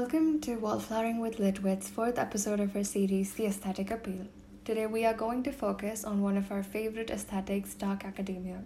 Welcome 0.00 0.40
to 0.42 0.54
Wallflowering 0.54 1.18
with 1.18 1.38
Litwit's 1.38 1.88
fourth 1.88 2.20
episode 2.20 2.60
of 2.60 2.76
our 2.76 2.84
series, 2.84 3.34
The 3.34 3.46
Aesthetic 3.46 3.90
Appeal. 3.90 4.28
Today 4.64 4.86
we 4.86 5.04
are 5.04 5.12
going 5.12 5.42
to 5.42 5.50
focus 5.50 6.04
on 6.04 6.22
one 6.22 6.36
of 6.36 6.52
our 6.52 6.62
favorite 6.62 7.10
aesthetics, 7.10 7.74
dark 7.74 8.04
academia. 8.04 8.62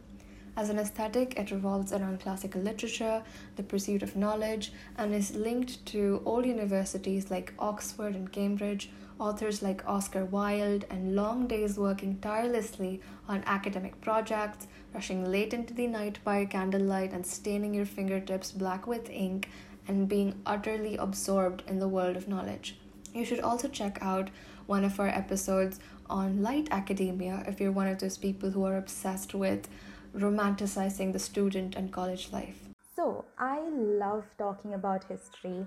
As 0.59 0.69
an 0.69 0.79
aesthetic, 0.79 1.39
it 1.39 1.51
revolves 1.51 1.91
around 1.91 2.21
classical 2.21 2.61
literature, 2.61 3.23
the 3.57 3.63
pursuit 3.63 4.03
of 4.03 4.15
knowledge, 4.15 4.75
and 4.99 5.15
is 5.15 5.35
linked 5.35 5.87
to 5.87 6.21
old 6.27 6.45
universities 6.45 7.31
like 7.31 7.55
Oxford 7.59 8.15
and 8.15 8.31
Cambridge, 8.31 8.91
authors 9.19 9.63
like 9.63 9.89
Oscar 9.89 10.27
Wilde, 10.27 10.85
and 10.91 11.17
long 11.17 11.47
days 11.47 11.79
working 11.79 12.19
tirelessly 12.19 13.01
on 13.27 13.43
academic 13.47 13.99
projects, 14.03 14.67
rushing 14.93 15.25
late 15.25 15.55
into 15.55 15.73
the 15.73 15.87
night 15.87 16.19
by 16.25 16.45
candlelight 16.45 17.15
and 17.15 17.25
staining 17.25 17.73
your 17.73 17.87
fingertips 17.87 18.53
black 18.53 18.87
with 18.87 19.09
ink, 19.09 19.49
and 19.89 20.09
being 20.09 20.41
utterly 20.47 20.97
absorbed 20.97 21.63
in 21.67 21.79
the 21.79 21.89
world 21.89 22.17
of 22.17 22.29
knowledge. 22.29 22.77
You 23.15 23.25
should 23.25 23.41
also 23.41 23.69
check 23.69 23.99
out 24.01 24.31
one 24.67 24.85
of 24.85 24.99
our 24.99 25.09
episodes 25.09 25.81
on 26.09 26.43
light 26.43 26.69
academia 26.71 27.45
if 27.47 27.61
you're 27.61 27.73
one 27.73 27.89
of 27.89 27.99
those 27.99 28.17
people 28.17 28.51
who 28.51 28.65
are 28.65 28.77
obsessed 28.77 29.35
with 29.35 29.69
romanticizing 30.17 31.13
the 31.13 31.19
student 31.19 31.75
and 31.75 31.93
college 31.93 32.33
life. 32.33 32.59
So, 32.95 33.25
I 33.39 33.61
love 33.71 34.25
talking 34.39 34.75
about 34.75 35.05
history, 35.05 35.67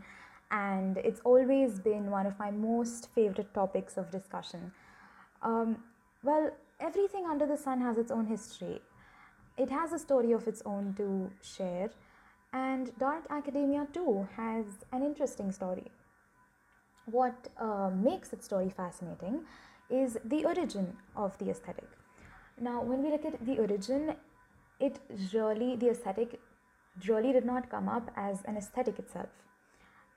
and 0.51 0.97
it's 0.97 1.19
always 1.21 1.79
been 1.79 2.11
one 2.11 2.27
of 2.27 2.37
my 2.37 2.51
most 2.51 3.09
favorite 3.15 3.53
topics 3.53 3.97
of 3.97 4.11
discussion. 4.11 4.71
Um, 5.41 5.77
well, 6.23 6.51
everything 6.79 7.25
under 7.25 7.47
the 7.47 7.57
sun 7.57 7.81
has 7.81 7.97
its 7.97 8.11
own 8.11 8.27
history, 8.27 8.81
it 9.57 9.69
has 9.69 9.93
a 9.93 9.99
story 9.99 10.31
of 10.33 10.47
its 10.47 10.61
own 10.65 10.93
to 10.97 11.31
share, 11.41 11.89
and 12.55 12.91
dark 12.97 13.25
academia 13.29 13.85
too 13.93 14.27
has 14.37 14.65
an 14.93 15.03
interesting 15.03 15.51
story. 15.51 15.91
What 17.05 17.49
uh, 17.59 17.89
makes 17.93 18.33
its 18.33 18.45
story 18.45 18.69
fascinating 18.69 19.41
is 19.89 20.17
the 20.23 20.45
origin 20.45 20.95
of 21.15 21.37
the 21.37 21.49
aesthetic. 21.49 21.89
Now, 22.59 22.81
when 22.81 23.03
we 23.03 23.11
look 23.11 23.25
at 23.25 23.45
the 23.45 23.59
origin, 23.59 24.15
it 24.79 24.99
really, 25.33 25.75
the 25.75 25.89
aesthetic 25.89 26.39
really 27.07 27.33
did 27.33 27.45
not 27.45 27.69
come 27.69 27.89
up 27.89 28.09
as 28.15 28.41
an 28.45 28.57
aesthetic 28.57 28.97
itself. 28.99 29.29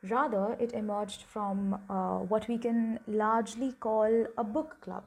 Rather, 0.09 0.57
it 0.61 0.73
emerged 0.73 1.23
from 1.23 1.75
uh, 1.91 2.19
what 2.19 2.47
we 2.47 2.57
can 2.57 3.01
largely 3.09 3.73
call 3.73 4.27
a 4.37 4.45
book 4.45 4.81
club. 4.81 5.03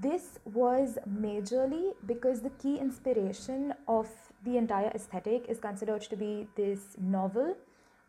This 0.00 0.38
was 0.44 0.98
majorly 1.08 1.94
because 2.06 2.42
the 2.42 2.50
key 2.50 2.76
inspiration 2.78 3.74
of 3.88 4.08
the 4.44 4.56
entire 4.56 4.90
aesthetic 4.94 5.46
is 5.48 5.58
considered 5.58 6.02
to 6.02 6.16
be 6.16 6.48
this 6.56 6.96
novel 6.98 7.56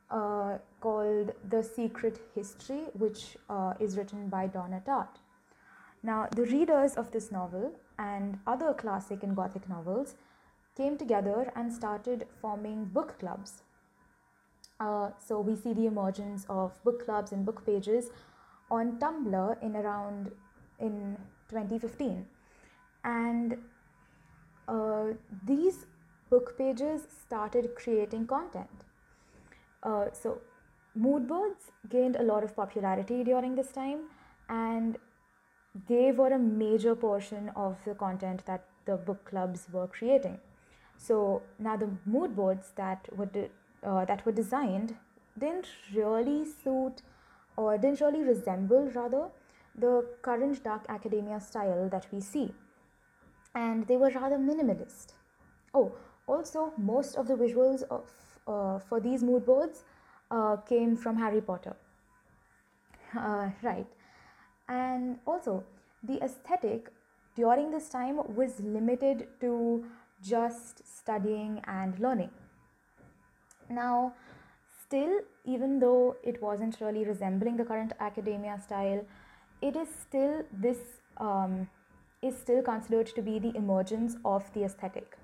uh, 0.10 0.58
called 0.80 1.32
The 1.50 1.64
Secret 1.64 2.20
History, 2.36 2.84
which 2.94 3.38
uh, 3.50 3.74
is 3.80 3.98
written 3.98 4.30
by 4.30 4.48
Donna 4.48 4.82
Tartt. 4.86 5.20
Now, 6.04 6.28
the 6.36 6.44
readers 6.44 6.96
of 6.96 7.12
this 7.12 7.32
novel 7.32 7.74
and 8.00 8.40
other 8.48 8.74
classic 8.74 9.24
and 9.24 9.36
gothic 9.36 9.70
novels 9.70 10.16
came 10.76 10.98
together 10.98 11.52
and 11.56 11.72
started 11.72 12.28
forming 12.42 12.86
book 12.86 13.20
clubs. 13.20 13.64
Uh, 14.80 15.12
so, 15.20 15.40
we 15.40 15.56
see 15.56 15.74
the 15.74 15.86
emergence 15.86 16.46
of 16.50 16.84
book 16.84 17.06
clubs 17.06 17.32
and 17.32 17.46
book 17.46 17.66
pages 17.66 18.10
on 18.72 18.98
Tumblr 19.00 19.62
in 19.62 19.76
around 19.76 20.32
in 20.80 21.18
2015. 21.50 22.26
And 23.04 23.58
book 26.32 26.58
pages 26.58 27.08
started 27.20 27.70
creating 27.76 28.26
content. 28.28 28.86
Uh, 29.84 30.06
so, 30.14 30.40
mood 30.96 31.28
boards 31.28 31.72
gained 31.90 32.16
a 32.16 32.24
lot 32.24 32.44
of 32.44 32.56
popularity 32.56 33.24
during 33.24 33.56
this 33.56 33.72
time, 33.72 34.02
and 34.50 34.98
they 35.88 36.12
were 36.12 36.30
a 36.34 36.40
major 36.40 36.96
portion 36.96 37.50
of 37.56 37.78
the 37.86 37.96
content 37.96 38.46
that 38.46 38.66
the 38.86 38.98
book 38.98 39.26
clubs 39.26 39.68
were 39.72 39.88
creating. 39.88 40.40
So 40.98 41.42
now 41.60 41.78
the 41.78 41.90
mood 42.06 42.36
boards 42.36 42.72
that 42.76 43.08
were 43.18 43.26
de- 43.26 43.50
uh, 43.84 44.06
that 44.06 44.26
were 44.26 44.32
designed 44.32 44.96
didn't 45.38 45.68
really 45.94 46.46
suit 46.46 47.02
or 47.56 47.78
didn't 47.78 48.02
really 48.02 48.24
resemble 48.24 48.92
rather 48.96 49.30
the 49.76 50.06
current 50.22 50.64
dark 50.64 50.86
academia 50.90 51.40
style 51.40 51.90
that 51.90 52.08
we 52.12 52.20
see, 52.20 52.54
and 53.56 53.88
they 53.88 53.98
were 53.98 54.10
rather 54.10 54.38
minimalist. 54.38 55.14
Oh, 55.74 55.94
also 56.32 56.74
most 56.78 57.16
of 57.16 57.28
the 57.28 57.36
visuals 57.36 57.84
of 57.90 58.10
uh, 58.48 58.80
for 58.80 59.00
these 59.00 59.24
mood 59.24 59.46
boards 59.46 59.84
uh, 60.32 60.56
came 60.58 60.96
from 60.96 61.18
Harry 61.18 61.42
Potter. 61.42 61.76
Uh, 63.18 63.50
right. 63.62 63.88
And 64.68 65.20
also 65.26 65.64
the 66.04 66.24
aesthetic 66.24 66.90
during 67.36 67.72
this 67.72 67.90
time 67.90 68.20
was 68.36 68.60
limited 68.60 69.28
to 69.42 69.86
just 70.24 70.84
studying 70.98 71.62
and 71.68 72.00
learning. 72.00 72.30
Now 73.70 74.14
still 74.92 75.20
even 75.46 75.80
though 75.80 76.16
it 76.24 76.42
wasn't 76.42 76.80
really 76.82 77.06
resembling 77.06 77.58
the 77.58 77.66
current 77.66 77.94
academia 78.00 78.60
style 78.64 79.06
it 79.62 79.76
is 79.76 79.88
still 80.02 80.44
this 80.52 80.80
um, 81.18 81.70
is 82.22 82.38
still 82.38 82.62
considered 82.62 83.08
to 83.16 83.22
be 83.22 83.40
the 83.40 83.56
emergence 83.56 84.18
of 84.26 84.52
the 84.54 84.64
aesthetic 84.64 85.18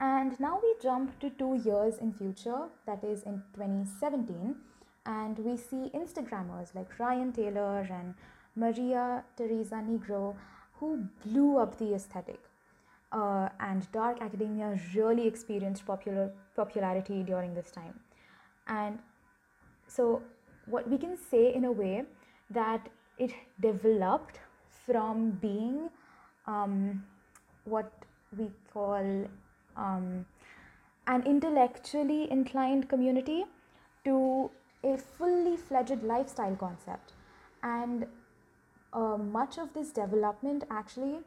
and 0.00 0.38
now 0.40 0.58
we 0.62 0.74
jump 0.82 1.18
to 1.20 1.30
two 1.30 1.60
years 1.64 1.98
in 1.98 2.12
future 2.12 2.68
that 2.86 3.04
is 3.04 3.22
in 3.22 3.42
2017 3.54 4.56
and 5.06 5.38
we 5.38 5.56
see 5.56 5.90
instagrammers 5.94 6.74
like 6.74 6.98
ryan 6.98 7.32
taylor 7.32 7.86
and 7.90 8.14
Maria 8.56 9.24
Teresa 9.36 9.76
Negro, 9.76 10.36
who 10.78 11.04
blew 11.24 11.58
up 11.58 11.78
the 11.78 11.94
aesthetic. 11.94 12.40
Uh, 13.12 13.48
and 13.58 13.90
dark 13.90 14.20
academia 14.22 14.78
really 14.94 15.26
experienced 15.26 15.84
popular 15.84 16.30
popularity 16.54 17.24
during 17.24 17.54
this 17.54 17.72
time. 17.72 17.98
And 18.68 19.00
so, 19.88 20.22
what 20.66 20.88
we 20.88 20.96
can 20.96 21.16
say 21.16 21.52
in 21.52 21.64
a 21.64 21.72
way 21.72 22.04
that 22.50 22.88
it 23.18 23.32
developed 23.60 24.38
from 24.86 25.32
being 25.42 25.90
um, 26.46 27.02
what 27.64 27.92
we 28.38 28.52
call 28.72 29.26
um, 29.76 30.26
an 31.06 31.22
intellectually 31.24 32.30
inclined 32.30 32.88
community 32.88 33.44
to 34.04 34.50
a 34.82 34.96
fully 34.96 35.56
fledged 35.56 36.02
lifestyle 36.02 36.56
concept. 36.56 37.12
And 37.62 38.06
uh, 38.92 39.16
much 39.16 39.58
of 39.58 39.72
this 39.74 39.90
development 39.90 40.64
actually 40.70 41.18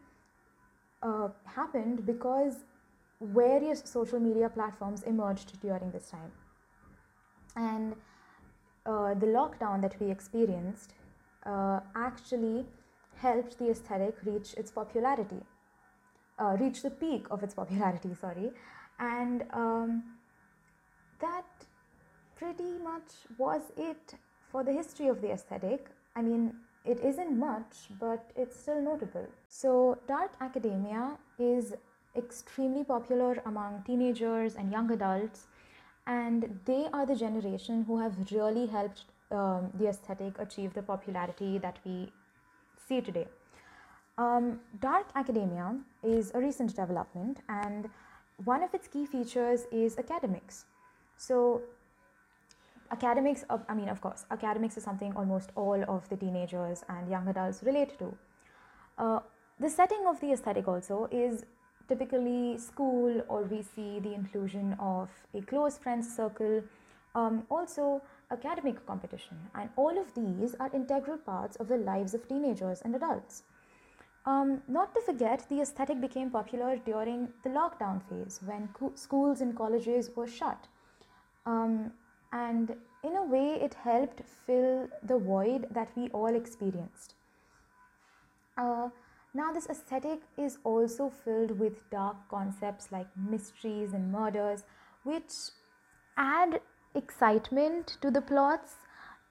uh, 1.01 1.29
happened 1.45 2.05
because 2.05 2.63
various 3.21 3.81
social 3.85 4.19
media 4.19 4.49
platforms 4.49 5.03
emerged 5.03 5.59
during 5.61 5.91
this 5.91 6.09
time. 6.09 6.31
And 7.55 7.95
uh, 8.85 9.13
the 9.13 9.27
lockdown 9.27 9.81
that 9.81 9.99
we 9.99 10.11
experienced 10.11 10.93
uh, 11.45 11.79
actually 11.95 12.65
helped 13.17 13.57
the 13.59 13.69
aesthetic 13.69 14.17
reach 14.25 14.53
its 14.55 14.71
popularity, 14.71 15.41
uh, 16.39 16.55
the 16.55 16.89
peak 16.89 17.25
of 17.31 17.43
its 17.43 17.53
popularity, 17.53 18.13
sorry. 18.13 18.51
And 18.99 19.45
um, 19.51 20.03
that 21.19 21.45
pretty 22.35 22.77
much 22.83 23.11
was 23.37 23.61
it 23.77 24.15
for 24.51 24.63
the 24.63 24.71
history 24.71 25.07
of 25.07 25.21
the 25.21 25.31
aesthetic. 25.31 25.87
I 26.15 26.21
mean, 26.21 26.53
it 26.85 26.99
isn't 26.99 27.37
much, 27.37 27.87
but 27.99 28.31
it's 28.35 28.59
still 28.59 28.81
notable. 28.81 29.27
So, 29.47 29.97
dark 30.07 30.31
academia 30.41 31.17
is 31.39 31.73
extremely 32.15 32.83
popular 32.83 33.41
among 33.45 33.83
teenagers 33.85 34.55
and 34.55 34.71
young 34.71 34.91
adults, 34.91 35.47
and 36.05 36.59
they 36.65 36.87
are 36.93 37.05
the 37.05 37.15
generation 37.15 37.83
who 37.87 37.99
have 37.99 38.31
really 38.31 38.67
helped 38.67 39.05
um, 39.31 39.71
the 39.75 39.87
aesthetic 39.87 40.37
achieve 40.39 40.73
the 40.73 40.83
popularity 40.83 41.57
that 41.57 41.77
we 41.85 42.11
see 42.87 43.01
today. 43.01 43.27
Um, 44.17 44.59
dark 44.79 45.07
academia 45.15 45.75
is 46.03 46.31
a 46.35 46.39
recent 46.39 46.75
development, 46.75 47.39
and 47.49 47.89
one 48.45 48.61
of 48.61 48.73
its 48.73 48.87
key 48.87 49.07
features 49.07 49.65
is 49.71 49.97
academics. 49.97 50.65
So, 51.17 51.61
academics 52.91 53.43
i 53.49 53.73
mean 53.73 53.89
of 53.89 53.99
course 54.01 54.23
academics 54.29 54.77
is 54.77 54.83
something 54.83 55.15
almost 55.15 55.49
all 55.55 55.83
of 55.87 56.07
the 56.09 56.15
teenagers 56.15 56.83
and 56.89 57.09
young 57.09 57.27
adults 57.27 57.63
relate 57.63 57.97
to. 57.97 58.15
Uh, 58.99 59.19
the 59.59 59.69
setting 59.69 60.05
of 60.05 60.19
the 60.19 60.31
aesthetic 60.31 60.67
also 60.67 61.07
is 61.11 61.43
typically 61.87 62.57
school 62.57 63.21
or 63.27 63.43
we 63.43 63.63
see 63.63 63.99
the 63.99 64.13
inclusion 64.13 64.75
of 64.79 65.09
a 65.33 65.41
close 65.41 65.77
friends 65.77 66.15
circle 66.15 66.61
um, 67.15 67.43
also 67.49 68.01
academic 68.31 68.85
competition. 68.85 69.37
And 69.55 69.69
all 69.75 69.97
of 69.97 70.13
these 70.13 70.55
are 70.59 70.69
integral 70.73 71.17
parts 71.17 71.55
of 71.57 71.67
the 71.67 71.77
lives 71.77 72.13
of 72.13 72.27
teenagers 72.27 72.81
and 72.81 72.95
adults 72.95 73.43
um, 74.25 74.61
not 74.67 74.93
to 74.95 75.01
forget, 75.01 75.45
the 75.49 75.61
aesthetic 75.61 75.99
became 75.99 76.29
popular 76.29 76.77
during 76.77 77.27
the 77.43 77.49
lockdown 77.49 78.01
phase 78.09 78.39
when 78.45 78.69
co- 78.73 78.93
schools 78.95 79.41
and 79.41 79.55
colleges 79.55 80.09
were 80.15 80.27
shut. 80.27 80.67
Um, 81.45 81.91
and 82.31 82.75
in 83.03 83.17
a 83.17 83.23
way, 83.23 83.59
it 83.61 83.73
helped 83.73 84.21
fill 84.45 84.87
the 85.03 85.17
void 85.17 85.67
that 85.71 85.89
we 85.95 86.07
all 86.09 86.33
experienced. 86.35 87.15
Uh, 88.57 88.89
now, 89.33 89.51
this 89.51 89.67
aesthetic 89.67 90.21
is 90.37 90.57
also 90.63 91.09
filled 91.09 91.59
with 91.59 91.89
dark 91.89 92.15
concepts 92.29 92.91
like 92.91 93.07
mysteries 93.17 93.93
and 93.93 94.11
murders, 94.11 94.63
which 95.03 95.33
add 96.15 96.61
excitement 96.95 97.97
to 98.01 98.11
the 98.11 98.21
plots 98.21 98.75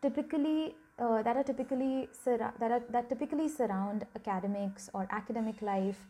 typically 0.02 0.74
uh, 0.98 1.22
that 1.22 1.36
are 1.36 1.42
typically 1.42 2.08
that 2.24 2.70
are 2.70 2.82
that 2.90 3.08
typically 3.08 3.48
surround 3.48 4.04
academics 4.16 4.90
or 4.92 5.06
academic 5.10 5.62
life 5.62 6.06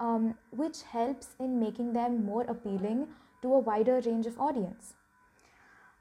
um, 0.00 0.34
which 0.50 0.82
helps 0.82 1.28
in 1.38 1.60
making 1.60 1.92
them 1.92 2.24
more 2.24 2.42
appealing 2.44 3.06
to 3.42 3.52
a 3.54 3.58
wider 3.58 4.00
range 4.06 4.26
of 4.26 4.38
audience 4.38 4.94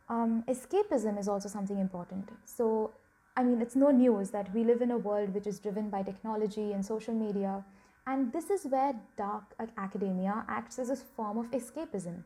um, 0.10 0.44
escapism 0.48 1.20
is 1.20 1.28
also 1.28 1.50
something 1.50 1.80
important 1.80 2.30
so 2.46 2.92
i 3.38 3.44
mean 3.44 3.62
it's 3.62 3.76
no 3.76 3.92
news 3.92 4.32
that 4.32 4.54
we 4.54 4.64
live 4.64 4.82
in 4.82 4.92
a 4.92 4.98
world 4.98 5.34
which 5.34 5.48
is 5.48 5.60
driven 5.60 5.90
by 5.90 6.02
technology 6.04 6.72
and 6.74 6.86
social 6.86 7.14
media 7.14 7.64
and 8.08 8.34
this 8.34 8.50
is 8.50 8.66
where 8.66 8.94
dark 9.18 9.56
academia 9.78 10.44
acts 10.48 10.80
as 10.80 10.90
a 10.90 10.96
form 10.96 11.38
of 11.38 11.52
escapism 11.52 12.24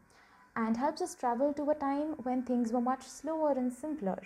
and 0.56 0.78
helps 0.78 1.02
us 1.02 1.16
travel 1.16 1.54
to 1.54 1.70
a 1.70 1.76
time 1.76 2.16
when 2.24 2.42
things 2.42 2.72
were 2.72 2.82
much 2.82 3.04
slower 3.04 3.52
and 3.52 3.74
simpler. 3.74 4.22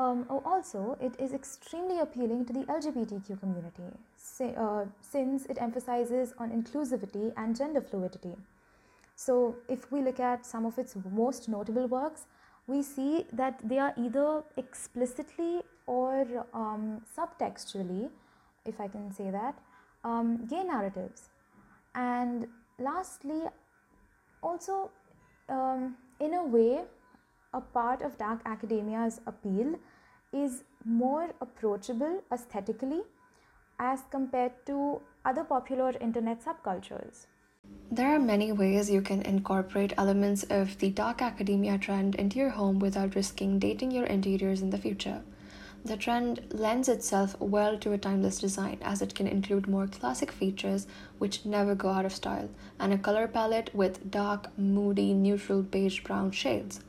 Um, 0.00 0.24
oh, 0.30 0.40
also, 0.46 0.96
it 0.98 1.14
is 1.18 1.34
extremely 1.34 1.98
appealing 1.98 2.46
to 2.46 2.54
the 2.54 2.60
LGBTQ 2.60 3.38
community 3.38 3.90
uh, 4.56 4.86
since 5.02 5.44
it 5.44 5.58
emphasizes 5.60 6.32
on 6.38 6.50
inclusivity 6.50 7.34
and 7.36 7.54
gender 7.54 7.82
fluidity. 7.82 8.34
So, 9.14 9.56
if 9.68 9.92
we 9.92 10.00
look 10.00 10.18
at 10.18 10.46
some 10.46 10.64
of 10.64 10.78
its 10.78 10.96
most 11.12 11.50
notable 11.50 11.86
works, 11.86 12.24
we 12.66 12.82
see 12.82 13.26
that 13.30 13.60
they 13.62 13.78
are 13.78 13.92
either 13.98 14.42
explicitly 14.56 15.60
or 15.86 16.46
um, 16.54 17.02
subtextually, 17.14 18.08
if 18.64 18.80
I 18.80 18.88
can 18.88 19.12
say 19.12 19.30
that, 19.30 19.58
um, 20.02 20.46
gay 20.46 20.62
narratives. 20.64 21.28
And 21.94 22.46
lastly, 22.78 23.42
also 24.42 24.90
um, 25.50 25.96
in 26.20 26.32
a 26.32 26.42
way 26.42 26.84
a 27.52 27.60
part 27.60 28.02
of 28.02 28.16
dark 28.16 28.40
academia's 28.46 29.20
appeal 29.26 29.74
is 30.32 30.64
more 30.84 31.30
approachable 31.40 32.22
aesthetically 32.32 33.02
as 33.78 34.02
compared 34.10 34.52
to 34.66 35.00
other 35.24 35.44
popular 35.44 35.92
internet 36.00 36.42
subcultures. 36.44 37.26
There 37.90 38.14
are 38.14 38.18
many 38.18 38.52
ways 38.52 38.90
you 38.90 39.02
can 39.02 39.22
incorporate 39.22 39.92
elements 39.98 40.44
of 40.44 40.78
the 40.78 40.90
dark 40.90 41.20
academia 41.20 41.76
trend 41.78 42.14
into 42.14 42.38
your 42.38 42.50
home 42.50 42.78
without 42.78 43.14
risking 43.14 43.58
dating 43.58 43.90
your 43.90 44.06
interiors 44.06 44.62
in 44.62 44.70
the 44.70 44.78
future. 44.78 45.22
The 45.84 45.96
trend 45.96 46.42
lends 46.50 46.88
itself 46.88 47.40
well 47.40 47.78
to 47.78 47.92
a 47.92 47.98
timeless 47.98 48.38
design 48.38 48.78
as 48.82 49.00
it 49.00 49.14
can 49.14 49.26
include 49.26 49.66
more 49.66 49.86
classic 49.86 50.30
features 50.30 50.86
which 51.18 51.46
never 51.46 51.74
go 51.74 51.88
out 51.88 52.04
of 52.04 52.12
style 52.12 52.50
and 52.78 52.92
a 52.92 52.98
color 52.98 53.26
palette 53.26 53.74
with 53.74 54.10
dark, 54.10 54.56
moody, 54.58 55.14
neutral 55.14 55.62
beige 55.62 56.00
brown 56.00 56.30
shades. 56.30 56.80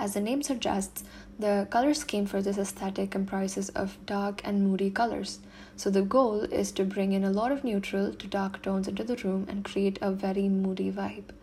As 0.00 0.14
the 0.14 0.20
name 0.22 0.42
suggests, 0.42 1.04
the 1.38 1.68
color 1.68 1.92
scheme 1.92 2.24
for 2.24 2.40
this 2.40 2.56
aesthetic 2.56 3.10
comprises 3.10 3.68
of 3.68 3.98
dark 4.06 4.40
and 4.44 4.66
moody 4.66 4.88
colors. 4.88 5.40
So 5.76 5.90
the 5.90 6.00
goal 6.00 6.40
is 6.44 6.72
to 6.72 6.84
bring 6.86 7.12
in 7.12 7.22
a 7.22 7.30
lot 7.30 7.52
of 7.52 7.64
neutral 7.64 8.14
to 8.14 8.26
dark 8.26 8.62
tones 8.62 8.88
into 8.88 9.04
the 9.04 9.16
room 9.16 9.44
and 9.46 9.62
create 9.62 9.98
a 10.00 10.10
very 10.10 10.48
moody 10.48 10.90
vibe. 10.90 11.34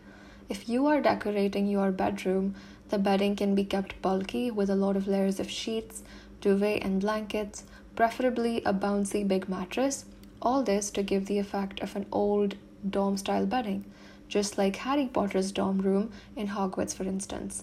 If 0.48 0.68
you 0.68 0.86
are 0.86 1.00
decorating 1.00 1.68
your 1.68 1.92
bedroom, 1.92 2.56
the 2.88 2.98
bedding 2.98 3.36
can 3.36 3.54
be 3.54 3.64
kept 3.64 4.02
bulky 4.02 4.50
with 4.50 4.70
a 4.70 4.74
lot 4.74 4.96
of 4.96 5.06
layers 5.06 5.38
of 5.38 5.48
sheets, 5.48 6.02
duvet, 6.40 6.82
and 6.82 7.00
blankets, 7.00 7.62
preferably 7.94 8.56
a 8.64 8.74
bouncy 8.74 9.26
big 9.26 9.48
mattress. 9.48 10.04
All 10.42 10.64
this 10.64 10.90
to 10.90 11.04
give 11.04 11.26
the 11.26 11.38
effect 11.38 11.78
of 11.78 11.94
an 11.94 12.06
old 12.10 12.56
dorm 12.90 13.18
style 13.18 13.46
bedding, 13.46 13.84
just 14.26 14.58
like 14.58 14.74
Harry 14.76 15.06
Potter's 15.06 15.52
dorm 15.52 15.78
room 15.78 16.10
in 16.34 16.48
Hogwarts, 16.48 16.92
for 16.92 17.04
instance. 17.04 17.62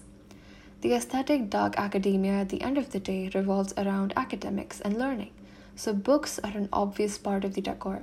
The 0.82 0.92
aesthetic 0.92 1.50
dark 1.50 1.78
academia 1.78 2.34
at 2.34 2.50
the 2.50 2.62
end 2.62 2.78
of 2.78 2.92
the 2.92 3.00
day 3.00 3.30
revolves 3.34 3.72
around 3.76 4.12
academics 4.16 4.80
and 4.80 4.98
learning, 4.98 5.30
so 5.74 5.92
books 5.92 6.38
are 6.44 6.56
an 6.56 6.68
obvious 6.72 7.18
part 7.18 7.44
of 7.44 7.54
the 7.54 7.62
decor. 7.62 8.02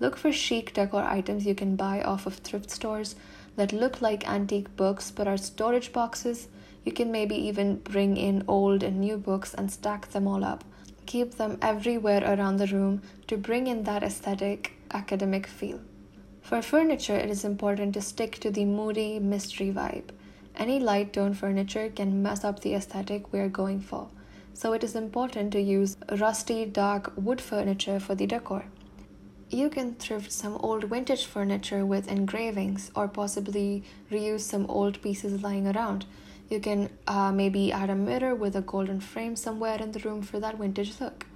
Look 0.00 0.16
for 0.16 0.32
chic 0.32 0.72
decor 0.72 1.02
items 1.02 1.46
you 1.46 1.54
can 1.54 1.76
buy 1.76 2.02
off 2.02 2.26
of 2.26 2.36
thrift 2.36 2.70
stores 2.70 3.14
that 3.56 3.72
look 3.72 4.00
like 4.00 4.28
antique 4.28 4.74
books 4.76 5.10
but 5.10 5.28
are 5.28 5.36
storage 5.36 5.92
boxes 5.92 6.48
you 6.84 6.92
can 6.92 7.12
maybe 7.12 7.34
even 7.34 7.76
bring 7.76 8.16
in 8.16 8.44
old 8.48 8.82
and 8.82 8.98
new 8.98 9.18
books 9.18 9.52
and 9.52 9.70
stack 9.70 10.08
them 10.12 10.26
all 10.26 10.42
up. 10.42 10.64
Keep 11.04 11.34
them 11.34 11.58
everywhere 11.60 12.22
around 12.24 12.56
the 12.56 12.66
room 12.66 13.02
to 13.26 13.36
bring 13.36 13.66
in 13.66 13.84
that 13.84 14.02
aesthetic 14.02 14.72
academic 14.90 15.46
feel. 15.46 15.80
For 16.40 16.62
furniture, 16.62 17.16
it 17.16 17.28
is 17.28 17.44
important 17.44 17.92
to 17.94 18.00
stick 18.00 18.38
to 18.40 18.50
the 18.50 18.64
moody 18.64 19.18
mystery 19.18 19.70
vibe. 19.70 20.10
Any 20.58 20.78
light 20.80 21.12
tone 21.12 21.32
furniture 21.32 21.88
can 21.88 22.22
mess 22.22 22.44
up 22.44 22.60
the 22.60 22.74
aesthetic 22.74 23.32
we're 23.32 23.48
going 23.48 23.80
for, 23.80 24.08
so 24.52 24.72
it 24.72 24.84
is 24.84 24.94
important 24.94 25.52
to 25.52 25.60
use 25.60 25.96
rusty, 26.10 26.66
dark 26.66 27.12
wood 27.16 27.40
furniture 27.40 28.00
for 28.00 28.14
the 28.14 28.26
decor. 28.26 28.64
You 29.48 29.70
can 29.70 29.94
thrift 29.94 30.30
some 30.30 30.56
old 30.56 30.84
vintage 30.84 31.24
furniture 31.24 31.86
with 31.86 32.10
engravings 32.10 32.90
or 32.94 33.08
possibly 33.08 33.84
reuse 34.10 34.40
some 34.40 34.66
old 34.66 35.00
pieces 35.00 35.42
lying 35.42 35.66
around 35.66 36.04
you 36.48 36.60
can 36.60 36.88
uh, 37.06 37.30
maybe 37.30 37.72
add 37.72 37.90
a 37.90 37.94
mirror 37.94 38.34
with 38.34 38.56
a 38.56 38.62
golden 38.62 39.00
frame 39.00 39.36
somewhere 39.36 39.76
in 39.80 39.92
the 39.92 40.00
room 40.00 40.22
for 40.22 40.40
that 40.40 40.56
vintage 40.56 40.98
look. 41.00 41.26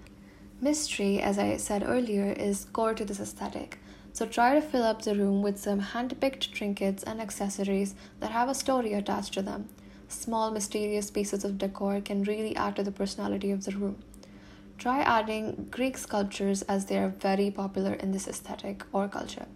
Mystery, 0.60 1.20
as 1.20 1.38
I 1.38 1.56
said 1.58 1.84
earlier, 1.86 2.32
is 2.32 2.66
core 2.72 2.94
to 2.94 3.04
this 3.04 3.20
aesthetic. 3.20 3.78
So 4.12 4.26
try 4.26 4.54
to 4.54 4.60
fill 4.60 4.82
up 4.82 5.02
the 5.02 5.14
room 5.14 5.42
with 5.42 5.58
some 5.58 5.78
hand-picked 5.78 6.52
trinkets 6.52 7.02
and 7.02 7.20
accessories 7.20 7.94
that 8.20 8.30
have 8.30 8.48
a 8.48 8.54
story 8.54 8.92
attached 8.92 9.34
to 9.34 9.42
them. 9.42 9.68
Small 10.08 10.50
mysterious 10.50 11.10
pieces 11.10 11.44
of 11.44 11.58
decor 11.58 12.00
can 12.00 12.24
really 12.24 12.54
add 12.54 12.76
to 12.76 12.82
the 12.82 12.92
personality 12.92 13.50
of 13.50 13.64
the 13.64 13.72
room. 13.72 13.96
Try 14.76 15.00
adding 15.00 15.68
Greek 15.70 15.96
sculptures 15.96 16.62
as 16.62 16.86
they 16.86 16.98
are 16.98 17.08
very 17.08 17.50
popular 17.50 17.94
in 17.94 18.12
this 18.12 18.28
aesthetic 18.28 18.84
or 18.92 19.08
culture. 19.08 19.46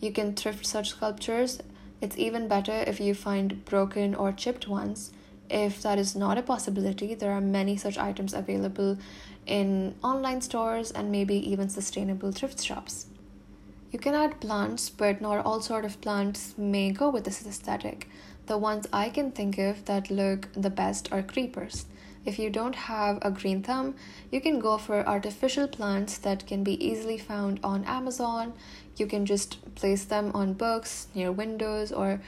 You 0.00 0.12
can 0.12 0.34
thrift 0.34 0.66
such 0.66 0.90
sculptures 0.90 1.60
it's 2.00 2.18
even 2.18 2.46
better 2.46 2.84
if 2.86 3.00
you 3.00 3.14
find 3.14 3.64
broken 3.64 4.14
or 4.14 4.32
chipped 4.32 4.68
ones. 4.68 5.12
If 5.48 5.82
that 5.82 5.98
is 5.98 6.14
not 6.14 6.36
a 6.36 6.42
possibility, 6.42 7.14
there 7.14 7.32
are 7.32 7.40
many 7.40 7.76
such 7.76 7.96
items 7.96 8.34
available 8.34 8.98
in 9.46 9.94
online 10.02 10.40
stores 10.40 10.90
and 10.90 11.10
maybe 11.10 11.36
even 11.50 11.68
sustainable 11.68 12.32
thrift 12.32 12.62
shops. 12.62 13.06
You 13.96 14.00
can 14.00 14.14
add 14.14 14.42
plants, 14.42 14.90
but 14.90 15.22
not 15.22 15.46
all 15.46 15.62
sort 15.62 15.86
of 15.86 16.02
plants 16.02 16.52
may 16.58 16.90
go 16.90 17.08
with 17.08 17.24
this 17.24 17.46
aesthetic. 17.46 18.10
The 18.44 18.58
ones 18.58 18.86
I 18.92 19.08
can 19.08 19.32
think 19.32 19.56
of 19.56 19.86
that 19.86 20.10
look 20.10 20.50
the 20.52 20.68
best 20.68 21.10
are 21.10 21.22
creepers. 21.22 21.86
If 22.26 22.38
you 22.38 22.50
don't 22.50 22.74
have 22.74 23.18
a 23.22 23.30
green 23.30 23.62
thumb, 23.62 23.94
you 24.30 24.42
can 24.42 24.60
go 24.60 24.76
for 24.76 25.08
artificial 25.08 25.66
plants 25.66 26.18
that 26.18 26.46
can 26.46 26.62
be 26.62 26.76
easily 26.86 27.16
found 27.16 27.58
on 27.64 27.86
Amazon. 27.86 28.52
You 28.98 29.06
can 29.06 29.24
just 29.24 29.74
place 29.74 30.04
them 30.04 30.30
on 30.34 30.52
books, 30.52 31.06
near 31.14 31.32
windows, 31.32 31.90
or 31.90 32.20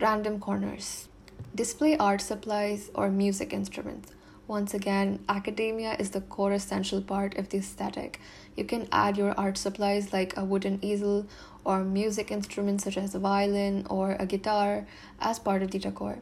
random 0.00 0.40
corners. 0.40 1.08
Display 1.54 1.98
art 1.98 2.22
supplies 2.22 2.90
or 2.94 3.10
music 3.10 3.52
instruments. 3.52 4.10
Once 4.48 4.72
again, 4.72 5.22
academia 5.28 5.96
is 5.98 6.12
the 6.12 6.22
core 6.22 6.52
essential 6.52 7.02
part 7.02 7.36
of 7.36 7.50
the 7.50 7.58
aesthetic. 7.58 8.18
You 8.56 8.64
can 8.64 8.88
add 8.92 9.16
your 9.16 9.32
art 9.38 9.56
supplies 9.56 10.12
like 10.12 10.36
a 10.36 10.44
wooden 10.44 10.78
easel 10.82 11.26
or 11.64 11.84
music 11.84 12.30
instruments 12.30 12.84
such 12.84 12.96
as 12.96 13.14
a 13.14 13.18
violin 13.18 13.86
or 13.88 14.16
a 14.18 14.26
guitar 14.26 14.86
as 15.20 15.38
part 15.38 15.62
of 15.62 15.70
the 15.70 15.78
decor. 15.78 16.18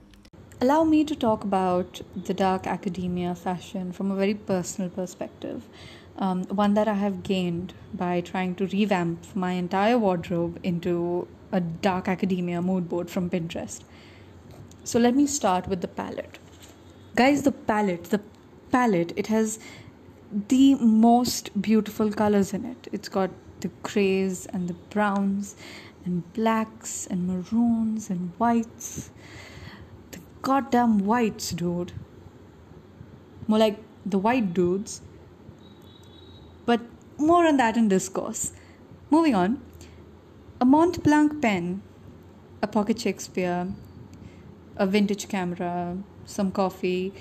Allow 0.60 0.84
me 0.84 1.04
to 1.04 1.14
talk 1.14 1.44
about 1.44 2.00
the 2.16 2.34
dark 2.34 2.66
academia 2.66 3.34
fashion 3.34 3.92
from 3.92 4.10
a 4.10 4.16
very 4.16 4.34
personal 4.34 4.90
perspective. 4.90 5.64
Um, 6.18 6.44
one 6.44 6.74
that 6.74 6.88
I 6.88 6.94
have 6.94 7.22
gained 7.22 7.74
by 7.94 8.20
trying 8.20 8.56
to 8.56 8.66
revamp 8.66 9.36
my 9.36 9.52
entire 9.52 9.96
wardrobe 9.96 10.58
into 10.64 11.28
a 11.52 11.60
dark 11.60 12.08
academia 12.08 12.60
mood 12.60 12.88
board 12.88 13.08
from 13.08 13.30
Pinterest. 13.30 13.82
So 14.82 14.98
let 14.98 15.14
me 15.14 15.26
start 15.26 15.68
with 15.68 15.80
the 15.80 15.88
palette. 15.88 16.38
Guys, 17.14 17.42
the 17.42 17.52
palette, 17.52 18.04
the 18.04 18.20
palette, 18.72 19.12
it 19.16 19.28
has 19.28 19.60
the 20.48 20.74
most 20.76 21.60
beautiful 21.60 22.12
colors 22.12 22.52
in 22.52 22.64
it. 22.64 22.88
It's 22.92 23.08
got 23.08 23.30
the 23.60 23.70
grays 23.82 24.46
and 24.46 24.68
the 24.68 24.74
browns 24.90 25.56
and 26.04 26.30
blacks 26.32 27.06
and 27.06 27.26
maroons 27.26 28.08
and 28.10 28.32
whites 28.38 29.10
The 30.12 30.20
goddamn 30.42 31.00
whites, 31.00 31.50
dude. 31.50 31.92
More 33.46 33.58
like 33.58 33.78
the 34.06 34.18
white 34.18 34.54
dudes. 34.54 35.00
But 36.66 36.80
more 37.16 37.46
on 37.46 37.56
that 37.56 37.76
in 37.76 37.88
discourse. 37.88 38.52
Moving 39.10 39.34
on. 39.34 39.60
A 40.60 40.64
Mont 40.64 41.02
Blanc 41.04 41.40
pen, 41.40 41.82
a 42.62 42.66
pocket 42.66 43.00
Shakespeare, 43.00 43.68
a 44.76 44.86
vintage 44.86 45.28
camera, 45.28 45.96
some 46.24 46.50
coffee, 46.50 47.12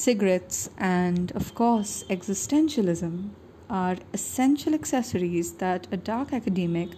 cigarettes, 0.00 0.70
and 0.78 1.30
of 1.32 1.54
course, 1.54 2.04
existentialism 2.08 3.30
are 3.68 3.96
essential 4.14 4.74
accessories 4.74 5.52
that 5.54 5.86
a 5.92 5.96
dark 5.96 6.32
academic 6.32 6.88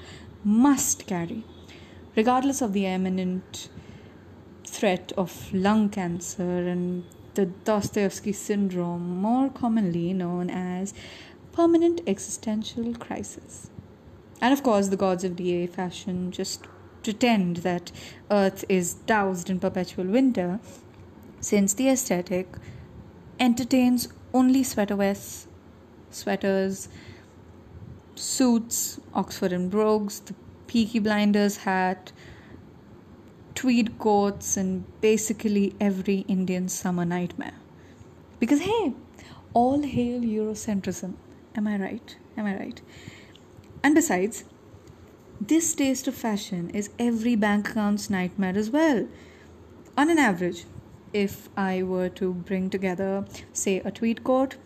must 0.45 1.07
carry, 1.07 1.45
regardless 2.17 2.63
of 2.63 2.73
the 2.73 2.87
imminent 2.87 3.69
threat 4.65 5.13
of 5.17 5.53
lung 5.53 5.89
cancer 5.89 6.69
and 6.73 7.05
the 7.35 7.47
Dostoevsky 7.47 8.33
syndrome, 8.33 9.21
more 9.21 9.49
commonly 9.51 10.13
known 10.13 10.49
as 10.51 10.95
permanent 11.53 12.01
existential 12.07 12.95
crisis. 12.95 13.71
And 14.41 14.53
of 14.53 14.63
course, 14.63 14.89
the 14.89 14.97
gods 14.97 15.25
of 15.25 15.37
DA 15.37 15.67
fashion 15.67 16.31
just 16.31 16.67
pretend 17.03 17.59
that 17.59 17.91
Earth 18.31 18.65
is 18.69 18.95
doused 18.95 19.51
in 19.51 19.59
perpetual 19.61 20.07
winter, 20.07 20.61
since 21.41 21.75
the 21.75 21.89
aesthetic 21.89 22.47
entertains 23.39 24.09
only 24.33 24.63
sweater 24.63 24.97
vests, 24.97 25.47
sweaters, 26.11 26.89
suits, 28.15 29.01
Oxford 29.15 29.53
and 29.53 29.71
Brogues, 29.71 30.21
the 30.21 30.35
Peaky 30.67 30.99
Blinders 30.99 31.59
hat, 31.59 32.13
tweed 33.55 33.99
coats, 33.99 34.57
and 34.57 34.85
basically 35.01 35.75
every 35.81 36.21
Indian 36.29 36.69
summer 36.69 37.05
nightmare. 37.05 37.55
Because 38.39 38.61
hey, 38.61 38.95
all 39.55 39.83
hail 39.83 40.21
Eurocentrism. 40.21 41.15
Am 41.55 41.67
I 41.67 41.77
right? 41.77 42.17
Am 42.37 42.47
I 42.47 42.57
right? 42.57 42.81
And 43.83 43.95
besides, 43.95 44.45
this 45.41 45.75
taste 45.75 46.07
of 46.09 46.15
fashion 46.15 46.71
is 46.71 46.91
every 46.99 47.35
bank 47.35 47.71
account's 47.71 48.09
nightmare 48.09 48.57
as 48.57 48.71
well. 48.71 49.07
On 49.97 50.09
an 50.09 50.19
average, 50.19 50.65
if 51.13 51.49
I 51.57 51.83
were 51.83 52.09
to 52.11 52.33
bring 52.33 52.71
together, 52.71 53.25
say, 53.53 53.81
a 53.81 53.91
tweed 53.91 54.25
coat, 54.25 54.57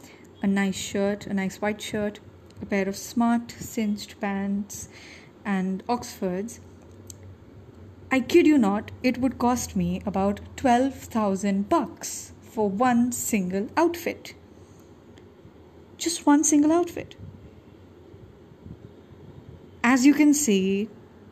a 0.42 0.46
nice 0.46 0.76
shirt, 0.76 1.26
a 1.26 1.34
nice 1.34 1.60
white 1.60 1.80
shirt, 1.80 2.20
a 2.62 2.66
pair 2.66 2.88
of 2.88 2.96
smart 2.96 3.50
cinched 3.50 4.20
pants, 4.20 4.88
and 5.44 5.82
Oxfords, 5.88 6.60
I 8.10 8.20
kid 8.20 8.46
you 8.46 8.58
not, 8.58 8.92
it 9.02 9.18
would 9.18 9.38
cost 9.38 9.74
me 9.74 10.00
about 10.06 10.40
12,000 10.56 11.68
bucks 11.68 12.32
for 12.40 12.70
one 12.70 13.12
single 13.12 13.68
outfit. 13.76 14.34
Just 15.98 16.24
one 16.24 16.44
single 16.44 16.72
outfit. 16.72 17.16
As 19.82 20.06
you 20.06 20.14
can 20.14 20.34
see, 20.34 20.88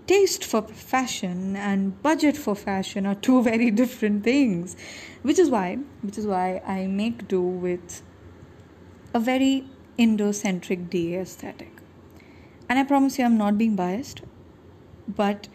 taste 0.06 0.44
for 0.44 0.62
fashion 0.62 1.56
and 1.56 2.02
budget 2.02 2.36
for 2.36 2.54
fashion 2.54 3.06
are 3.06 3.14
two 3.14 3.42
very 3.50 3.70
different 3.70 4.24
things. 4.24 4.76
Which 5.22 5.38
is 5.38 5.50
why, 5.50 5.78
which 6.02 6.18
is 6.18 6.26
why 6.26 6.62
I 6.66 6.86
make 6.86 7.28
do 7.28 7.40
with 7.40 8.02
a 9.12 9.20
very 9.20 9.66
Indo-centric 9.96 10.90
DA 10.90 11.20
aesthetic. 11.20 11.70
And 12.68 12.78
I 12.78 12.84
promise 12.84 13.18
you 13.18 13.24
I'm 13.24 13.38
not 13.38 13.56
being 13.56 13.76
biased, 13.76 14.22
but 15.06 15.48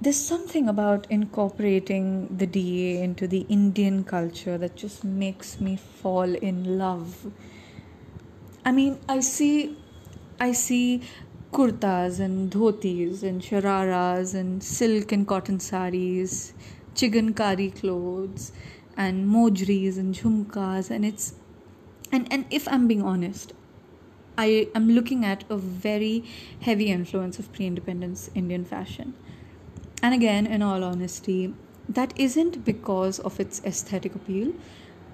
there's 0.00 0.20
something 0.20 0.68
about 0.68 1.06
incorporating 1.10 2.36
the 2.36 2.46
DA 2.46 3.02
into 3.02 3.26
the 3.26 3.46
Indian 3.48 4.04
culture 4.04 4.58
that 4.58 4.76
just 4.76 5.02
makes 5.02 5.60
me 5.60 5.76
fall 5.76 6.34
in 6.34 6.78
love. 6.78 7.32
I 8.64 8.72
mean, 8.72 8.98
I 9.08 9.20
see 9.20 9.76
I 10.40 10.52
see 10.52 11.02
kurtas 11.56 12.20
and 12.20 12.50
dhotis 12.50 13.22
and 13.22 13.42
shararas 13.48 14.34
and 14.34 14.62
silk 14.62 15.12
and 15.12 15.26
cotton 15.26 15.60
saris, 15.60 16.52
chikankari 16.94 17.68
clothes 17.80 18.52
and 18.96 19.26
mojris 19.34 19.98
and 19.98 20.14
jhumkas 20.14 20.90
and 20.90 21.04
it's 21.04 21.34
and 22.12 22.32
and 22.32 22.44
if 22.50 22.68
I'm 22.68 22.86
being 22.88 23.02
honest, 23.02 23.52
I 24.36 24.68
am 24.74 24.90
looking 24.90 25.24
at 25.24 25.44
a 25.48 25.56
very 25.56 26.24
heavy 26.60 26.90
influence 26.90 27.38
of 27.38 27.52
pre-independence 27.52 28.30
Indian 28.34 28.64
fashion 28.64 29.14
and 30.04 30.12
again, 30.12 30.46
in 30.46 30.60
all 30.60 30.84
honesty, 30.84 31.54
that 31.88 32.12
isn't 32.14 32.62
because 32.62 33.18
of 33.20 33.40
its 33.40 33.62
aesthetic 33.64 34.14
appeal, 34.14 34.52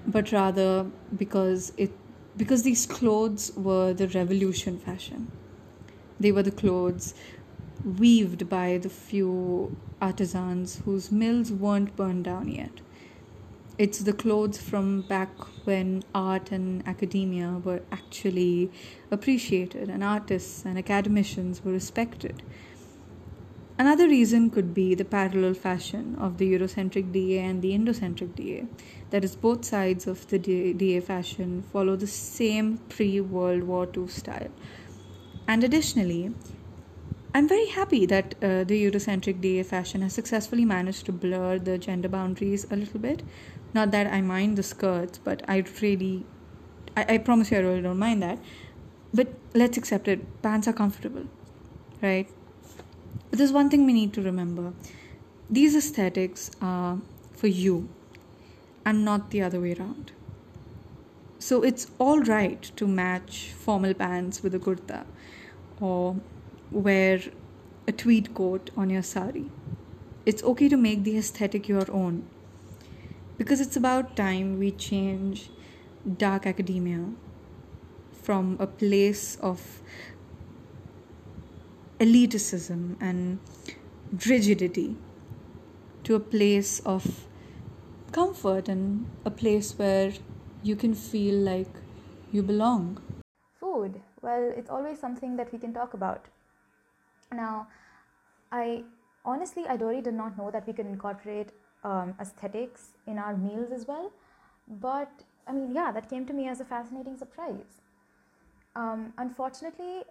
but 0.05 0.33
rather 0.33 0.85
because 1.15 1.71
it 1.77 1.91
because 2.35 2.63
these 2.63 2.85
clothes 2.85 3.53
were 3.55 3.93
the 3.93 4.09
revolution 4.09 4.77
fashion. 4.77 5.31
They 6.21 6.31
were 6.31 6.43
the 6.43 6.51
clothes 6.51 7.15
weaved 7.83 8.47
by 8.47 8.77
the 8.77 8.89
few 8.89 9.75
artisans 9.99 10.81
whose 10.85 11.11
mills 11.11 11.51
weren't 11.51 11.95
burned 11.95 12.25
down 12.25 12.47
yet. 12.47 12.81
It's 13.79 13.97
the 13.99 14.13
clothes 14.13 14.59
from 14.59 15.01
back 15.01 15.31
when 15.65 16.03
art 16.13 16.51
and 16.51 16.87
academia 16.87 17.59
were 17.63 17.81
actually 17.91 18.69
appreciated 19.09 19.89
and 19.89 20.03
artists 20.03 20.63
and 20.63 20.77
academicians 20.77 21.65
were 21.65 21.71
respected. 21.71 22.43
Another 23.79 24.07
reason 24.07 24.51
could 24.51 24.75
be 24.75 24.93
the 24.93 25.05
parallel 25.05 25.55
fashion 25.55 26.15
of 26.19 26.37
the 26.37 26.53
Eurocentric 26.53 27.11
DA 27.11 27.39
and 27.39 27.63
the 27.63 27.71
Indocentric 27.71 28.35
DA. 28.35 28.67
That 29.09 29.23
is, 29.23 29.35
both 29.35 29.65
sides 29.65 30.05
of 30.05 30.27
the 30.27 30.37
DA 30.37 30.99
fashion 30.99 31.63
follow 31.73 31.95
the 31.95 32.05
same 32.05 32.77
pre 32.89 33.19
World 33.21 33.63
War 33.63 33.89
II 33.97 34.07
style. 34.07 34.51
And 35.51 35.65
additionally, 35.65 36.33
I'm 37.33 37.45
very 37.45 37.65
happy 37.65 38.05
that 38.05 38.35
uh, 38.35 38.63
the 38.63 38.85
Eurocentric 38.85 39.41
DA 39.41 39.63
fashion 39.63 40.01
has 40.01 40.13
successfully 40.13 40.63
managed 40.63 41.05
to 41.07 41.11
blur 41.11 41.59
the 41.59 41.77
gender 41.77 42.07
boundaries 42.07 42.65
a 42.71 42.77
little 42.77 43.01
bit. 43.01 43.21
Not 43.73 43.91
that 43.91 44.07
I 44.07 44.21
mind 44.21 44.57
the 44.57 44.63
skirts, 44.63 45.17
but 45.17 45.43
I 45.49 45.65
really, 45.81 46.25
I, 46.95 47.15
I 47.15 47.17
promise 47.17 47.51
you, 47.51 47.57
I 47.57 47.59
really 47.59 47.81
don't 47.81 47.99
mind 47.99 48.23
that. 48.23 48.39
But 49.13 49.33
let's 49.53 49.75
accept 49.75 50.07
it 50.07 50.41
pants 50.41 50.69
are 50.69 50.73
comfortable, 50.73 51.25
right? 52.01 52.29
But 53.29 53.39
there's 53.39 53.51
one 53.51 53.69
thing 53.69 53.85
we 53.85 53.91
need 53.91 54.13
to 54.13 54.21
remember 54.21 54.71
these 55.49 55.75
aesthetics 55.75 56.49
are 56.61 56.99
for 57.35 57.47
you 57.47 57.89
and 58.85 59.03
not 59.03 59.31
the 59.31 59.41
other 59.41 59.59
way 59.59 59.73
around. 59.73 60.13
So 61.39 61.61
it's 61.61 61.87
all 61.99 62.21
right 62.21 62.71
to 62.77 62.87
match 62.87 63.51
formal 63.51 63.93
pants 63.93 64.41
with 64.43 64.55
a 64.55 64.59
kurta 64.59 65.03
or 65.81 66.15
wear 66.71 67.19
a 67.87 67.91
tweed 67.91 68.33
coat 68.33 68.69
on 68.77 68.89
your 68.89 69.01
sari. 69.01 69.49
It's 70.25 70.43
okay 70.43 70.69
to 70.69 70.77
make 70.77 71.03
the 71.03 71.17
aesthetic 71.17 71.67
your 71.67 71.91
own 71.91 72.27
because 73.37 73.59
it's 73.59 73.75
about 73.75 74.15
time 74.15 74.59
we 74.59 74.69
change 74.71 75.49
dark 76.17 76.45
academia 76.45 77.05
from 78.13 78.55
a 78.59 78.67
place 78.67 79.35
of 79.37 79.81
elitism 81.99 82.95
and 82.99 83.39
rigidity 84.27 84.95
to 86.03 86.15
a 86.15 86.19
place 86.19 86.79
of 86.81 87.25
comfort 88.11 88.67
and 88.67 89.07
a 89.25 89.31
place 89.31 89.73
where 89.77 90.13
you 90.61 90.75
can 90.75 90.93
feel 90.93 91.35
like 91.35 91.73
you 92.31 92.43
belong. 92.43 93.01
Food. 93.59 94.01
Well, 94.21 94.53
it's 94.55 94.69
always 94.69 94.99
something 94.99 95.35
that 95.37 95.51
we 95.51 95.59
can 95.59 95.73
talk 95.73 95.93
about. 95.93 96.25
Now, 97.33 97.67
I 98.51 98.83
honestly, 99.25 99.65
I 99.67 99.75
really 99.75 100.01
did 100.01 100.13
not 100.13 100.37
know 100.37 100.51
that 100.51 100.67
we 100.67 100.73
could 100.73 100.85
incorporate 100.85 101.49
um, 101.83 102.13
aesthetics 102.19 102.91
in 103.07 103.17
our 103.17 103.35
meals 103.35 103.71
as 103.71 103.87
well. 103.87 104.11
But 104.67 105.11
I 105.47 105.53
mean, 105.53 105.71
yeah, 105.73 105.91
that 105.91 106.09
came 106.09 106.25
to 106.27 106.33
me 106.33 106.47
as 106.47 106.59
a 106.61 106.65
fascinating 106.65 107.17
surprise. 107.17 107.81
Um, 108.75 109.13
unfortunately, 109.17 110.03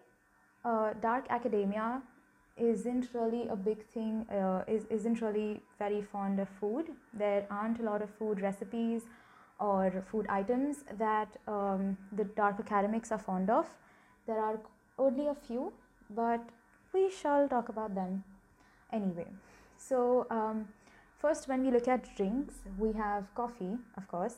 uh, 0.65 0.93
dark 1.01 1.27
academia 1.31 2.03
isn't 2.57 3.09
really 3.15 3.49
a 3.49 3.57
big 3.57 3.85
thing 3.87 4.27
uh, 4.31 4.63
is, 4.67 4.85
isn't 4.91 5.21
really 5.23 5.63
very 5.79 6.03
fond 6.03 6.39
of 6.39 6.49
food 6.61 6.89
there 7.15 7.47
aren't 7.51 7.81
a 7.81 7.83
lot 7.83 8.03
of 8.03 8.11
food 8.11 8.41
recipes 8.43 9.05
or 9.59 10.05
food 10.11 10.27
items 10.29 10.85
that 10.99 11.29
um, 11.49 11.97
the 12.13 12.25
dark 12.25 12.57
academics 12.61 13.11
are 13.13 13.19
fond 13.19 13.49
of 13.49 13.67
there 14.31 14.43
are 14.49 14.59
only 15.07 15.29
a 15.29 15.37
few 15.47 15.73
but 16.23 16.51
we 16.95 17.05
shall 17.21 17.49
talk 17.55 17.69
about 17.75 17.95
them 17.95 18.25
anyway 18.93 19.29
so 19.77 20.27
um, 20.31 20.67
first 21.19 21.49
when 21.49 21.65
we 21.65 21.71
look 21.77 21.89
at 21.97 22.15
drinks 22.17 22.63
we 22.79 22.93
have 22.93 23.33
coffee 23.35 23.75
of 23.97 24.09
course 24.09 24.37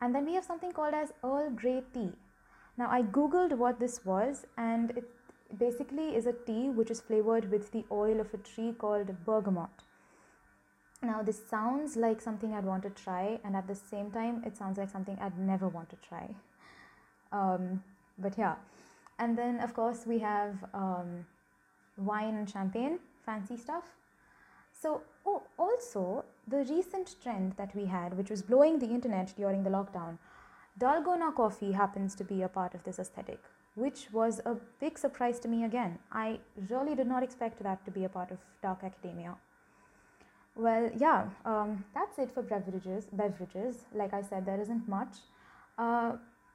and 0.00 0.14
then 0.14 0.26
we 0.26 0.34
have 0.34 0.44
something 0.52 0.72
called 0.72 0.94
as 1.02 1.12
earl 1.24 1.50
grey 1.62 1.82
tea 1.94 2.10
now 2.78 2.88
i 2.90 3.02
googled 3.18 3.56
what 3.64 3.80
this 3.84 4.00
was 4.04 4.44
and 4.56 4.90
it 5.02 5.12
basically 5.58 6.14
is 6.14 6.26
a 6.26 6.32
tea 6.32 6.68
which 6.68 6.90
is 6.90 7.00
flavored 7.00 7.50
with 7.50 7.70
the 7.72 7.84
oil 7.90 8.20
of 8.20 8.32
a 8.34 8.38
tree 8.38 8.72
called 8.76 9.14
bergamot. 9.24 9.70
Now, 11.02 11.22
this 11.22 11.40
sounds 11.48 11.96
like 11.96 12.20
something 12.20 12.54
I'd 12.54 12.64
want 12.64 12.82
to 12.84 12.90
try, 12.90 13.38
and 13.44 13.54
at 13.54 13.68
the 13.68 13.74
same 13.74 14.10
time, 14.10 14.42
it 14.44 14.56
sounds 14.56 14.78
like 14.78 14.90
something 14.90 15.18
I'd 15.20 15.38
never 15.38 15.68
want 15.68 15.90
to 15.90 15.96
try. 15.96 16.34
Um, 17.32 17.82
but 18.18 18.38
yeah, 18.38 18.54
and 19.18 19.36
then 19.36 19.60
of 19.60 19.74
course, 19.74 20.04
we 20.06 20.18
have 20.20 20.64
um, 20.74 21.26
wine 21.96 22.34
and 22.34 22.48
champagne, 22.48 22.98
fancy 23.24 23.56
stuff. 23.56 23.84
So, 24.72 25.02
oh, 25.24 25.42
also 25.58 26.24
the 26.46 26.58
recent 26.58 27.16
trend 27.22 27.54
that 27.56 27.74
we 27.74 27.86
had, 27.86 28.16
which 28.16 28.30
was 28.30 28.42
blowing 28.42 28.78
the 28.78 28.86
internet 28.86 29.32
during 29.36 29.62
the 29.62 29.70
lockdown, 29.70 30.18
Dalgona 30.78 31.34
coffee 31.34 31.72
happens 31.72 32.14
to 32.16 32.24
be 32.24 32.42
a 32.42 32.48
part 32.48 32.74
of 32.74 32.84
this 32.84 32.98
aesthetic, 32.98 33.40
which 33.74 34.08
was 34.12 34.40
a 34.44 34.56
big 34.78 34.98
surprise 34.98 35.40
to 35.40 35.48
me 35.48 35.64
again. 35.64 35.98
I 36.12 36.40
really 36.68 36.94
did 36.94 37.06
not 37.06 37.22
expect 37.22 37.62
that 37.62 37.84
to 37.86 37.90
be 37.90 38.04
a 38.04 38.10
part 38.10 38.30
of 38.30 38.38
dark 38.62 38.84
academia. 38.84 39.36
Well, 40.54 40.90
yeah, 40.96 41.28
um, 41.44 41.84
that's 41.94 42.18
it 42.18 42.30
for 42.30 42.42
beverages. 42.42 43.06
Beverages, 43.12 43.86
like 43.94 44.12
I 44.12 44.22
said, 44.22 44.44
there 44.44 44.60
isn't 44.60 44.86
much, 44.88 45.16
uh, 45.78 46.12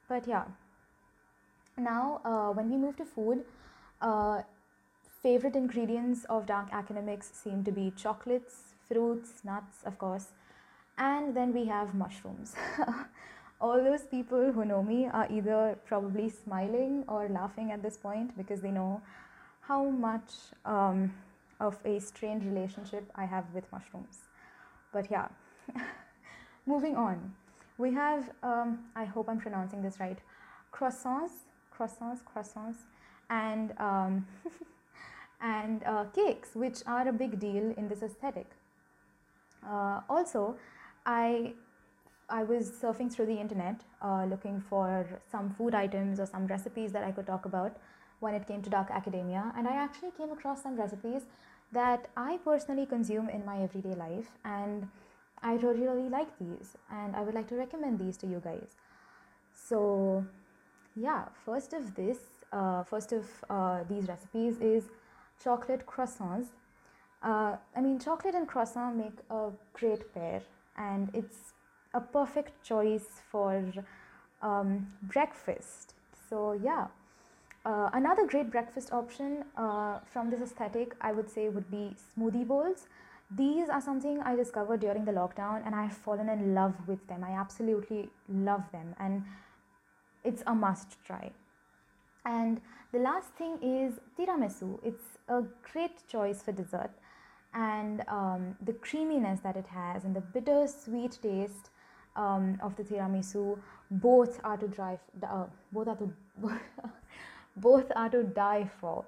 but 0.07 0.27
yeah. 0.27 0.43
Now, 1.77 2.21
uh, 2.25 2.51
when 2.51 2.69
we 2.69 2.77
move 2.77 2.97
to 2.97 3.05
food, 3.05 3.45
uh, 4.01 4.41
favorite 5.23 5.55
ingredients 5.55 6.25
of 6.29 6.45
dark 6.45 6.67
academics 6.71 7.31
seem 7.33 7.63
to 7.63 7.71
be 7.71 7.91
chocolates, 7.95 8.73
fruits, 8.87 9.43
nuts, 9.43 9.77
of 9.85 9.97
course, 9.97 10.27
and 10.97 11.35
then 11.35 11.53
we 11.53 11.65
have 11.65 11.93
mushrooms. 11.93 12.55
All 13.61 13.83
those 13.83 14.01
people 14.01 14.51
who 14.51 14.65
know 14.65 14.81
me 14.83 15.07
are 15.07 15.27
either 15.31 15.77
probably 15.85 16.29
smiling 16.29 17.03
or 17.07 17.29
laughing 17.29 17.71
at 17.71 17.83
this 17.83 17.95
point 17.95 18.35
because 18.35 18.61
they 18.61 18.71
know 18.71 19.01
how 19.61 19.89
much 19.89 20.31
um, 20.65 21.13
of 21.59 21.77
a 21.85 21.99
strained 21.99 22.43
relationship 22.43 23.09
I 23.15 23.25
have 23.25 23.45
with 23.53 23.71
mushrooms. 23.71 24.17
But 24.91 25.09
yeah, 25.11 25.27
moving 26.65 26.95
on. 26.95 27.33
We 27.77 27.93
have, 27.93 28.31
um, 28.43 28.79
I 28.95 29.05
hope 29.05 29.29
I'm 29.29 29.39
pronouncing 29.39 29.81
this 29.81 29.99
right, 29.99 30.17
croissants, 30.73 31.31
croissants, 31.81 32.19
croissants, 32.23 32.77
and 33.29 33.73
um, 33.79 34.27
and 35.41 35.83
uh, 35.83 36.05
cakes, 36.15 36.50
which 36.53 36.79
are 36.85 37.07
a 37.07 37.13
big 37.13 37.39
deal 37.39 37.73
in 37.77 37.88
this 37.88 38.03
aesthetic. 38.03 38.47
Uh, 39.67 40.01
also, 40.09 40.57
I 41.05 41.53
I 42.29 42.43
was 42.43 42.71
surfing 42.71 43.11
through 43.11 43.25
the 43.25 43.39
internet 43.39 43.81
uh, 44.01 44.25
looking 44.25 44.61
for 44.69 45.21
some 45.31 45.50
food 45.57 45.75
items 45.75 46.19
or 46.19 46.25
some 46.25 46.47
recipes 46.47 46.91
that 46.93 47.03
I 47.03 47.11
could 47.11 47.27
talk 47.27 47.45
about 47.45 47.77
when 48.19 48.35
it 48.35 48.47
came 48.47 48.61
to 48.61 48.69
dark 48.69 48.91
academia, 48.91 49.51
and 49.57 49.67
I 49.67 49.73
actually 49.73 50.11
came 50.11 50.31
across 50.31 50.61
some 50.61 50.75
recipes 50.75 51.23
that 51.71 52.09
I 52.15 52.38
personally 52.43 52.85
consume 52.85 53.29
in 53.29 53.45
my 53.45 53.61
everyday 53.63 53.95
life, 53.95 54.31
and 54.45 54.88
I 55.41 55.53
really 55.53 55.88
really 55.88 56.09
like 56.09 56.38
these, 56.38 56.77
and 56.91 57.15
I 57.15 57.21
would 57.21 57.33
like 57.33 57.47
to 57.47 57.55
recommend 57.55 58.00
these 58.00 58.17
to 58.17 58.27
you 58.27 58.41
guys. 58.43 58.75
So, 59.53 60.25
yeah, 60.95 61.25
first 61.45 61.74
of 61.74 61.95
this, 61.95 62.17
uh, 62.51 62.83
first 62.83 63.12
of 63.12 63.25
uh, 63.50 63.83
these 63.89 64.07
recipes 64.07 64.60
is 64.60 64.83
chocolate 65.43 65.86
croissants. 65.86 66.48
Uh, 67.24 67.55
I 67.75 67.81
mean, 67.81 68.00
chocolate 68.00 68.36
and 68.36 68.48
croissant 68.48 68.95
make 68.95 69.19
a 69.29 69.50
great 69.74 70.13
pair, 70.13 70.41
and 70.77 71.10
it's 71.13 71.53
a 71.93 72.01
perfect 72.01 72.63
choice 72.63 73.21
for 73.31 73.63
um, 74.41 74.88
breakfast. 75.03 75.93
So, 76.29 76.53
yeah. 76.53 76.88
Uh, 77.63 77.91
another 77.93 78.25
great 78.25 78.50
breakfast 78.50 78.91
option 78.91 79.45
uh, 79.55 80.00
from 80.12 80.31
this 80.31 80.41
aesthetic, 80.41 80.95
I 81.00 81.12
would 81.12 81.29
say, 81.29 81.48
would 81.48 81.69
be 81.69 81.95
smoothie 82.17 82.48
bowls. 82.48 82.88
These 83.29 83.69
are 83.69 83.79
something 83.79 84.19
I 84.21 84.36
discovered 84.36 84.79
during 84.79 85.05
the 85.05 85.12
lockdown, 85.12 85.62
and 85.63 85.75
I 85.75 85.83
have 85.83 85.95
fallen 85.95 86.27
in 86.27 86.55
love 86.55 86.74
with 86.88 87.07
them. 87.07 87.24
I 87.24 87.33
absolutely 87.33 88.10
love 88.27 88.63
them, 88.71 88.95
and 89.00 89.24
it's 90.23 90.43
a 90.47 90.53
must 90.53 90.97
try. 91.05 91.31
And 92.25 92.61
the 92.91 92.99
last 92.99 93.29
thing 93.33 93.57
is 93.61 93.99
tiramisu. 94.17 94.79
It's 94.83 95.17
a 95.27 95.43
great 95.72 96.07
choice 96.07 96.41
for 96.41 96.51
dessert, 96.51 96.91
and 97.53 98.03
um, 98.07 98.55
the 98.63 98.74
creaminess 98.74 99.39
that 99.41 99.55
it 99.55 99.67
has 99.67 100.03
and 100.03 100.15
the 100.15 100.22
bitter 100.22 100.67
sweet 100.67 101.17
taste 101.22 101.69
um, 102.15 102.59
of 102.61 102.75
the 102.75 102.83
tiramisu 102.83 103.57
both 103.89 104.39
are 104.43 104.57
to 104.57 104.67
drive. 104.67 105.00
Uh, 105.24 105.46
both 105.72 105.87
are 105.87 105.96
to 105.98 106.13
both 107.57 107.91
are 107.96 108.09
to 108.09 108.24
die 108.24 108.69
for. 108.79 109.05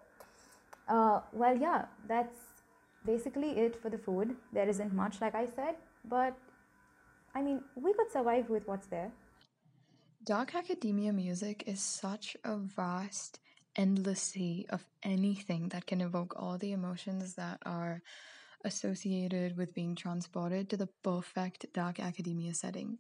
Uh, 0.88 1.22
well, 1.32 1.58
yeah, 1.58 1.86
that's 2.08 2.38
basically 3.06 3.52
it 3.52 3.82
for 3.82 3.90
the 3.90 3.98
food. 3.98 4.36
There 4.52 4.68
isn't 4.68 4.94
much, 4.94 5.22
like 5.22 5.36
I 5.36 5.46
said, 5.46 5.76
but 6.06 6.36
I 7.36 7.42
mean, 7.42 7.62
we 7.76 7.94
could 7.94 8.12
survive 8.12 8.50
with 8.50 8.68
what's 8.68 8.88
there. 8.88 9.12
Dark 10.26 10.56
academia 10.56 11.12
music 11.12 11.64
is 11.68 11.82
such 11.82 12.38
a 12.46 12.56
vast, 12.56 13.42
endless 13.76 14.22
sea 14.22 14.66
of 14.70 14.86
anything 15.04 15.68
that 15.70 15.86
can 15.86 16.00
evoke 16.00 16.34
all 16.38 16.58
the 16.58 16.72
emotions 16.72 17.34
that 17.34 17.58
are 17.66 18.02
associated 18.64 19.58
with 19.58 19.74
being 19.74 19.96
transported 19.96 20.70
to 20.70 20.78
the 20.78 20.88
perfect 21.04 21.66
dark 21.74 22.00
academia 22.00 22.54
setting. 22.54 23.00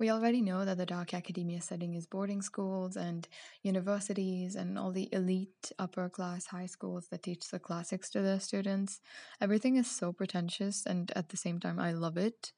We 0.00 0.10
already 0.10 0.40
know 0.40 0.64
that 0.64 0.76
the 0.76 0.84
dark 0.84 1.14
academia 1.14 1.60
setting 1.60 1.94
is 1.94 2.06
boarding 2.06 2.42
schools 2.42 2.96
and 2.96 3.28
universities 3.62 4.56
and 4.56 4.76
all 4.76 4.90
the 4.90 5.08
elite 5.12 5.70
upper 5.78 6.08
class 6.08 6.46
high 6.46 6.66
schools 6.66 7.06
that 7.12 7.22
teach 7.22 7.48
the 7.50 7.60
classics 7.60 8.10
to 8.10 8.20
their 8.20 8.40
students. 8.40 9.00
Everything 9.40 9.76
is 9.76 9.88
so 9.88 10.12
pretentious, 10.12 10.84
and 10.84 11.12
at 11.14 11.28
the 11.28 11.36
same 11.36 11.60
time, 11.60 11.78
I 11.78 11.92
love 11.92 12.16
it. 12.16 12.52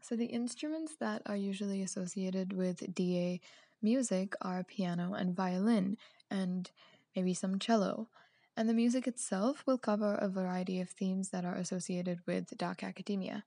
So, 0.00 0.16
the 0.16 0.26
instruments 0.26 0.96
that 0.96 1.22
are 1.26 1.36
usually 1.36 1.82
associated 1.82 2.52
with 2.52 2.94
DA 2.94 3.40
music 3.82 4.34
are 4.40 4.64
piano 4.64 5.14
and 5.14 5.34
violin, 5.34 5.96
and 6.30 6.70
maybe 7.14 7.34
some 7.34 7.58
cello. 7.58 8.08
And 8.56 8.68
the 8.68 8.74
music 8.74 9.06
itself 9.06 9.64
will 9.66 9.78
cover 9.78 10.14
a 10.14 10.28
variety 10.28 10.80
of 10.80 10.90
themes 10.90 11.30
that 11.30 11.44
are 11.44 11.54
associated 11.54 12.20
with 12.26 12.56
dark 12.58 12.82
academia. 12.82 13.44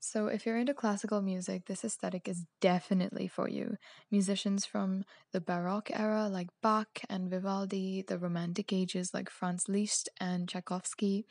So, 0.00 0.26
if 0.28 0.46
you're 0.46 0.56
into 0.58 0.74
classical 0.74 1.22
music, 1.22 1.66
this 1.66 1.84
aesthetic 1.84 2.28
is 2.28 2.46
definitely 2.60 3.28
for 3.28 3.48
you. 3.48 3.76
Musicians 4.10 4.66
from 4.66 5.04
the 5.32 5.40
Baroque 5.40 5.90
era, 5.92 6.28
like 6.28 6.48
Bach 6.62 7.00
and 7.08 7.30
Vivaldi, 7.30 8.02
the 8.02 8.18
Romantic 8.18 8.72
ages, 8.72 9.14
like 9.14 9.30
Franz 9.30 9.68
Liszt 9.68 10.08
and 10.20 10.48
Tchaikovsky, 10.48 11.26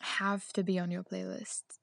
have 0.00 0.52
to 0.52 0.62
be 0.62 0.78
on 0.78 0.90
your 0.92 1.02
playlist. 1.02 1.79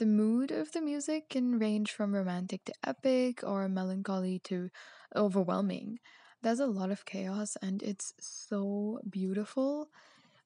The 0.00 0.06
mood 0.06 0.50
of 0.50 0.72
the 0.72 0.80
music 0.80 1.28
can 1.28 1.58
range 1.58 1.92
from 1.92 2.14
romantic 2.14 2.64
to 2.64 2.72
epic 2.82 3.44
or 3.44 3.68
melancholy 3.68 4.38
to 4.44 4.70
overwhelming. 5.14 5.98
There's 6.40 6.58
a 6.58 6.64
lot 6.64 6.90
of 6.90 7.04
chaos 7.04 7.58
and 7.60 7.82
it's 7.82 8.14
so 8.18 9.00
beautiful. 9.10 9.90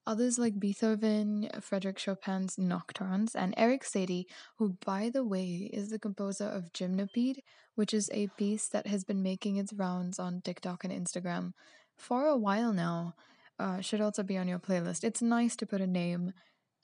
Others 0.09 0.41
like 0.41 0.59
Beethoven, 0.59 1.49
Frederick 1.61 2.01
Chopin's 2.01 2.57
Nocturnes, 2.57 3.37
and 3.37 3.55
Erik 3.57 3.85
Satie, 3.85 4.25
who, 4.59 4.77
by 4.85 5.09
the 5.09 5.23
way, 5.23 5.71
is 5.73 5.91
the 5.91 6.01
composer 6.01 6.47
of 6.47 6.73
Gymnopédie, 6.73 7.45
which 7.77 7.95
is 7.95 8.11
a 8.13 8.27
piece 8.37 8.67
that 8.67 8.89
has 8.89 9.05
been 9.05 9.23
making 9.23 9.59
its 9.59 9.73
rounds 9.73 10.19
on 10.19 10.41
TikTok 10.41 10.83
and 10.83 10.93
Instagram 10.93 11.53
for 11.97 12.27
a 12.27 12.37
while 12.37 12.73
now, 12.73 13.15
uh, 13.61 13.81
should 13.81 14.01
also 14.01 14.25
be 14.25 14.37
on 14.37 14.49
your 14.49 14.59
playlist. 14.59 15.05
It's 15.05 15.23
nice 15.23 15.55
to 15.55 15.65
put 15.65 15.81
a 15.81 15.87
name 15.87 16.33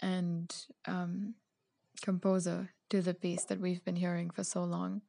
and 0.01 0.55
um, 0.87 1.35
composer 2.03 2.71
to 2.91 3.01
the 3.03 3.15
piece 3.15 3.45
that 3.45 3.61
we've 3.61 3.85
been 3.85 3.97
hearing 3.97 4.31
for 4.31 4.45
so 4.45 4.65
long. 4.65 5.03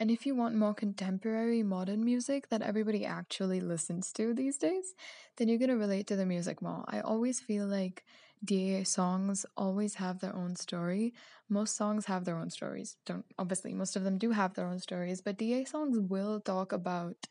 And 0.00 0.10
if 0.10 0.26
you 0.26 0.34
want 0.34 0.54
more 0.54 0.74
contemporary 0.74 1.62
modern 1.62 2.04
music 2.04 2.50
that 2.50 2.62
everybody 2.62 3.04
actually 3.04 3.60
listens 3.60 4.12
to 4.12 4.32
these 4.32 4.56
days, 4.56 4.94
then 5.36 5.48
you're 5.48 5.58
going 5.58 5.70
to 5.70 5.76
relate 5.76 6.06
to 6.08 6.16
the 6.16 6.26
music 6.26 6.62
more. 6.62 6.84
I 6.86 7.00
always 7.00 7.40
feel 7.40 7.66
like 7.66 8.04
DA 8.44 8.84
songs 8.84 9.44
always 9.56 9.94
have 9.94 10.20
their 10.20 10.34
own 10.36 10.54
story. 10.54 11.14
Most 11.48 11.76
songs 11.76 12.06
have 12.06 12.24
their 12.24 12.38
own 12.38 12.50
stories. 12.50 12.96
Don't 13.06 13.24
obviously 13.38 13.74
most 13.74 13.96
of 13.96 14.04
them 14.04 14.18
do 14.18 14.30
have 14.30 14.54
their 14.54 14.68
own 14.68 14.78
stories, 14.78 15.20
but 15.20 15.36
DA 15.36 15.64
songs 15.64 15.98
will 15.98 16.40
talk 16.40 16.72
about 16.72 17.26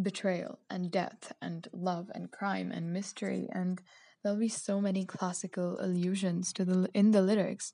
betrayal 0.00 0.58
and 0.68 0.90
death 0.90 1.32
and 1.40 1.68
love 1.72 2.10
and 2.14 2.30
crime 2.30 2.70
and 2.70 2.92
mystery 2.92 3.48
and 3.52 3.80
there'll 4.26 4.40
be 4.40 4.48
so 4.48 4.80
many 4.80 5.04
classical 5.04 5.78
allusions 5.78 6.52
to 6.52 6.64
the 6.64 6.90
in 6.92 7.12
the 7.12 7.22
lyrics. 7.22 7.72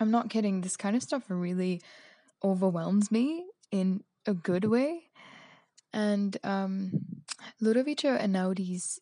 I'm 0.00 0.10
not 0.10 0.30
kidding. 0.30 0.62
This 0.62 0.78
kind 0.78 0.96
of 0.96 1.02
stuff 1.02 1.24
really 1.28 1.82
overwhelms 2.42 3.12
me 3.12 3.44
in 3.70 4.02
a 4.24 4.32
good 4.32 4.64
way. 4.64 5.10
And 5.92 6.38
um, 6.42 6.92
Ludovico 7.60 8.16
Einaudi's 8.16 8.98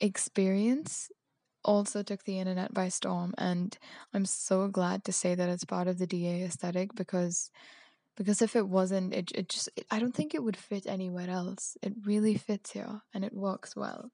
experience 0.00 1.12
also 1.64 2.02
took 2.02 2.24
the 2.24 2.40
internet 2.40 2.74
by 2.74 2.88
storm, 2.88 3.32
and 3.38 3.78
I'm 4.12 4.24
so 4.24 4.66
glad 4.66 5.04
to 5.04 5.12
say 5.12 5.36
that 5.36 5.48
it's 5.48 5.64
part 5.64 5.86
of 5.86 5.98
the 5.98 6.08
DA 6.08 6.42
aesthetic 6.42 6.96
because 6.96 7.52
because 8.16 8.42
if 8.42 8.56
it 8.56 8.66
wasn't, 8.66 9.14
it 9.14 9.30
it 9.32 9.48
just 9.48 9.68
it, 9.76 9.86
I 9.92 10.00
don't 10.00 10.14
think 10.14 10.34
it 10.34 10.42
would 10.42 10.56
fit 10.56 10.86
anywhere 10.88 11.30
else. 11.30 11.76
It 11.82 11.92
really 12.04 12.34
fits 12.34 12.72
here, 12.72 13.02
and 13.14 13.24
it 13.24 13.32
works 13.32 13.76
well. 13.76 14.10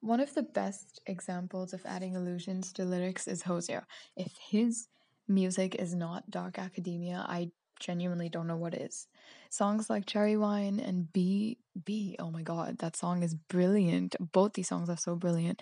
One 0.00 0.20
of 0.20 0.32
the 0.34 0.42
best 0.42 1.00
examples 1.06 1.74
of 1.74 1.84
adding 1.84 2.16
allusions 2.16 2.72
to 2.74 2.84
lyrics 2.84 3.28
is 3.28 3.42
Hozier. 3.42 3.86
If 4.16 4.32
his 4.50 4.88
music 5.28 5.74
is 5.74 5.94
not 5.94 6.30
dark 6.30 6.58
academia, 6.58 7.24
I 7.28 7.50
genuinely 7.78 8.30
don't 8.30 8.46
know 8.46 8.56
what 8.56 8.74
is. 8.74 9.08
Songs 9.50 9.90
like 9.90 10.06
Cherry 10.06 10.38
Wine 10.38 10.80
and 10.80 11.12
B 11.12 11.58
B, 11.84 12.16
oh 12.18 12.30
my 12.30 12.42
god, 12.42 12.78
that 12.78 12.96
song 12.96 13.22
is 13.22 13.34
brilliant. 13.34 14.16
Both 14.32 14.54
these 14.54 14.68
songs 14.68 14.88
are 14.88 14.96
so 14.96 15.16
brilliant. 15.16 15.60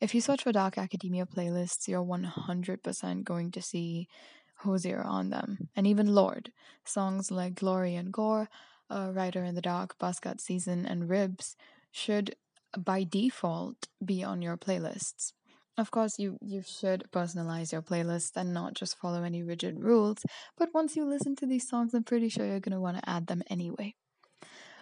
If 0.00 0.14
you 0.14 0.20
search 0.20 0.42
for 0.42 0.52
Dark 0.52 0.78
Academia 0.78 1.24
playlists, 1.24 1.86
you're 1.86 2.04
100% 2.04 3.24
going 3.24 3.50
to 3.52 3.62
see 3.62 4.08
Hozier 4.56 5.02
on 5.02 5.30
them, 5.30 5.68
and 5.76 5.86
even 5.86 6.14
Lorde. 6.14 6.50
Songs 6.84 7.30
like 7.30 7.54
Glory 7.54 7.94
and 7.94 8.12
Gore, 8.12 8.48
uh, 8.90 9.10
Writer 9.12 9.44
in 9.44 9.54
the 9.54 9.62
Dark, 9.62 9.96
Buzzcut 9.98 10.40
Season, 10.40 10.86
and 10.86 11.08
Ribs 11.08 11.56
should 11.92 12.36
by 12.76 13.04
default 13.04 13.88
be 14.04 14.22
on 14.22 14.42
your 14.42 14.56
playlists. 14.56 15.32
Of 15.78 15.90
course, 15.90 16.18
you, 16.18 16.38
you 16.40 16.62
should 16.66 17.04
personalize 17.12 17.70
your 17.70 17.82
playlist 17.82 18.32
and 18.36 18.54
not 18.54 18.72
just 18.74 18.96
follow 18.96 19.22
any 19.22 19.42
rigid 19.42 19.82
rules, 19.82 20.24
but 20.56 20.72
once 20.72 20.96
you 20.96 21.04
listen 21.04 21.36
to 21.36 21.46
these 21.46 21.68
songs, 21.68 21.92
I'm 21.92 22.04
pretty 22.04 22.30
sure 22.30 22.46
you're 22.46 22.60
going 22.60 22.72
to 22.72 22.80
want 22.80 22.96
to 22.96 23.08
add 23.08 23.26
them 23.26 23.42
anyway. 23.50 23.94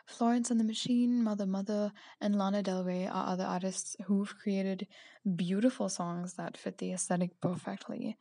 Florence 0.06 0.50
and 0.50 0.60
the 0.60 0.64
Machine, 0.64 1.24
Mother 1.24 1.46
Mother, 1.46 1.92
and 2.20 2.36
Lana 2.36 2.62
Del 2.62 2.84
Rey 2.84 3.06
are 3.06 3.26
other 3.26 3.44
artists 3.44 3.96
who've 4.04 4.38
created 4.38 4.86
beautiful 5.34 5.88
songs 5.88 6.34
that 6.34 6.56
fit 6.56 6.78
the 6.78 6.92
aesthetic 6.92 7.40
perfectly. 7.40 8.16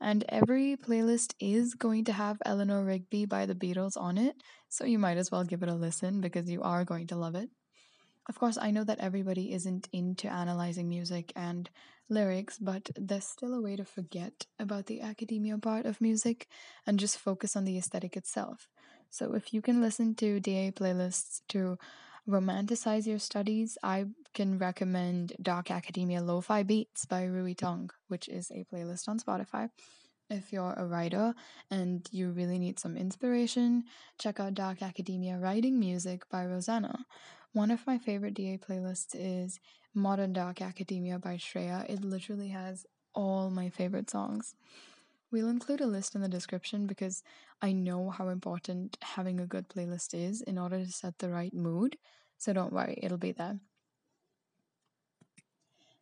And 0.00 0.24
every 0.28 0.76
playlist 0.76 1.34
is 1.40 1.74
going 1.74 2.04
to 2.04 2.12
have 2.12 2.42
Eleanor 2.44 2.84
Rigby 2.84 3.24
by 3.24 3.46
the 3.46 3.54
Beatles 3.54 3.96
on 3.96 4.18
it, 4.18 4.36
so 4.68 4.84
you 4.84 4.98
might 4.98 5.16
as 5.16 5.30
well 5.30 5.44
give 5.44 5.62
it 5.62 5.68
a 5.68 5.74
listen 5.74 6.20
because 6.20 6.50
you 6.50 6.62
are 6.62 6.84
going 6.84 7.06
to 7.08 7.16
love 7.16 7.34
it. 7.34 7.50
Of 8.28 8.38
course, 8.38 8.56
I 8.56 8.70
know 8.70 8.84
that 8.84 9.00
everybody 9.00 9.52
isn't 9.52 9.88
into 9.92 10.28
analyzing 10.28 10.88
music 10.88 11.32
and 11.34 11.68
lyrics, 12.08 12.58
but 12.58 12.90
there's 12.96 13.24
still 13.24 13.52
a 13.54 13.60
way 13.60 13.74
to 13.76 13.84
forget 13.84 14.46
about 14.58 14.86
the 14.86 15.00
academia 15.00 15.58
part 15.58 15.86
of 15.86 16.00
music 16.00 16.46
and 16.86 17.00
just 17.00 17.18
focus 17.18 17.56
on 17.56 17.64
the 17.64 17.76
aesthetic 17.76 18.16
itself. 18.16 18.68
So 19.10 19.34
if 19.34 19.52
you 19.52 19.60
can 19.60 19.80
listen 19.80 20.14
to 20.16 20.40
DA 20.40 20.70
playlists 20.70 21.40
to 21.48 21.78
romanticize 22.28 23.06
your 23.06 23.18
studies, 23.18 23.76
I 23.82 24.06
can 24.34 24.56
recommend 24.56 25.34
Dark 25.42 25.70
Academia 25.70 26.22
Lo-Fi 26.22 26.62
Beats 26.62 27.04
by 27.04 27.24
Rui 27.24 27.54
Tong, 27.54 27.90
which 28.08 28.28
is 28.28 28.50
a 28.50 28.64
playlist 28.72 29.08
on 29.08 29.18
Spotify. 29.18 29.68
If 30.30 30.52
you're 30.52 30.74
a 30.74 30.86
writer 30.86 31.34
and 31.70 32.08
you 32.10 32.30
really 32.30 32.58
need 32.58 32.78
some 32.78 32.96
inspiration, 32.96 33.84
check 34.18 34.40
out 34.40 34.54
Dark 34.54 34.80
Academia 34.80 35.38
Writing 35.38 35.78
Music 35.78 36.22
by 36.30 36.46
Rosanna. 36.46 37.04
One 37.54 37.70
of 37.70 37.86
my 37.86 37.98
favorite 37.98 38.32
DA 38.32 38.56
playlists 38.56 39.14
is 39.14 39.60
Modern 39.94 40.32
Dark 40.32 40.62
Academia 40.62 41.18
by 41.18 41.36
Shreya. 41.36 41.84
It 41.86 42.02
literally 42.02 42.48
has 42.48 42.86
all 43.14 43.50
my 43.50 43.68
favorite 43.68 44.08
songs. 44.08 44.54
We'll 45.30 45.50
include 45.50 45.82
a 45.82 45.86
list 45.86 46.14
in 46.14 46.22
the 46.22 46.30
description 46.30 46.86
because 46.86 47.22
I 47.60 47.72
know 47.72 48.08
how 48.08 48.28
important 48.28 48.96
having 49.02 49.38
a 49.38 49.46
good 49.46 49.68
playlist 49.68 50.14
is 50.14 50.40
in 50.40 50.56
order 50.56 50.82
to 50.82 50.90
set 50.90 51.18
the 51.18 51.28
right 51.28 51.52
mood. 51.52 51.98
So 52.38 52.54
don't 52.54 52.72
worry, 52.72 52.98
it'll 53.02 53.18
be 53.18 53.32
there. 53.32 53.60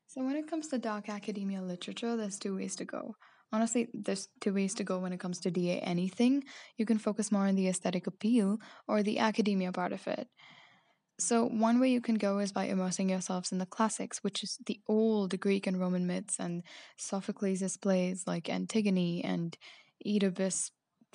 So, 0.07 0.25
when 0.25 0.37
it 0.37 0.49
comes 0.49 0.69
to 0.69 0.79
dark 0.79 1.09
academia 1.09 1.63
literature, 1.63 2.17
there's 2.17 2.39
two 2.39 2.57
ways 2.57 2.77
to 2.77 2.85
go. 2.85 3.17
Honestly, 3.53 3.89
there's 3.93 4.29
two 4.41 4.55
ways 4.55 4.75
to 4.75 4.85
go 4.85 4.99
when 4.99 5.13
it 5.13 5.21
comes 5.21 5.41
to 5.41 5.51
DA 5.51 5.81
anything. 5.81 6.45
You 6.77 6.87
can 6.87 6.99
focus 6.99 7.33
more 7.33 7.47
on 7.47 7.57
the 7.57 7.69
aesthetic 7.69 8.07
appeal 8.07 8.59
or 8.87 9.03
the 9.03 9.19
academia 9.19 9.73
part 9.73 9.93
of 9.93 10.07
it. 10.07 10.29
So, 11.21 11.45
one 11.45 11.81
way 11.81 11.91
you 11.91 12.01
can 12.01 12.15
go 12.15 12.39
is 12.39 12.51
by 12.51 12.65
immersing 12.65 13.11
yourselves 13.11 13.53
in 13.53 13.59
the 13.59 13.67
classics, 13.67 14.25
which 14.25 14.43
is 14.43 14.59
the 14.65 14.81
old 14.89 15.39
Greek 15.39 15.67
and 15.67 15.79
Roman 15.79 16.07
myths 16.07 16.37
and 16.41 16.63
Sophocles' 16.97 17.77
plays 17.77 18.25
like 18.27 18.49
Antigone 18.49 19.23
and 19.23 19.57
Oedipus 20.07 20.71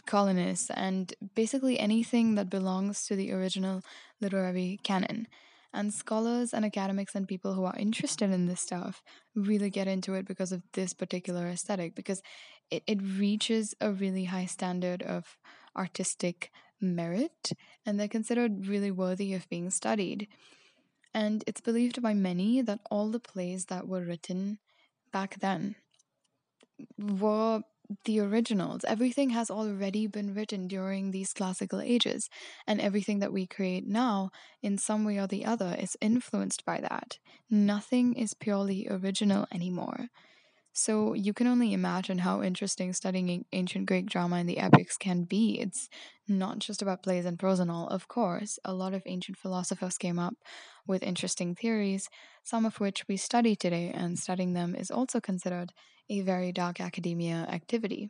Colonus, 0.06 0.70
and 0.76 1.12
basically 1.34 1.80
anything 1.80 2.36
that 2.36 2.52
belongs 2.52 3.08
to 3.08 3.16
the 3.16 3.32
original 3.32 3.82
literary 4.22 4.80
canon. 4.84 5.28
And 5.74 5.92
scholars 5.92 6.54
and 6.54 6.64
academics 6.64 7.16
and 7.16 7.28
people 7.28 7.54
who 7.54 7.66
are 7.66 7.76
interested 7.78 8.30
in 8.30 8.46
this 8.46 8.62
stuff 8.62 9.02
really 9.34 9.72
get 9.72 9.88
into 9.88 10.14
it 10.14 10.28
because 10.28 10.52
of 10.52 10.62
this 10.74 10.94
particular 10.94 11.48
aesthetic, 11.48 11.96
because 11.96 12.22
it, 12.70 12.84
it 12.86 13.02
reaches 13.02 13.74
a 13.82 13.92
really 13.92 14.26
high 14.26 14.46
standard 14.46 15.02
of 15.02 15.36
artistic 15.76 16.52
merit 16.82 17.52
and 17.86 18.00
they're 18.00 18.08
considered 18.08 18.68
really 18.68 18.92
worthy 18.92 19.34
of 19.34 19.50
being 19.50 19.70
studied. 19.70 20.28
And 21.14 21.44
it's 21.48 21.62
believed 21.62 22.02
by 22.02 22.14
many 22.14 22.62
that 22.62 22.82
all 22.92 23.10
the 23.10 23.20
plays 23.20 23.66
that 23.66 23.88
were 23.88 24.04
written 24.04 24.60
back 25.12 25.40
then 25.40 25.76
were 27.00 27.62
the 28.04 28.20
originals. 28.20 28.84
Everything 28.86 29.30
has 29.30 29.50
already 29.50 30.08
been 30.08 30.34
written 30.34 30.68
during 30.68 31.12
these 31.12 31.34
classical 31.34 31.80
ages, 31.80 32.30
and 32.68 32.82
everything 32.82 33.20
that 33.20 33.32
we 33.32 33.46
create 33.46 33.86
now, 33.88 34.32
in 34.62 34.78
some 34.78 35.06
way 35.06 35.18
or 35.18 35.28
the 35.28 35.46
other, 35.46 35.76
is 35.80 35.96
influenced 36.02 36.66
by 36.66 36.82
that. 36.82 37.20
Nothing 37.50 38.16
is 38.16 38.34
purely 38.34 38.88
original 38.90 39.48
anymore. 39.52 40.08
So 40.78 41.14
you 41.14 41.34
can 41.34 41.48
only 41.48 41.72
imagine 41.72 42.18
how 42.18 42.44
interesting 42.44 42.92
studying 42.92 43.46
ancient 43.54 43.86
Greek 43.86 44.08
drama 44.08 44.36
and 44.36 44.50
the 44.50 44.58
epics 44.58 44.98
can 44.98 45.24
be. 45.24 45.58
It's 45.58 45.88
not 46.28 46.60
just 46.60 46.82
about 46.82 47.02
plays 47.02 47.26
and 47.26 47.40
prose 47.40 47.62
and 47.62 47.72
all, 47.72 47.88
of 47.88 48.10
course. 48.10 48.60
A 48.66 48.74
lot 48.74 48.94
of 48.94 49.02
ancient 49.06 49.38
philosophers 49.38 49.98
came 49.98 50.20
up 50.20 50.36
with 50.86 51.02
interesting 51.02 51.56
theories, 51.56 52.10
some 52.44 52.66
of 52.66 52.82
which 52.82 53.08
we 53.08 53.16
study 53.16 53.56
today, 53.56 53.90
and 53.90 54.20
studying 54.20 54.52
them 54.52 54.76
is 54.76 54.92
also 54.92 55.22
considered 55.22 55.72
a 56.10 56.20
very 56.20 56.52
dark 56.52 56.82
academia 56.82 57.48
activity. 57.50 58.10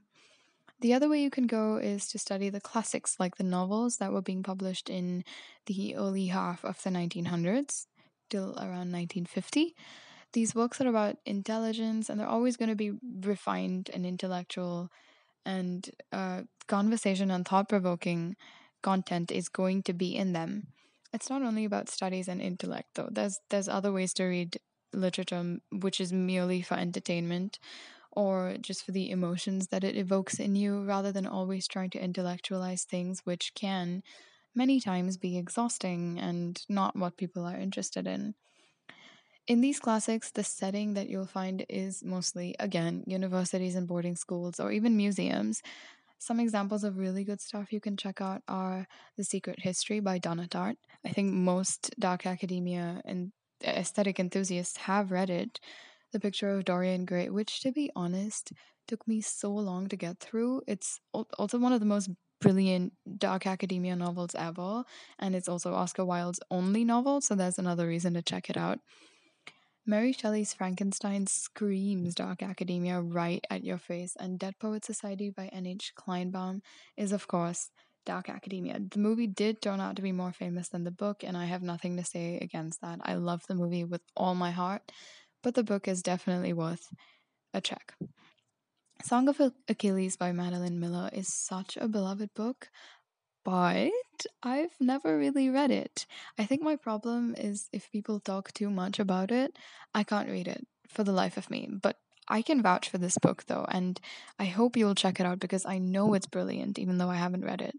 The 0.79 0.93
other 0.93 1.09
way 1.09 1.21
you 1.21 1.29
can 1.29 1.47
go 1.47 1.77
is 1.77 2.07
to 2.09 2.19
study 2.19 2.49
the 2.49 2.61
classics, 2.61 3.19
like 3.19 3.37
the 3.37 3.43
novels 3.43 3.97
that 3.97 4.11
were 4.11 4.21
being 4.21 4.43
published 4.43 4.89
in 4.89 5.23
the 5.67 5.95
early 5.95 6.27
half 6.27 6.65
of 6.65 6.81
the 6.83 6.89
1900s, 6.89 7.87
till 8.29 8.57
around 8.57 8.91
1950 8.91 9.75
these 10.35 10.53
books 10.53 10.81
are 10.81 10.87
about 10.89 11.17
intelligence 11.25 12.09
and 12.09 12.19
they're 12.19 12.27
always 12.27 12.57
going 12.57 12.69
to 12.69 12.75
be 12.75 12.91
refined 13.21 13.89
and 13.93 14.05
intellectual 14.05 14.91
and 15.45 15.89
uh, 16.11 16.41
conversation 16.67 17.31
and 17.31 17.47
thought 17.47 17.69
provoking 17.69 18.35
content 18.83 19.31
is 19.31 19.49
going 19.49 19.81
to 19.83 19.93
be 19.93 20.15
in 20.15 20.33
them. 20.33 20.67
It's 21.13 21.29
not 21.29 21.41
only 21.41 21.65
about 21.65 21.89
studies 21.89 22.27
and 22.27 22.41
intellect 22.41 22.89
though. 22.95 23.09
There's 23.11 23.39
there's 23.49 23.69
other 23.69 23.91
ways 23.93 24.13
to 24.15 24.25
read 24.25 24.59
literature 24.93 25.57
which 25.71 26.01
is 26.01 26.11
merely 26.13 26.61
for 26.61 26.75
entertainment 26.75 27.59
or 28.11 28.57
just 28.61 28.85
for 28.85 28.91
the 28.91 29.11
emotions 29.11 29.67
that 29.69 29.83
it 29.83 29.97
evokes 29.97 30.39
in 30.39 30.55
you 30.55 30.83
rather 30.83 31.11
than 31.11 31.27
always 31.27 31.67
trying 31.67 31.91
to 31.91 32.03
intellectualize 32.03 32.83
things 32.83 33.21
which 33.25 33.53
can 33.55 34.03
many 34.55 34.79
times 34.81 35.17
be 35.17 35.37
exhausting 35.37 36.19
and 36.19 36.65
not 36.69 36.95
what 36.95 37.17
people 37.17 37.45
are 37.45 37.57
interested 37.57 38.07
in. 38.07 38.35
In 39.47 39.61
these 39.61 39.79
classics, 39.79 40.31
the 40.31 40.43
setting 40.43 40.95
that 40.95 41.07
you'll 41.07 41.27
find 41.27 41.65
is 41.69 42.03
mostly, 42.03 42.55
again, 42.59 43.03
universities 43.05 43.75
and 43.75 43.87
boarding 43.87 44.15
schools 44.15 44.59
or 44.59 44.71
even 44.71 44.97
museums. 44.97 45.61
Some 46.17 46.39
examples 46.39 46.83
of 46.83 46.97
really 46.97 47.23
good 47.23 47.41
stuff 47.41 47.71
you 47.71 47.79
can 47.79 47.95
check 47.95 48.21
out 48.21 48.41
are 48.47 48.87
The 49.17 49.23
Secret 49.23 49.59
History 49.59 49.99
by 49.99 50.17
Donna 50.17 50.47
Tartt. 50.47 50.77
I 51.05 51.09
think 51.09 51.31
most 51.31 51.93
dark 51.99 52.25
academia 52.25 53.01
and 53.05 53.33
aesthetic 53.63 54.19
enthusiasts 54.19 54.77
have 54.77 55.11
read 55.11 55.29
it. 55.29 55.59
The 56.11 56.19
Picture 56.19 56.49
of 56.49 56.65
Dorian 56.65 57.05
Gray, 57.05 57.29
which, 57.29 57.59
to 57.61 57.71
be 57.71 57.91
honest, 57.95 58.51
took 58.87 59.07
me 59.07 59.21
so 59.21 59.51
long 59.53 59.87
to 59.89 59.95
get 59.95 60.19
through. 60.19 60.63
It's 60.65 60.99
also 61.13 61.59
one 61.59 61.73
of 61.73 61.81
the 61.81 61.85
most 61.85 62.09
brilliant 62.41 62.93
dark 63.17 63.45
academia 63.45 63.95
novels 63.95 64.33
ever, 64.35 64.85
and 65.19 65.35
it's 65.35 65.49
also 65.49 65.73
Oscar 65.73 66.05
Wilde's 66.05 66.39
only 66.49 66.83
novel, 66.83 67.21
so 67.21 67.35
there's 67.35 67.59
another 67.59 67.87
reason 67.87 68.15
to 68.15 68.23
check 68.23 68.49
it 68.49 68.57
out. 68.57 68.79
Mary 69.87 70.11
Shelley's 70.11 70.53
Frankenstein 70.53 71.27
screams 71.27 72.15
dark 72.15 72.41
academia 72.41 72.99
right 72.99 73.45
at 73.51 73.63
your 73.63 73.77
face, 73.77 74.15
and 74.19 74.39
Dead 74.39 74.55
Poet 74.59 74.83
Society 74.83 75.29
by 75.29 75.47
N.H. 75.47 75.93
Kleinbaum 75.95 76.61
is, 76.97 77.11
of 77.11 77.27
course, 77.27 77.69
dark 78.03 78.27
academia. 78.27 78.79
The 78.79 78.97
movie 78.97 79.27
did 79.27 79.61
turn 79.61 79.79
out 79.79 79.95
to 79.97 80.01
be 80.01 80.11
more 80.11 80.33
famous 80.33 80.69
than 80.69 80.85
the 80.85 80.91
book, 80.91 81.23
and 81.23 81.37
I 81.37 81.45
have 81.45 81.61
nothing 81.61 81.97
to 81.97 82.03
say 82.03 82.39
against 82.41 82.81
that. 82.81 82.99
I 83.03 83.13
love 83.13 83.43
the 83.47 83.53
movie 83.53 83.83
with 83.83 84.01
all 84.17 84.33
my 84.33 84.49
heart, 84.49 84.91
but 85.43 85.53
the 85.53 85.63
book 85.63 85.87
is 85.87 86.01
definitely 86.01 86.53
worth 86.53 86.87
a 87.53 87.61
check. 87.61 87.93
Song 89.03 89.27
of 89.27 89.39
Achilles 89.67 90.15
by 90.15 90.31
Madeline 90.31 90.79
Miller 90.79 91.11
is 91.13 91.31
such 91.31 91.77
a 91.77 91.87
beloved 91.87 92.33
book 92.33 92.69
but 93.45 93.91
I've 94.43 94.75
never 94.79 95.17
really 95.17 95.49
read 95.49 95.71
it. 95.71 96.07
I 96.37 96.45
think 96.45 96.63
my 96.63 96.75
problem 96.75 97.35
is 97.37 97.69
if 97.71 97.91
people 97.91 98.19
talk 98.19 98.51
too 98.51 98.69
much 98.71 98.99
about 98.99 99.31
it, 99.31 99.55
I 99.93 100.03
can't 100.03 100.29
read 100.29 100.47
it 100.47 100.67
for 100.87 101.03
the 101.03 101.13
life 101.13 101.37
of 101.37 101.51
me. 101.51 101.69
But 101.71 101.99
I 102.27 102.41
can 102.41 102.63
vouch 102.63 102.89
for 102.89 102.97
this 102.97 103.19
book 103.19 103.45
though, 103.47 103.65
and 103.69 104.01
I 104.39 104.45
hope 104.45 104.75
you'll 104.75 104.95
check 104.95 105.19
it 105.19 105.27
out 105.27 105.39
because 105.39 105.65
I 105.65 105.77
know 105.77 106.15
it's 106.15 106.25
brilliant, 106.25 106.79
even 106.79 106.97
though 106.97 107.11
I 107.11 107.17
haven't 107.17 107.45
read 107.45 107.61
it. 107.61 107.75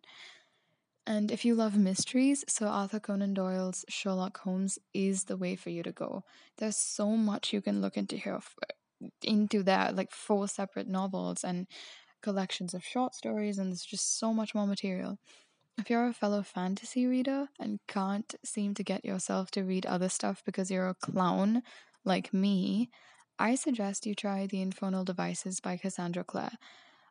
And 1.07 1.31
if 1.31 1.45
you 1.45 1.55
love 1.55 1.77
mysteries, 1.77 2.45
so 2.49 2.67
Arthur 2.67 3.01
Conan 3.01 3.35
Doyle's 3.35 3.85
Sherlock 3.89 4.39
Holmes 4.39 4.79
is 4.93 5.25
the 5.25 5.37
way 5.37 5.57
for 5.57 5.71
you 5.71 5.83
to 5.85 5.93
go. 5.93 6.25
There's 6.59 6.77
so 6.77 7.11
much 7.11 7.53
you 7.53 7.61
can 7.61 7.81
look 7.81 7.97
into 7.97 8.17
here, 8.17 8.41
into 9.23 9.63
that, 9.65 9.97
like 9.97 10.11
four 10.13 10.49
separate 10.49 10.89
novels 10.89 11.45
and 11.45 11.67
collections 12.23 12.75
of 12.75 12.85
short 12.85 13.15
stories, 13.15 13.59
and 13.59 13.71
there's 13.71 13.85
just 13.85 14.19
so 14.19 14.35
much 14.35 14.55
more 14.55 14.67
material. 14.67 15.19
If 15.79 15.91
you're 15.91 16.07
a 16.07 16.15
fellow 16.15 16.43
fantasy 16.43 17.07
reader 17.07 17.49
and 17.61 17.81
can't 17.87 18.35
seem 18.43 18.73
to 18.75 18.83
get 18.83 19.05
yourself 19.05 19.51
to 19.53 19.63
read 19.63 19.85
other 19.85 20.09
stuff 20.09 20.43
because 20.45 20.71
you're 20.71 20.89
a 20.89 20.95
clown 20.95 21.63
like 22.03 22.33
me, 22.33 22.89
I 23.39 23.57
suggest 23.57 24.07
you 24.07 24.15
try 24.15 24.47
The 24.47 24.63
Infernal 24.63 25.05
Devices 25.05 25.61
by 25.61 25.77
Cassandra 25.77 26.25
Clare. 26.25 26.57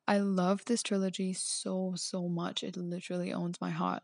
I 0.08 0.18
love 0.18 0.66
this 0.66 0.82
trilogy 0.82 1.34
so, 1.34 1.94
so 1.96 2.28
much. 2.28 2.64
It 2.64 2.76
literally 2.76 3.32
owns 3.32 3.62
my 3.62 3.70
heart. 3.70 4.02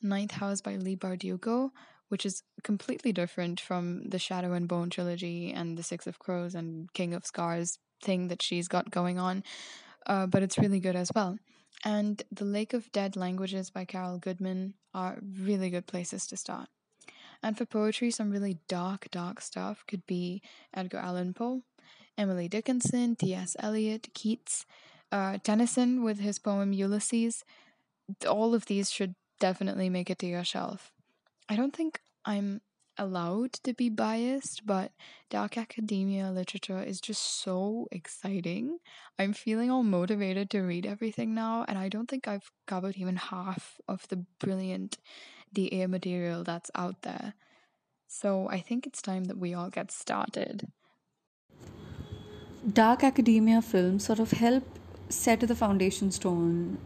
Ninth 0.00 0.32
House 0.32 0.60
by 0.60 0.76
Leigh 0.76 0.96
Bardugo, 0.96 1.70
which 2.08 2.24
is 2.24 2.44
completely 2.62 3.12
different 3.12 3.60
from 3.60 4.08
the 4.08 4.20
Shadow 4.20 4.52
and 4.52 4.68
Bone 4.68 4.88
trilogy 4.88 5.52
and 5.52 5.76
the 5.76 5.82
Six 5.82 6.06
of 6.06 6.20
Crows 6.20 6.54
and 6.54 6.92
King 6.92 7.12
of 7.12 7.26
Scars 7.26 7.80
thing 8.02 8.28
that 8.28 8.40
she's 8.40 8.68
got 8.68 8.90
going 8.90 9.18
on, 9.18 9.42
uh, 10.06 10.26
but 10.26 10.44
it's 10.44 10.58
really 10.58 10.78
good 10.78 10.94
as 10.94 11.10
well. 11.12 11.38
And 11.84 12.22
The 12.32 12.44
Lake 12.44 12.72
of 12.72 12.90
Dead 12.92 13.16
Languages 13.16 13.70
by 13.70 13.84
Carol 13.84 14.18
Goodman 14.18 14.74
are 14.94 15.18
really 15.40 15.70
good 15.70 15.86
places 15.86 16.26
to 16.28 16.36
start. 16.36 16.68
And 17.42 17.56
for 17.56 17.66
poetry, 17.66 18.10
some 18.10 18.30
really 18.30 18.58
dark, 18.66 19.08
dark 19.10 19.40
stuff 19.40 19.84
could 19.86 20.06
be 20.06 20.42
Edgar 20.74 20.98
Allan 20.98 21.34
Poe, 21.34 21.62
Emily 22.16 22.48
Dickinson, 22.48 23.14
T.S. 23.14 23.56
Eliot, 23.58 24.08
Keats, 24.14 24.64
uh, 25.12 25.38
Tennyson 25.42 26.02
with 26.02 26.18
his 26.18 26.38
poem 26.38 26.72
Ulysses. 26.72 27.44
All 28.26 28.54
of 28.54 28.66
these 28.66 28.90
should 28.90 29.14
definitely 29.38 29.90
make 29.90 30.10
it 30.10 30.18
to 30.20 30.26
your 30.26 30.44
shelf. 30.44 30.92
I 31.48 31.56
don't 31.56 31.74
think 31.74 32.00
I'm 32.24 32.60
allowed 32.98 33.52
to 33.64 33.74
be 33.74 33.88
biased, 33.88 34.66
but 34.66 34.92
dark 35.30 35.56
academia 35.56 36.30
literature 36.30 36.82
is 36.82 37.00
just 37.00 37.22
so 37.42 37.88
exciting. 37.90 38.78
I'm 39.18 39.32
feeling 39.32 39.70
all 39.70 39.82
motivated 39.82 40.50
to 40.50 40.60
read 40.60 40.86
everything 40.86 41.34
now, 41.34 41.64
and 41.68 41.78
I 41.78 41.88
don't 41.88 42.08
think 42.08 42.26
I've 42.26 42.50
covered 42.66 42.96
even 42.96 43.16
half 43.16 43.80
of 43.88 44.08
the 44.08 44.24
brilliant 44.38 44.98
DA 45.52 45.86
material 45.86 46.44
that's 46.44 46.70
out 46.74 47.02
there. 47.02 47.34
So 48.08 48.48
I 48.48 48.60
think 48.60 48.86
it's 48.86 49.02
time 49.02 49.24
that 49.24 49.38
we 49.38 49.54
all 49.54 49.70
get 49.70 49.90
started. 49.90 50.68
Dark 52.72 53.04
academia 53.04 53.62
films 53.62 54.04
sort 54.04 54.18
of 54.18 54.32
help 54.32 54.64
set 55.08 55.40
the 55.40 55.54
foundation 55.54 56.10
stone 56.10 56.78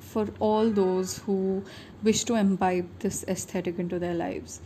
for 0.00 0.28
all 0.38 0.70
those 0.70 1.18
who 1.18 1.64
wish 2.02 2.24
to 2.24 2.34
imbibe 2.34 2.88
this 3.00 3.24
aesthetic 3.26 3.78
into 3.78 3.98
their 3.98 4.14
lives. 4.14 4.60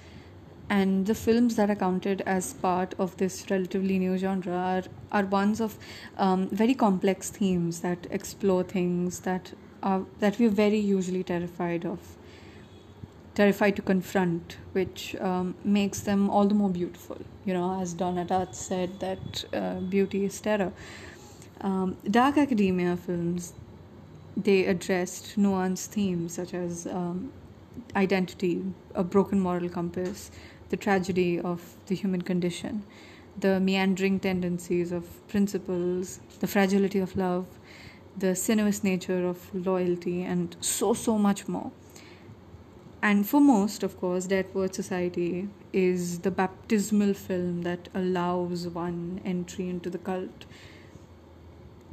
And 0.71 1.07
the 1.07 1.15
films 1.15 1.57
that 1.57 1.71
are 1.71 1.75
counted 1.77 2.21
as 2.27 2.53
part 2.53 2.95
of 2.99 3.17
this 3.17 3.51
relatively 3.51 3.99
new 3.99 4.19
genre 4.19 4.53
are, 4.53 4.83
are 5.11 5.25
ones 5.25 5.61
of 5.61 5.79
um, 6.19 6.49
very 6.49 6.75
complex 6.75 7.31
themes 7.31 7.81
that 7.81 8.07
explore 8.11 8.63
things 8.63 9.21
that 9.21 9.53
are 9.83 10.03
that 10.19 10.39
we're 10.39 10.51
very 10.51 10.79
usually 10.79 11.23
terrified 11.23 11.87
of, 11.87 12.01
terrified 13.35 13.77
to 13.77 13.83
confront, 13.83 14.59
which 14.73 15.17
um, 15.21 15.55
makes 15.65 16.01
them 16.01 16.29
all 16.29 16.47
the 16.47 16.55
more 16.55 16.69
beautiful. 16.69 17.17
You 17.47 17.55
know, 17.55 17.81
as 17.81 17.95
Donna 17.95 18.27
Tartt 18.27 18.55
said, 18.55 19.01
that 19.01 19.45
uh, 19.55 19.81
beauty 19.81 20.25
is 20.27 20.39
terror. 20.39 20.73
Um, 21.63 21.97
dark 22.11 22.37
academia 22.37 22.97
films 22.97 23.53
they 24.37 24.67
addressed 24.67 25.37
nuanced 25.37 25.87
themes 25.87 26.35
such 26.35 26.55
as 26.55 26.87
um, 26.87 27.33
identity, 27.97 28.63
a 28.95 29.03
broken 29.03 29.41
moral 29.41 29.69
compass, 29.69 30.31
the 30.71 30.77
tragedy 30.77 31.39
of 31.41 31.77
the 31.87 31.95
human 31.95 32.23
condition, 32.23 32.85
the 33.39 33.61
meandering 33.61 34.21
tendencies 34.21 34.93
of 34.93 35.27
principles, 35.29 36.21
the 36.41 36.47
fragility 36.47 36.99
of 36.99 37.17
love, 37.17 37.47
the 38.17 38.35
sinuous 38.35 38.83
nature 38.83 39.27
of 39.27 39.55
loyalty, 39.55 40.23
and 40.23 40.57
so, 40.61 40.93
so 40.95 41.19
much 41.19 41.47
more. 41.49 41.71
And 43.01 43.29
for 43.29 43.41
most, 43.41 43.85
of 43.85 43.99
course, 44.01 44.27
Dead 44.27 44.47
Society 44.75 45.49
is 45.73 46.21
the 46.21 46.33
baptismal 46.33 47.15
film 47.15 47.63
that 47.63 47.89
allows 47.95 48.67
one 48.67 49.21
entry 49.25 49.69
into 49.69 49.89
the 49.89 49.99
cult. 49.99 50.47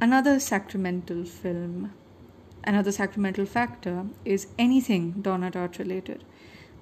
Another 0.00 0.40
sacramental 0.40 1.24
film 1.24 1.92
Another 2.66 2.90
sacramental 2.90 3.46
factor 3.46 4.06
is 4.24 4.48
anything 4.58 5.12
Donna 5.22 5.52
Tartt 5.52 5.78
related, 5.78 6.24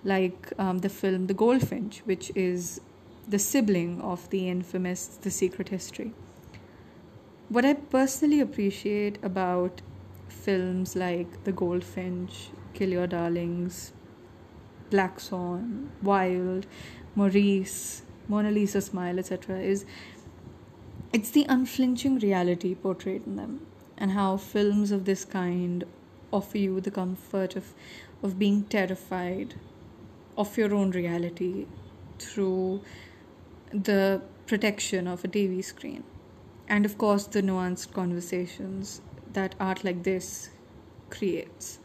like 0.05 0.53
um, 0.59 0.79
the 0.79 0.89
film 0.89 1.27
The 1.27 1.35
Goldfinch, 1.35 2.03
which 2.05 2.31
is 2.35 2.81
the 3.27 3.39
sibling 3.39 4.01
of 4.03 4.29
the 4.31 4.49
infamous 4.49 5.07
The 5.07 5.31
Secret 5.31 5.71
History. 5.71 6.13
What 7.49 7.65
I 7.65 7.75
personally 7.75 8.41
appreciate 8.41 9.19
about 9.23 9.81
films 10.29 10.95
like 10.95 11.45
The 11.45 11.53
Goldfinch, 11.53 12.51
Kill 12.75 12.91
Your 12.91 13.07
Darlings, 13.07 13.93
Black 14.91 15.21
Swan, 15.21 15.91
Wild, 16.03 16.67
Maurice, 17.15 18.03
Mona 18.29 18.51
Lisa 18.51 18.81
Smile, 18.81 19.19
etc., 19.19 19.59
is 19.59 19.85
it's 21.13 21.31
the 21.31 21.47
unflinching 21.49 22.19
reality 22.19 22.75
portrayed 22.75 23.27
in 23.27 23.37
them 23.37 23.67
and 23.97 24.13
how 24.13 24.37
films 24.37 24.91
of 24.91 25.05
this 25.05 25.25
kind 25.25 25.85
offer 26.33 26.59
you 26.59 26.81
the 26.81 26.91
comfort 26.91 27.55
of, 27.55 27.73
of 28.23 28.39
being 28.39 28.65
terrified 28.65 29.55
of 30.37 30.57
your 30.57 30.75
own 30.75 30.91
reality 30.91 31.67
through 32.19 32.83
the 33.73 34.23
protection 34.47 35.07
of 35.07 35.25
a 35.25 35.29
TV 35.29 35.65
screen. 35.65 36.05
And 36.69 36.85
of 36.85 36.97
course, 36.99 37.27
the 37.27 37.43
nuanced 37.43 37.93
conversations 37.93 39.01
that 39.33 39.55
art 39.61 39.85
like 39.85 40.03
this 40.03 40.51
creates. 41.11 41.79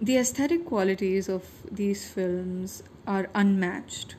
The 0.00 0.16
aesthetic 0.16 0.66
qualities 0.66 1.28
of 1.28 1.44
these 1.70 2.08
films 2.08 2.82
are 3.06 3.28
unmatched. 3.34 4.16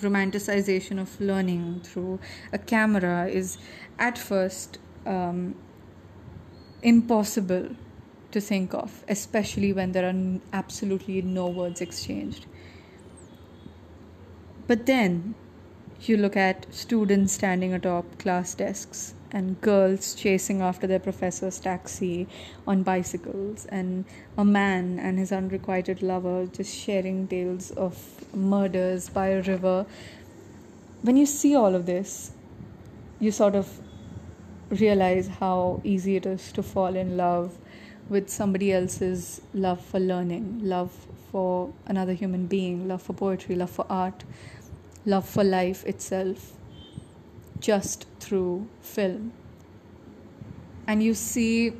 Romanticization 0.00 1.00
of 1.00 1.20
learning 1.20 1.80
through 1.82 2.20
a 2.52 2.58
camera 2.58 3.26
is 3.26 3.58
at 3.98 4.18
first 4.18 4.78
um, 5.06 5.56
impossible 6.82 7.70
to 8.34 8.40
think 8.40 8.74
of, 8.74 9.04
especially 9.08 9.72
when 9.72 9.92
there 9.92 10.06
are 10.08 10.40
absolutely 10.52 11.22
no 11.22 11.46
words 11.46 11.80
exchanged. 11.80 12.46
But 14.66 14.86
then 14.86 15.34
you 16.00 16.16
look 16.16 16.36
at 16.36 16.66
students 16.74 17.32
standing 17.32 17.72
atop 17.72 18.18
class 18.18 18.54
desks 18.54 19.14
and 19.30 19.60
girls 19.60 20.14
chasing 20.14 20.60
after 20.60 20.86
their 20.86 20.98
professor's 20.98 21.58
taxi 21.58 22.26
on 22.66 22.82
bicycles, 22.82 23.66
and 23.66 24.04
a 24.36 24.44
man 24.44 24.98
and 24.98 25.18
his 25.18 25.32
unrequited 25.32 26.02
lover 26.02 26.46
just 26.46 26.76
sharing 26.76 27.26
tales 27.28 27.70
of 27.72 27.96
murders 28.34 29.08
by 29.08 29.28
a 29.28 29.42
river. 29.42 29.86
When 31.02 31.16
you 31.16 31.26
see 31.26 31.54
all 31.54 31.74
of 31.74 31.86
this, 31.86 32.32
you 33.20 33.30
sort 33.30 33.54
of 33.54 33.80
realize 34.70 35.28
how 35.28 35.80
easy 35.84 36.16
it 36.16 36.26
is 36.26 36.52
to 36.52 36.62
fall 36.62 36.96
in 36.96 37.16
love 37.16 37.58
with 38.08 38.28
somebody 38.28 38.72
else's 38.72 39.40
love 39.52 39.80
for 39.80 39.98
learning, 39.98 40.60
love 40.62 40.92
for 41.30 41.72
another 41.86 42.12
human 42.12 42.46
being, 42.46 42.86
love 42.86 43.02
for 43.02 43.12
poetry, 43.12 43.54
love 43.56 43.70
for 43.70 43.86
art, 43.88 44.24
love 45.04 45.28
for 45.28 45.42
life 45.42 45.84
itself, 45.84 46.52
just 47.60 48.06
through 48.20 48.68
film. 48.80 49.32
And 50.86 51.02
you 51.02 51.14
see 51.14 51.72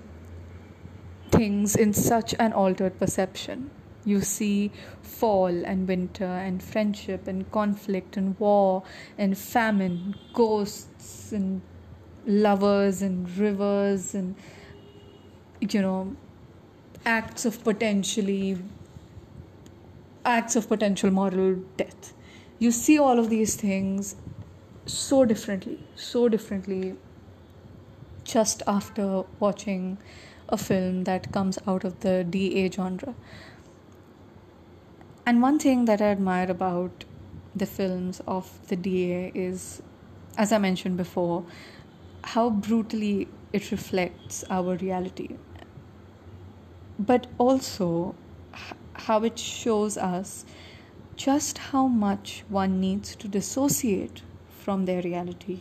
things 1.30 1.76
in 1.76 1.92
such 1.92 2.34
an 2.38 2.52
altered 2.52 2.98
perception. 2.98 3.70
You 4.04 4.20
see 4.20 4.70
fall 5.02 5.64
and 5.64 5.88
winter 5.88 6.24
and 6.24 6.62
friendship 6.62 7.26
and 7.26 7.50
conflict 7.50 8.16
and 8.16 8.38
war 8.38 8.82
and 9.18 9.36
famine, 9.36 10.14
ghosts 10.32 11.32
and 11.32 11.62
lovers 12.26 13.02
and 13.02 13.28
rivers 13.36 14.14
and 14.14 14.34
you 15.72 15.80
know 15.80 16.16
acts 17.06 17.44
of 17.44 17.62
potentially 17.64 18.58
acts 20.24 20.56
of 20.56 20.68
potential 20.68 21.10
moral 21.10 21.54
death 21.76 22.12
you 22.58 22.70
see 22.70 22.98
all 22.98 23.18
of 23.18 23.30
these 23.30 23.56
things 23.56 24.16
so 24.86 25.24
differently 25.24 25.78
so 25.94 26.28
differently 26.28 26.94
just 28.24 28.62
after 28.66 29.24
watching 29.38 29.98
a 30.48 30.56
film 30.56 31.04
that 31.04 31.32
comes 31.32 31.58
out 31.66 31.84
of 31.84 32.00
the 32.00 32.24
DA 32.24 32.70
genre. 32.70 33.14
And 35.26 35.40
one 35.40 35.58
thing 35.58 35.84
that 35.86 36.02
I 36.02 36.06
admire 36.06 36.50
about 36.50 37.04
the 37.54 37.66
films 37.66 38.20
of 38.26 38.50
the 38.68 38.76
DA 38.76 39.32
is, 39.34 39.82
as 40.36 40.52
I 40.52 40.58
mentioned 40.58 40.96
before, 40.96 41.44
how 42.22 42.50
brutally 42.50 43.28
it 43.52 43.70
reflects 43.70 44.44
our 44.50 44.76
reality, 44.76 45.36
but 46.98 47.26
also 47.38 48.14
how 48.94 49.22
it 49.24 49.38
shows 49.38 49.96
us 49.96 50.44
just 51.16 51.58
how 51.58 51.86
much 51.86 52.44
one 52.48 52.80
needs 52.80 53.14
to 53.16 53.28
dissociate 53.28 54.22
from 54.48 54.84
their 54.84 55.02
reality 55.02 55.60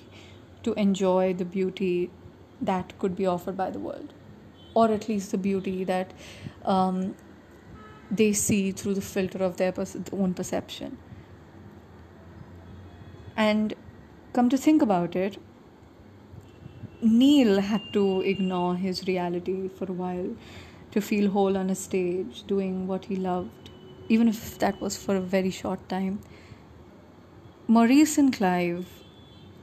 to 0.63 0.73
enjoy 0.73 1.33
the 1.33 1.45
beauty 1.45 2.09
that 2.61 2.97
could 2.99 3.15
be 3.15 3.25
offered 3.25 3.57
by 3.57 3.69
the 3.69 3.79
world, 3.79 4.13
or 4.73 4.89
at 4.91 5.09
least 5.09 5.31
the 5.31 5.37
beauty 5.37 5.83
that 5.83 6.11
um, 6.65 7.15
they 8.09 8.31
see 8.31 8.71
through 8.71 8.93
the 8.93 9.01
filter 9.01 9.39
of 9.39 9.57
their 9.57 9.73
own 10.11 10.33
perception. 10.33 10.97
And 13.35 13.73
come 14.31 14.49
to 14.49 14.57
think 14.57 14.81
about 14.81 15.15
it, 15.15 15.37
Neil 17.01 17.59
had 17.59 17.91
to 17.93 18.21
ignore 18.21 18.75
his 18.75 19.05
reality 19.07 19.67
for 19.67 19.85
a 19.85 19.93
while 19.93 20.35
to 20.93 21.01
feel 21.01 21.29
whole 21.31 21.57
on 21.57 21.69
a 21.71 21.75
stage, 21.75 22.43
doing 22.45 22.87
what 22.87 23.05
he 23.05 23.15
loved, 23.15 23.69
even 24.09 24.27
if 24.27 24.59
that 24.59 24.79
was 24.79 24.95
for 24.95 25.15
a 25.15 25.21
very 25.21 25.49
short 25.49 25.87
time. 25.89 26.19
Maurice 27.67 28.17
and 28.19 28.31
Clive 28.31 28.87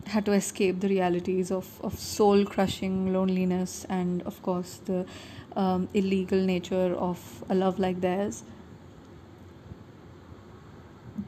had 0.06 0.24
to 0.24 0.32
escape 0.32 0.80
the 0.80 0.88
realities 0.88 1.52
of, 1.52 1.80
of 1.82 1.96
soul 1.98 2.44
crushing 2.44 3.12
loneliness 3.12 3.86
and, 3.88 4.22
of 4.22 4.42
course, 4.42 4.80
the 4.86 5.06
um, 5.54 5.88
illegal 5.94 6.40
nature 6.40 6.94
of 6.96 7.44
a 7.48 7.54
love 7.54 7.78
like 7.78 8.00
theirs. 8.00 8.42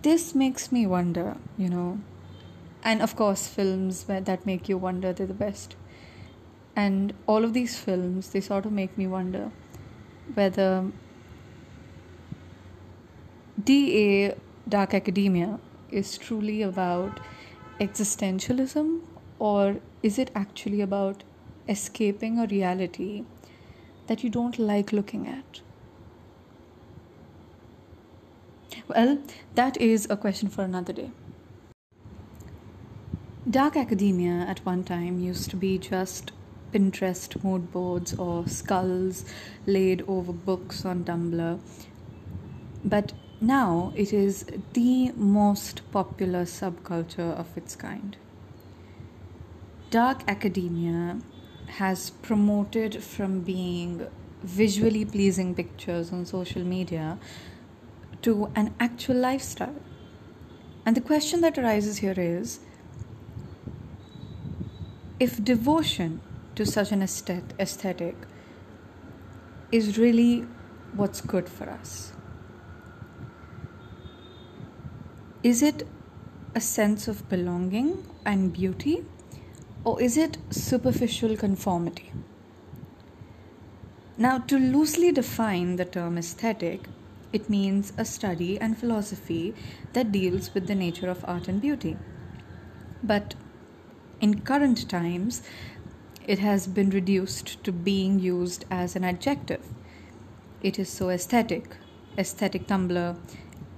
This 0.02 0.34
makes 0.34 0.72
me 0.72 0.84
wonder, 0.84 1.36
you 1.56 1.68
know, 1.68 2.00
and 2.82 3.00
of 3.00 3.14
course, 3.14 3.46
films 3.46 4.04
that 4.04 4.44
make 4.46 4.68
you 4.68 4.78
wonder, 4.78 5.12
they're 5.12 5.26
the 5.26 5.34
best 5.34 5.76
and 6.74 7.12
all 7.26 7.44
of 7.44 7.52
these 7.52 7.78
films 7.78 8.30
they 8.30 8.40
sort 8.40 8.64
of 8.64 8.72
make 8.72 8.96
me 8.96 9.06
wonder 9.06 9.50
whether 10.34 10.90
DA 13.62 14.34
Dark 14.68 14.94
Academia 14.94 15.58
is 15.90 16.16
truly 16.18 16.62
about 16.62 17.20
existentialism 17.80 19.00
or 19.38 19.76
is 20.02 20.18
it 20.18 20.30
actually 20.34 20.80
about 20.80 21.24
escaping 21.68 22.38
a 22.38 22.46
reality 22.46 23.24
that 24.06 24.24
you 24.24 24.30
don't 24.30 24.58
like 24.58 24.92
looking 24.92 25.26
at? 25.26 25.60
Well, 28.88 29.18
that 29.54 29.76
is 29.80 30.06
a 30.10 30.16
question 30.16 30.48
for 30.48 30.62
another 30.62 30.92
day. 30.92 31.10
Dark 33.48 33.76
Academia 33.76 34.44
at 34.48 34.64
one 34.64 34.84
time 34.84 35.18
used 35.18 35.50
to 35.50 35.56
be 35.56 35.78
just 35.78 36.32
Pinterest 36.72 37.42
mood 37.44 37.70
boards 37.72 38.14
or 38.14 38.46
skulls 38.48 39.24
laid 39.66 40.02
over 40.08 40.32
books 40.32 40.84
on 40.84 41.04
Tumblr. 41.04 41.58
But 42.84 43.12
now 43.40 43.92
it 43.96 44.12
is 44.12 44.44
the 44.72 45.12
most 45.12 45.82
popular 45.92 46.44
subculture 46.44 47.36
of 47.36 47.56
its 47.56 47.76
kind. 47.76 48.16
Dark 49.90 50.22
academia 50.26 51.18
has 51.78 52.10
promoted 52.10 53.02
from 53.02 53.40
being 53.40 54.06
visually 54.42 55.04
pleasing 55.04 55.54
pictures 55.54 56.12
on 56.12 56.26
social 56.26 56.62
media 56.62 57.18
to 58.22 58.50
an 58.54 58.74
actual 58.80 59.16
lifestyle. 59.16 59.74
And 60.84 60.96
the 60.96 61.00
question 61.00 61.40
that 61.42 61.58
arises 61.58 61.98
here 61.98 62.14
is 62.16 62.60
if 65.20 65.42
devotion 65.44 66.20
to 66.54 66.66
such 66.66 66.92
an 66.92 67.02
aesthetic 67.02 68.14
is 69.70 69.98
really 69.98 70.46
what's 70.94 71.20
good 71.20 71.48
for 71.48 71.68
us. 71.70 72.12
Is 75.42 75.62
it 75.62 75.86
a 76.54 76.60
sense 76.60 77.08
of 77.08 77.28
belonging 77.28 78.06
and 78.24 78.52
beauty, 78.52 79.04
or 79.84 80.00
is 80.00 80.16
it 80.16 80.38
superficial 80.50 81.36
conformity? 81.36 82.12
Now, 84.18 84.38
to 84.38 84.58
loosely 84.58 85.10
define 85.10 85.76
the 85.76 85.84
term 85.84 86.18
aesthetic, 86.18 86.82
it 87.32 87.48
means 87.48 87.94
a 87.96 88.04
study 88.04 88.60
and 88.60 88.78
philosophy 88.78 89.54
that 89.94 90.12
deals 90.12 90.52
with 90.52 90.66
the 90.66 90.74
nature 90.74 91.08
of 91.08 91.24
art 91.26 91.48
and 91.48 91.60
beauty. 91.60 91.96
But 93.02 93.34
in 94.20 94.42
current 94.42 94.88
times, 94.88 95.42
it 96.26 96.38
has 96.38 96.66
been 96.66 96.90
reduced 96.90 97.62
to 97.64 97.72
being 97.72 98.18
used 98.18 98.64
as 98.70 98.96
an 98.96 99.04
adjective. 99.04 99.64
It 100.62 100.78
is 100.78 100.88
so 100.88 101.10
aesthetic, 101.10 101.76
aesthetic 102.16 102.66
Tumblr, 102.66 103.16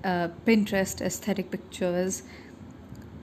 uh, 0.04 0.28
Pinterest 0.46 1.00
aesthetic 1.00 1.50
pictures, 1.50 2.22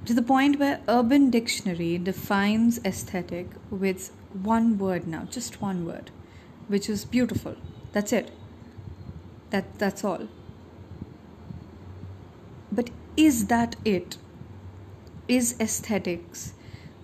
to 0.05 0.13
the 0.15 0.23
point 0.23 0.59
where 0.59 0.81
Urban 0.87 1.29
Dictionary 1.29 1.97
defines 1.97 2.79
aesthetic 2.83 3.47
with 3.69 4.11
one 4.33 4.77
word 4.77 5.07
now, 5.07 5.25
just 5.29 5.61
one 5.61 5.85
word, 5.85 6.09
which 6.67 6.89
is 6.89 7.05
beautiful. 7.05 7.55
That's 7.91 8.11
it. 8.11 8.31
That 9.51 9.77
that's 9.77 10.03
all. 10.03 10.27
But 12.71 12.89
is 13.15 13.47
that 13.47 13.75
it? 13.85 14.17
Is 15.27 15.55
aesthetics 15.59 16.53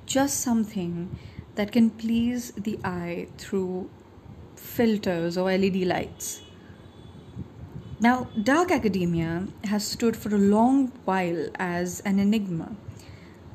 just 0.05 0.39
something 0.39 1.17
that 1.57 1.71
can 1.71 1.89
please 1.89 2.51
the 2.51 2.79
eye 2.83 3.27
through 3.37 3.89
filters 4.55 5.37
or 5.37 5.45
LED 5.51 5.77
lights. 5.93 6.41
Now, 7.99 8.27
dark 8.43 8.71
academia 8.71 9.47
has 9.63 9.85
stood 9.85 10.15
for 10.15 10.33
a 10.35 10.37
long 10.37 10.91
while 11.05 11.49
as 11.55 11.99
an 12.01 12.19
enigma. 12.19 12.75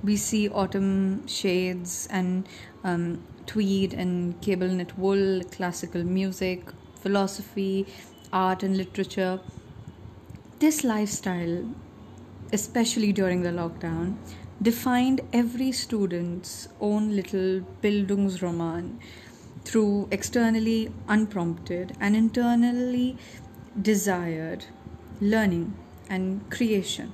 We 0.03 0.17
see 0.17 0.49
autumn 0.49 1.29
shades 1.29 2.09
and 2.11 2.49
um, 2.83 3.23
tweed 3.47 3.95
and 3.95 4.41
cable 4.41 4.67
knit 4.67 4.99
wool, 4.99 5.45
classical 5.53 6.03
music, 6.03 6.71
philosophy, 6.97 7.87
art, 8.33 8.65
and 8.65 8.77
literature. 8.77 9.39
This 10.59 10.83
lifestyle, 10.83 11.65
especially 12.53 13.13
during 13.13 13.43
the 13.43 13.51
lockdown, 13.51 14.17
defined 14.63 15.21
every 15.33 15.73
student's 15.73 16.69
own 16.81 17.17
little 17.17 17.61
Bildungsroman 17.83 18.99
through 19.65 20.09
externally 20.11 20.93
unprompted 21.09 21.97
and 22.01 22.15
internally 22.15 23.17
desired 23.81 24.67
learning 25.21 25.75
and 26.09 26.49
creation. 26.51 27.13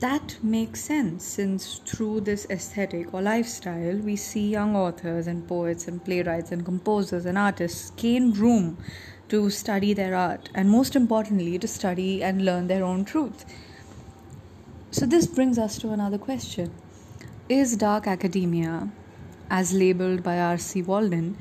That 0.00 0.38
makes 0.42 0.80
sense 0.80 1.24
since 1.24 1.78
through 1.84 2.22
this 2.22 2.46
aesthetic 2.48 3.12
or 3.12 3.20
lifestyle, 3.20 3.96
we 3.96 4.16
see 4.16 4.48
young 4.48 4.74
authors 4.74 5.26
and 5.26 5.46
poets 5.46 5.88
and 5.88 6.02
playwrights 6.02 6.52
and 6.52 6.64
composers 6.64 7.26
and 7.26 7.36
artists 7.36 7.90
gain 7.96 8.32
room 8.32 8.78
to 9.28 9.50
study 9.50 9.92
their 9.92 10.14
art 10.14 10.48
and, 10.54 10.70
most 10.70 10.96
importantly, 10.96 11.58
to 11.58 11.68
study 11.68 12.22
and 12.22 12.44
learn 12.44 12.66
their 12.66 12.82
own 12.82 13.04
truth. 13.04 13.44
So, 14.92 15.06
this 15.06 15.28
brings 15.28 15.56
us 15.56 15.78
to 15.78 15.90
another 15.90 16.18
question 16.18 16.72
Is 17.48 17.76
dark 17.76 18.08
academia, 18.08 18.90
as 19.48 19.72
labeled 19.72 20.24
by 20.24 20.40
R.C. 20.40 20.82
Walden, 20.82 21.38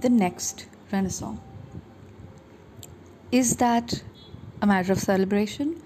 the 0.00 0.08
next 0.08 0.66
Renaissance? 0.90 1.38
Is 3.30 3.56
that 3.56 4.02
a 4.60 4.66
matter 4.66 4.92
of 4.92 4.98
celebration? 4.98 5.80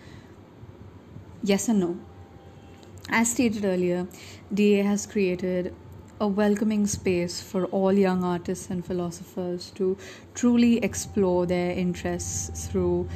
Yes 1.42 1.68
and 1.68 1.80
no. 1.80 1.98
As 3.10 3.30
stated 3.30 3.66
earlier, 3.66 4.06
DA 4.54 4.82
has 4.82 5.04
created 5.04 5.74
a 6.18 6.26
welcoming 6.26 6.86
space 6.86 7.42
for 7.42 7.66
all 7.66 7.92
young 7.92 8.24
artists 8.24 8.70
and 8.70 8.86
philosophers 8.86 9.70
to 9.74 9.98
truly 10.34 10.78
explore 10.78 11.44
their 11.44 11.72
interests 11.72 12.68
through 12.68 13.06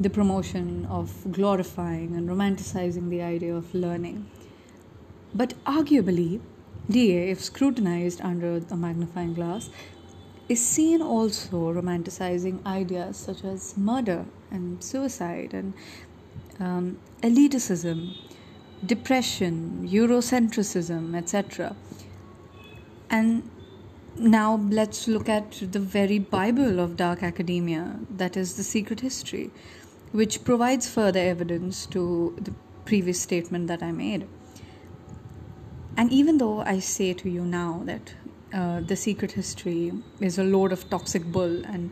the 0.00 0.10
promotion 0.10 0.86
of 0.86 1.32
glorifying 1.32 2.14
and 2.14 2.28
romanticizing 2.28 3.10
the 3.10 3.20
idea 3.20 3.54
of 3.54 3.74
learning. 3.74 4.30
But 5.34 5.54
arguably, 5.64 6.40
DA, 6.88 7.30
if 7.30 7.42
scrutinized 7.42 8.20
under 8.22 8.62
a 8.70 8.76
magnifying 8.76 9.34
glass, 9.34 9.70
is 10.48 10.64
seen 10.64 11.02
also 11.02 11.72
romanticizing 11.72 12.64
ideas 12.64 13.16
such 13.16 13.44
as 13.44 13.76
murder 13.76 14.24
and 14.50 14.82
suicide 14.82 15.52
and 15.52 15.74
um, 16.60 16.98
elitism, 17.22 18.16
depression, 18.86 19.86
Eurocentrism, 19.86 21.14
etc. 21.14 21.76
And 23.10 23.50
now 24.16 24.56
let's 24.70 25.06
look 25.06 25.28
at 25.28 25.52
the 25.72 25.78
very 25.78 26.18
Bible 26.18 26.80
of 26.80 26.96
dark 26.96 27.22
academia, 27.22 27.96
that 28.10 28.36
is 28.36 28.56
the 28.56 28.62
secret 28.62 29.00
history 29.00 29.50
which 30.12 30.44
provides 30.44 30.88
further 30.88 31.20
evidence 31.20 31.86
to 31.86 32.36
the 32.40 32.52
previous 32.84 33.20
statement 33.20 33.66
that 33.66 33.82
I 33.82 33.92
made. 33.92 34.26
And 35.96 36.10
even 36.12 36.38
though 36.38 36.60
I 36.60 36.78
say 36.78 37.12
to 37.14 37.28
you 37.28 37.44
now 37.44 37.82
that 37.84 38.14
uh, 38.52 38.80
the 38.80 38.96
secret 38.96 39.32
history 39.32 39.92
is 40.20 40.38
a 40.38 40.44
load 40.44 40.72
of 40.72 40.88
toxic 40.88 41.24
bull, 41.24 41.64
and 41.66 41.90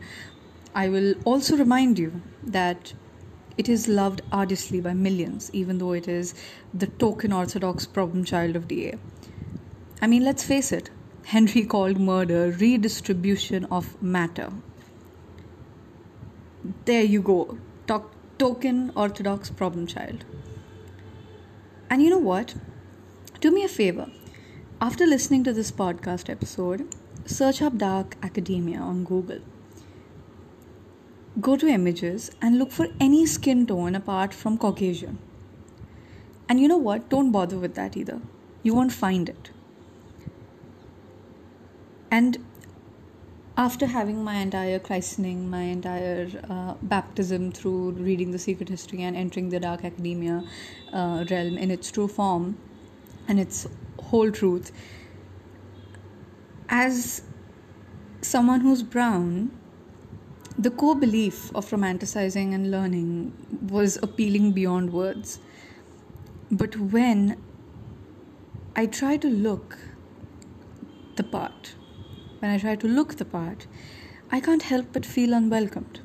I 0.73 0.89
will 0.89 1.13
also 1.25 1.55
remind 1.57 1.99
you 1.99 2.21
that 2.43 2.93
it 3.57 3.67
is 3.69 3.87
loved 3.87 4.21
ardently 4.31 4.81
by 4.81 4.93
millions, 4.93 5.49
even 5.53 5.77
though 5.77 5.93
it 5.93 6.07
is 6.07 6.33
the 6.73 6.87
token 6.87 7.33
orthodox 7.33 7.85
problem 7.85 8.23
child 8.23 8.55
of 8.55 8.67
DA. 8.67 8.95
I 10.01 10.07
mean, 10.07 10.23
let's 10.23 10.43
face 10.43 10.71
it, 10.71 10.89
Henry 11.25 11.65
called 11.65 11.99
murder 11.99 12.51
redistribution 12.51 13.65
of 13.65 14.01
matter. 14.01 14.51
There 16.85 17.03
you 17.03 17.21
go 17.21 17.57
token 18.37 18.91
orthodox 18.95 19.49
problem 19.49 19.87
child. 19.87 20.25
And 21.89 22.01
you 22.01 22.09
know 22.09 22.17
what? 22.17 22.53
do 23.39 23.51
me 23.51 23.63
a 23.63 23.67
favor. 23.67 24.07
After 24.81 25.05
listening 25.05 25.43
to 25.43 25.53
this 25.53 25.71
podcast 25.71 26.29
episode, 26.29 26.87
search 27.25 27.61
up 27.61 27.77
Dark 27.77 28.15
Academia 28.23 28.79
on 28.79 29.03
Google. 29.03 29.41
Go 31.39 31.55
to 31.55 31.67
images 31.67 32.31
and 32.41 32.57
look 32.57 32.71
for 32.71 32.87
any 32.99 33.25
skin 33.27 33.67
tone 33.67 33.95
apart 33.95 34.33
from 34.33 34.57
Caucasian. 34.57 35.19
And 36.49 36.59
you 36.59 36.67
know 36.67 36.77
what? 36.77 37.09
Don't 37.09 37.31
bother 37.31 37.57
with 37.57 37.75
that 37.75 37.95
either. 37.95 38.19
You 38.63 38.73
won't 38.73 38.91
find 38.91 39.29
it. 39.29 39.51
And 42.09 42.37
after 43.57 43.87
having 43.87 44.23
my 44.23 44.35
entire 44.35 44.77
christening, 44.77 45.49
my 45.49 45.63
entire 45.63 46.29
uh, 46.47 46.75
baptism 46.83 47.51
through 47.51 47.91
reading 47.93 48.29
the 48.31 48.37
secret 48.37 48.69
history 48.69 49.01
and 49.01 49.17
entering 49.17 49.49
the 49.49 49.59
dark 49.59 49.83
academia 49.83 50.43
uh, 50.93 51.25
realm 51.31 51.57
in 51.57 51.71
its 51.71 51.91
true 51.91 52.07
form 52.07 52.55
and 53.27 53.39
its 53.39 53.65
whole 53.99 54.31
truth, 54.31 54.71
as 56.69 57.23
someone 58.21 58.61
who's 58.61 58.83
brown, 58.83 59.51
the 60.57 60.69
core 60.69 60.95
belief 60.95 61.53
of 61.55 61.69
romanticizing 61.71 62.53
and 62.53 62.69
learning 62.69 63.33
was 63.69 63.97
appealing 64.03 64.51
beyond 64.51 64.93
words. 64.93 65.39
But 66.51 66.77
when 66.77 67.41
I 68.75 68.85
try 68.85 69.17
to 69.17 69.29
look 69.29 69.77
the 71.15 71.23
part, 71.23 71.73
when 72.39 72.51
I 72.51 72.57
try 72.57 72.75
to 72.75 72.87
look 72.87 73.15
the 73.15 73.25
part, 73.25 73.67
I 74.31 74.39
can't 74.39 74.63
help 74.63 74.87
but 74.93 75.05
feel 75.05 75.33
unwelcomed. 75.33 76.01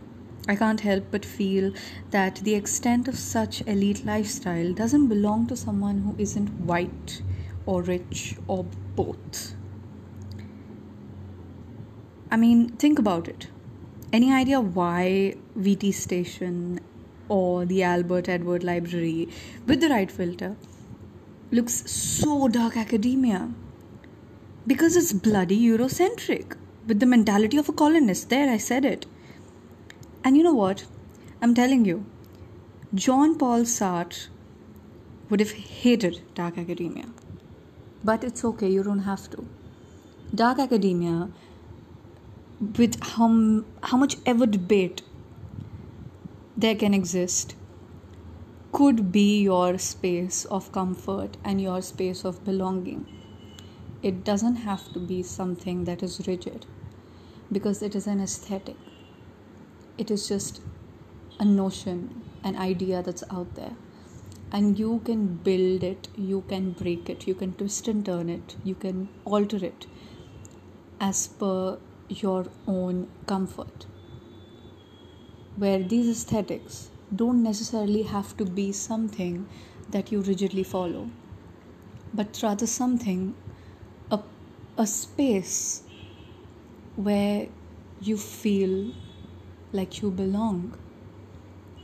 I 0.48 0.56
can't 0.56 0.80
help 0.80 1.04
but 1.10 1.24
feel 1.24 1.72
that 2.10 2.36
the 2.36 2.54
extent 2.54 3.06
of 3.06 3.16
such 3.16 3.62
elite 3.66 4.04
lifestyle 4.04 4.72
doesn't 4.72 5.08
belong 5.08 5.46
to 5.48 5.56
someone 5.56 5.98
who 5.98 6.14
isn't 6.18 6.48
white 6.60 7.22
or 7.66 7.82
rich 7.82 8.36
or 8.48 8.64
both. 8.96 9.54
I 12.30 12.36
mean, 12.36 12.70
think 12.70 12.98
about 12.98 13.28
it. 13.28 13.48
Any 14.12 14.32
idea 14.32 14.60
why 14.60 15.34
VT 15.58 15.94
Station 15.94 16.80
or 17.28 17.64
the 17.64 17.82
Albert 17.82 18.28
Edward 18.28 18.64
Library 18.64 19.28
with 19.66 19.80
the 19.80 19.88
right 19.88 20.10
filter 20.10 20.56
looks 21.50 21.90
so 21.90 22.48
dark 22.48 22.76
academia? 22.76 23.50
Because 24.66 24.96
it's 24.96 25.12
bloody 25.12 25.60
Eurocentric 25.60 26.56
with 26.86 27.00
the 27.00 27.06
mentality 27.06 27.56
of 27.56 27.68
a 27.68 27.72
colonist. 27.72 28.28
There, 28.28 28.48
I 28.48 28.58
said 28.58 28.84
it. 28.84 29.06
And 30.24 30.36
you 30.36 30.42
know 30.42 30.54
what? 30.54 30.84
I'm 31.40 31.54
telling 31.54 31.84
you, 31.84 32.04
John 32.94 33.36
Paul 33.36 33.62
Sartre 33.62 34.28
would 35.28 35.40
have 35.40 35.52
hated 35.52 36.20
dark 36.34 36.58
academia. 36.58 37.06
But 38.04 38.22
it's 38.22 38.44
okay, 38.44 38.70
you 38.70 38.82
don't 38.82 39.00
have 39.00 39.30
to. 39.30 39.46
Dark 40.34 40.58
academia, 40.58 41.30
with 42.78 43.02
how, 43.02 43.64
how 43.82 43.96
much 43.96 44.16
ever 44.24 44.46
debate 44.46 45.02
there 46.56 46.74
can 46.76 46.94
exist, 46.94 47.56
could 48.70 49.10
be 49.10 49.42
your 49.42 49.78
space 49.78 50.44
of 50.44 50.70
comfort 50.72 51.36
and 51.44 51.60
your 51.60 51.82
space 51.82 52.24
of 52.24 52.44
belonging. 52.44 53.06
It 54.02 54.24
doesn't 54.24 54.56
have 54.56 54.92
to 54.94 54.98
be 54.98 55.22
something 55.22 55.84
that 55.84 56.02
is 56.02 56.26
rigid 56.26 56.66
because 57.52 57.82
it 57.82 57.94
is 57.94 58.08
an 58.08 58.20
aesthetic. 58.20 58.76
It 59.96 60.10
is 60.10 60.26
just 60.26 60.60
a 61.38 61.44
notion, 61.44 62.22
an 62.42 62.56
idea 62.56 63.02
that's 63.02 63.22
out 63.30 63.54
there. 63.54 63.76
And 64.50 64.76
you 64.76 65.00
can 65.04 65.36
build 65.36 65.84
it, 65.84 66.08
you 66.16 66.42
can 66.48 66.72
break 66.72 67.08
it, 67.08 67.28
you 67.28 67.34
can 67.34 67.52
twist 67.52 67.86
and 67.86 68.04
turn 68.04 68.28
it, 68.28 68.56
you 68.64 68.74
can 68.74 69.08
alter 69.24 69.64
it 69.64 69.86
as 71.00 71.28
per 71.28 71.78
your 72.08 72.46
own 72.66 73.08
comfort. 73.26 73.86
Where 75.56 75.82
these 75.82 76.08
aesthetics 76.08 76.90
don't 77.14 77.42
necessarily 77.42 78.02
have 78.02 78.36
to 78.38 78.44
be 78.44 78.72
something 78.72 79.46
that 79.90 80.10
you 80.10 80.22
rigidly 80.22 80.64
follow, 80.64 81.08
but 82.12 82.40
rather 82.42 82.66
something, 82.66 83.34
a 84.82 84.86
space 84.86 85.82
where 86.96 87.46
you 88.00 88.16
feel 88.16 88.92
like 89.72 90.02
you 90.02 90.10
belong, 90.10 90.76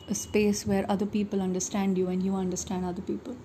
a 0.09 0.15
space 0.15 0.67
where 0.67 0.85
other 0.89 1.07
people 1.07 1.41
understand 1.41 1.97
you 1.97 2.09
and 2.09 2.25
you 2.25 2.35
understand 2.35 2.85
other 2.85 3.03
people. 3.03 3.37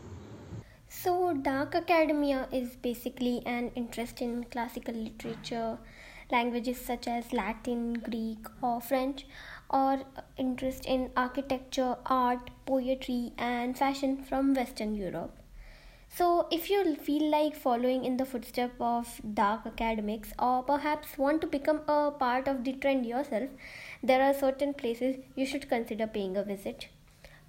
So, 0.90 1.34
Dark 1.34 1.76
Academia 1.76 2.48
is 2.52 2.76
basically 2.78 3.44
an 3.46 3.70
interest 3.76 4.24
in 4.24 4.46
classical 4.46 4.96
literature, 4.96 5.78
languages 6.32 6.82
such 6.82 7.08
as 7.08 7.32
Latin, 7.32 7.94
Greek, 7.94 8.48
or 8.64 8.82
French, 8.82 9.28
or 9.70 10.02
interest 10.36 10.86
in 10.88 11.12
architecture, 11.16 11.96
art, 12.08 12.50
poetry, 12.66 13.34
and 13.38 13.78
fashion 13.78 14.24
from 14.24 14.56
Western 14.56 14.96
Europe. 14.96 15.43
So, 16.16 16.48
if 16.52 16.70
you 16.70 16.96
feel 16.96 17.30
like 17.32 17.56
following 17.56 18.06
in 18.06 18.18
the 18.18 18.26
footsteps 18.26 18.76
of 18.80 19.20
dark 19.34 19.66
academics, 19.66 20.32
or 20.38 20.62
perhaps 20.62 21.18
want 21.18 21.42
to 21.42 21.48
become 21.48 21.82
a 21.88 22.12
part 22.12 22.48
of 22.48 22.64
the 22.64 22.74
trend 22.74 23.08
yourself, 23.08 23.50
there 24.04 24.22
are 24.22 24.34
certain 24.34 24.76
places 24.76 25.16
you 25.36 25.48
should 25.48 25.68
consider 25.68 26.06
paying 26.06 26.38
a 26.38 26.44
visit. 26.44 26.88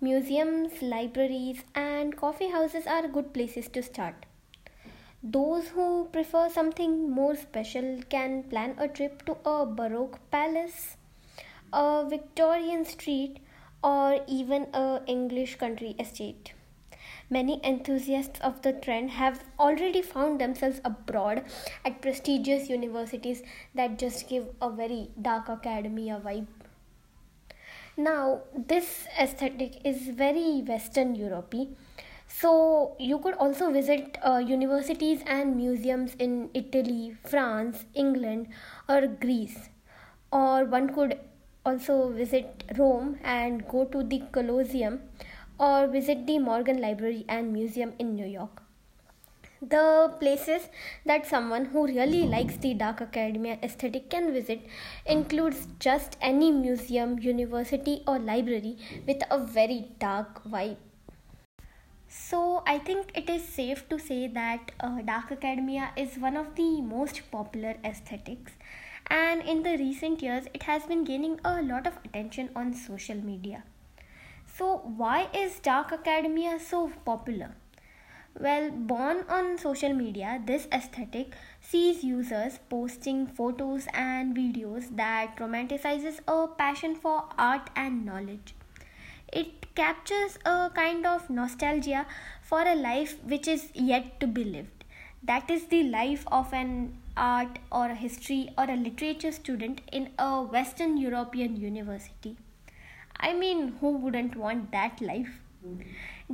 Museums, 0.01 0.81
libraries, 0.81 1.63
and 1.75 2.17
coffee 2.17 2.49
houses 2.49 2.87
are 2.87 3.07
good 3.07 3.35
places 3.35 3.69
to 3.69 3.83
start. 3.83 4.25
Those 5.23 5.69
who 5.69 6.09
prefer 6.11 6.49
something 6.49 7.11
more 7.11 7.37
special 7.37 8.01
can 8.09 8.45
plan 8.45 8.77
a 8.79 8.89
trip 8.89 9.27
to 9.27 9.37
a 9.45 9.67
Baroque 9.67 10.19
palace, 10.31 10.97
a 11.71 12.07
Victorian 12.09 12.87
street, 12.87 13.41
or 13.83 14.25
even 14.27 14.69
a 14.73 15.03
English 15.07 15.57
country 15.57 15.97
estate. 15.99 16.54
Many 17.31 17.61
enthusiasts 17.65 18.39
of 18.41 18.63
the 18.63 18.73
trend 18.73 19.11
have 19.11 19.43
already 19.59 20.03
found 20.03 20.41
themselves 20.41 20.81
abroad 20.85 21.45
at 21.85 22.03
prestigious 22.03 22.69
universities 22.69 23.43
that 23.75 23.99
just 23.99 24.29
give 24.29 24.49
a 24.61 24.71
very 24.71 25.11
dark 25.21 25.49
academia 25.49 26.21
vibe. 26.25 26.47
Now, 27.97 28.41
this 28.55 29.07
aesthetic 29.19 29.81
is 29.85 30.09
very 30.09 30.63
Western 30.67 31.15
European. 31.15 31.77
So, 32.27 32.97
you 32.99 33.19
could 33.21 33.35
also 33.35 33.71
visit 33.71 34.19
uh, 34.23 34.39
universities 34.39 35.21
and 35.27 35.57
museums 35.57 36.15
in 36.19 36.51
Italy, 36.53 37.17
France, 37.25 37.85
England, 37.95 38.49
or 38.89 39.07
Greece. 39.07 39.69
Or 40.33 40.65
one 40.65 40.93
could 40.93 41.21
also 41.65 42.11
visit 42.11 42.65
Rome 42.77 43.19
and 43.23 43.67
go 43.69 43.85
to 43.85 44.03
the 44.03 44.23
Colosseum 44.33 45.01
or 45.59 45.87
visit 45.87 46.27
the 46.27 46.39
Morgan 46.39 46.81
Library 46.81 47.25
and 47.29 47.53
Museum 47.53 47.93
in 47.99 48.15
New 48.15 48.27
York. 48.27 48.63
The 49.63 50.13
places 50.21 50.69
that 51.07 51.27
someone 51.27 51.67
who 51.67 51.87
really 51.87 52.25
likes 52.27 52.57
the 52.57 52.75
dark 52.75 53.01
academia 53.01 53.59
aesthetic 53.63 54.11
can 54.11 54.33
visit 54.33 54.61
includes 55.07 55.69
just 55.79 56.19
any 56.21 56.53
museum, 56.53 57.19
university, 57.19 58.03
or 58.07 58.19
library 58.19 58.77
with 59.07 59.23
a 59.31 59.39
very 59.39 59.93
dark 59.99 60.45
vibe. 60.45 60.77
So, 62.09 62.63
I 62.67 62.79
think 62.79 63.13
it 63.15 63.31
is 63.31 63.43
safe 63.43 63.89
to 63.89 63.99
say 63.99 64.29
that 64.29 64.73
uh, 64.81 65.01
dark 65.03 65.33
academia 65.33 65.93
is 65.97 66.19
one 66.19 66.37
of 66.37 66.55
the 66.57 66.83
most 66.83 67.23
popular 67.31 67.77
aesthetics, 67.83 68.53
and 69.07 69.41
in 69.43 69.63
the 69.63 69.79
recent 69.79 70.23
years, 70.23 70.45
it 70.53 70.65
has 70.65 70.85
been 70.85 71.05
gaining 71.05 71.41
a 71.45 71.63
lot 71.63 71.87
of 71.87 71.99
attention 72.05 72.51
on 72.55 72.75
social 72.75 73.17
media. 73.17 73.65
So, 74.57 74.83
why 74.97 75.29
is 75.35 75.59
dark 75.59 75.91
academia 75.91 76.61
so 76.61 76.93
popular? 77.05 77.57
Well, 78.39 78.71
born 78.71 79.25
on 79.29 79.59
social 79.59 79.93
media, 79.93 80.41
this 80.47 80.69
aesthetic 80.71 81.35
sees 81.61 82.05
users 82.05 82.61
posting 82.69 83.27
photos 83.27 83.89
and 83.93 84.37
videos 84.37 84.95
that 84.95 85.37
romanticizes 85.39 86.21
a 86.29 86.47
passion 86.47 86.95
for 86.95 87.25
art 87.37 87.69
and 87.75 88.07
knowledge. 88.07 88.55
It 89.33 89.75
captures 89.75 90.39
a 90.45 90.71
kind 90.73 91.05
of 91.05 91.29
nostalgia 91.29 92.07
for 92.41 92.63
a 92.63 92.77
life 92.77 93.17
which 93.25 93.49
is 93.49 93.71
yet 93.75 94.21
to 94.21 94.29
be 94.29 94.45
lived. 94.45 94.85
That 95.21 95.51
is 95.51 95.67
the 95.67 95.83
life 95.83 96.25
of 96.31 96.53
an 96.53 96.97
art 97.17 97.59
or 97.73 97.87
a 97.87 97.97
history 97.97 98.51
or 98.57 98.71
a 98.71 98.77
literature 98.77 99.33
student 99.33 99.81
in 99.91 100.11
a 100.17 100.43
Western 100.43 100.97
European 100.97 101.57
university. 101.57 102.37
I 103.19 103.33
mean, 103.33 103.77
who 103.81 103.97
wouldn't 103.97 104.37
want 104.37 104.71
that 104.73 105.01
life? 105.01 105.41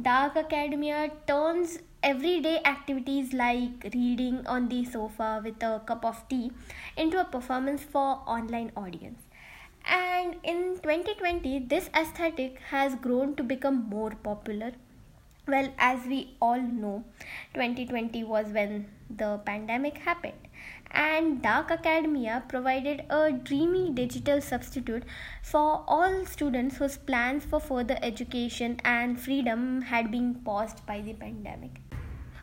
Dark 0.01 0.37
Academia 0.37 1.11
turns 1.27 1.79
everyday 2.03 2.61
activities 2.65 3.33
like 3.33 3.87
reading 3.95 4.47
on 4.47 4.69
the 4.69 4.85
sofa 4.85 5.41
with 5.45 5.63
a 5.63 5.81
cup 5.87 6.05
of 6.05 6.27
tea 6.29 6.51
into 6.97 7.21
a 7.21 7.25
performance 7.25 7.83
for 7.83 8.21
online 8.27 8.73
audience. 8.77 9.21
And 9.87 10.37
in 10.43 10.79
2020, 10.83 11.59
this 11.61 11.89
aesthetic 11.95 12.59
has 12.71 12.95
grown 12.97 13.37
to 13.37 13.43
become 13.43 13.89
more 13.89 14.11
popular 14.11 14.73
Well, 15.47 15.69
as 15.79 16.07
we 16.07 16.37
all 16.41 16.61
know, 16.63 17.05
2020 17.55 18.25
was 18.25 18.47
when 18.59 18.87
the 19.23 19.39
pandemic 19.45 19.99
happened, 19.99 20.49
and 20.91 21.43
Dark 21.43 21.71
Academia 21.71 22.43
provided 22.49 23.05
a 23.11 23.33
dreamy 23.33 23.91
digital 23.91 24.41
substitute 24.41 25.05
for 25.43 25.85
all 25.87 26.27
students 26.27 26.77
whose 26.79 26.97
plans 26.97 27.45
for 27.45 27.61
further 27.61 27.99
education 28.03 28.81
and 28.85 29.21
freedom 29.21 29.83
had 29.83 30.11
been 30.11 30.35
paused 30.35 30.85
by 30.87 31.01
the 31.01 31.13
pandemic. 31.15 31.81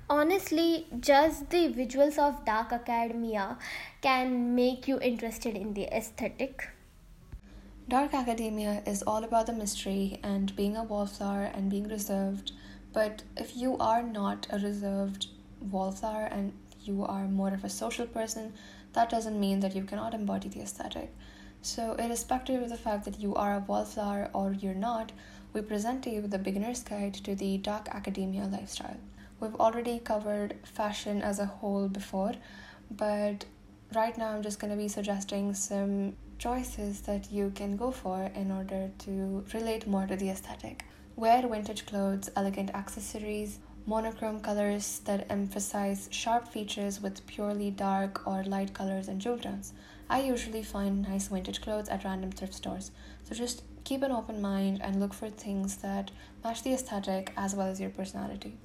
Honestly, 0.09 0.87
just 1.01 1.49
the 1.49 1.67
visuals 1.67 2.17
of 2.17 2.45
Dark 2.45 2.71
Academia 2.71 3.57
can 4.01 4.55
make 4.55 4.87
you 4.87 4.99
interested 4.99 5.55
in 5.55 5.73
the 5.73 5.85
aesthetic. 5.95 6.69
Dark 7.89 8.13
Academia 8.13 8.83
is 8.85 9.01
all 9.03 9.23
about 9.23 9.47
the 9.47 9.53
mystery 9.53 10.19
and 10.23 10.55
being 10.55 10.77
a 10.77 10.83
wallflower 10.83 11.51
and 11.53 11.69
being 11.69 11.87
reserved. 11.87 12.51
But 12.93 13.23
if 13.35 13.55
you 13.55 13.77
are 13.77 14.01
not 14.01 14.47
a 14.49 14.59
reserved 14.59 15.27
wallflower 15.71 16.25
and 16.25 16.53
you 16.87 17.03
are 17.05 17.27
more 17.27 17.53
of 17.53 17.63
a 17.63 17.69
social 17.69 18.07
person, 18.07 18.53
that 18.93 19.09
doesn't 19.09 19.39
mean 19.39 19.59
that 19.59 19.75
you 19.75 19.83
cannot 19.83 20.13
embody 20.13 20.49
the 20.49 20.61
aesthetic. 20.61 21.13
So, 21.61 21.93
irrespective 21.93 22.61
of 22.61 22.69
the 22.69 22.77
fact 22.77 23.05
that 23.05 23.19
you 23.19 23.35
are 23.35 23.55
a 23.55 23.59
wallflower 23.59 24.29
or 24.33 24.53
you're 24.53 24.73
not, 24.73 25.11
we 25.53 25.61
present 25.61 26.03
to 26.03 26.09
you 26.09 26.21
the 26.21 26.37
beginner's 26.37 26.83
guide 26.83 27.15
to 27.15 27.35
the 27.35 27.57
dark 27.57 27.89
academia 27.89 28.45
lifestyle. 28.45 28.97
We've 29.39 29.55
already 29.55 29.99
covered 29.99 30.55
fashion 30.63 31.21
as 31.21 31.39
a 31.39 31.45
whole 31.45 31.87
before, 31.87 32.33
but 32.89 33.45
right 33.93 34.17
now 34.17 34.29
I'm 34.29 34.43
just 34.43 34.59
going 34.59 34.71
to 34.71 34.77
be 34.77 34.87
suggesting 34.87 35.53
some 35.53 36.15
choices 36.39 37.01
that 37.01 37.31
you 37.31 37.51
can 37.55 37.77
go 37.77 37.91
for 37.91 38.31
in 38.35 38.51
order 38.51 38.91
to 38.99 39.45
relate 39.53 39.87
more 39.87 40.05
to 40.07 40.15
the 40.15 40.29
aesthetic. 40.29 40.85
Wear 41.15 41.47
vintage 41.47 41.85
clothes, 41.85 42.29
elegant 42.35 42.71
accessories, 42.75 43.59
monochrome 43.87 44.41
colors 44.41 44.99
that 45.05 45.25
emphasize 45.31 46.09
sharp 46.11 46.45
features 46.49 47.01
with 47.01 47.25
purely 47.25 47.71
dark 47.71 48.27
or 48.27 48.43
light 48.43 48.73
colors 48.73 49.07
and 49.07 49.21
jewel 49.21 49.39
tones. 49.39 49.71
I 50.09 50.21
usually 50.21 50.61
find 50.61 51.01
nice 51.01 51.29
vintage 51.29 51.61
clothes 51.61 51.87
at 51.87 52.03
random 52.03 52.31
thrift 52.31 52.53
stores, 52.53 52.91
so 53.23 53.33
just 53.33 53.63
keep 53.85 54.03
an 54.03 54.11
open 54.11 54.41
mind 54.41 54.81
and 54.83 54.99
look 54.99 55.13
for 55.13 55.29
things 55.29 55.77
that 55.77 56.11
match 56.43 56.63
the 56.63 56.73
aesthetic 56.73 57.31
as 57.37 57.55
well 57.55 57.67
as 57.67 57.79
your 57.79 57.89
personality. 57.89 58.57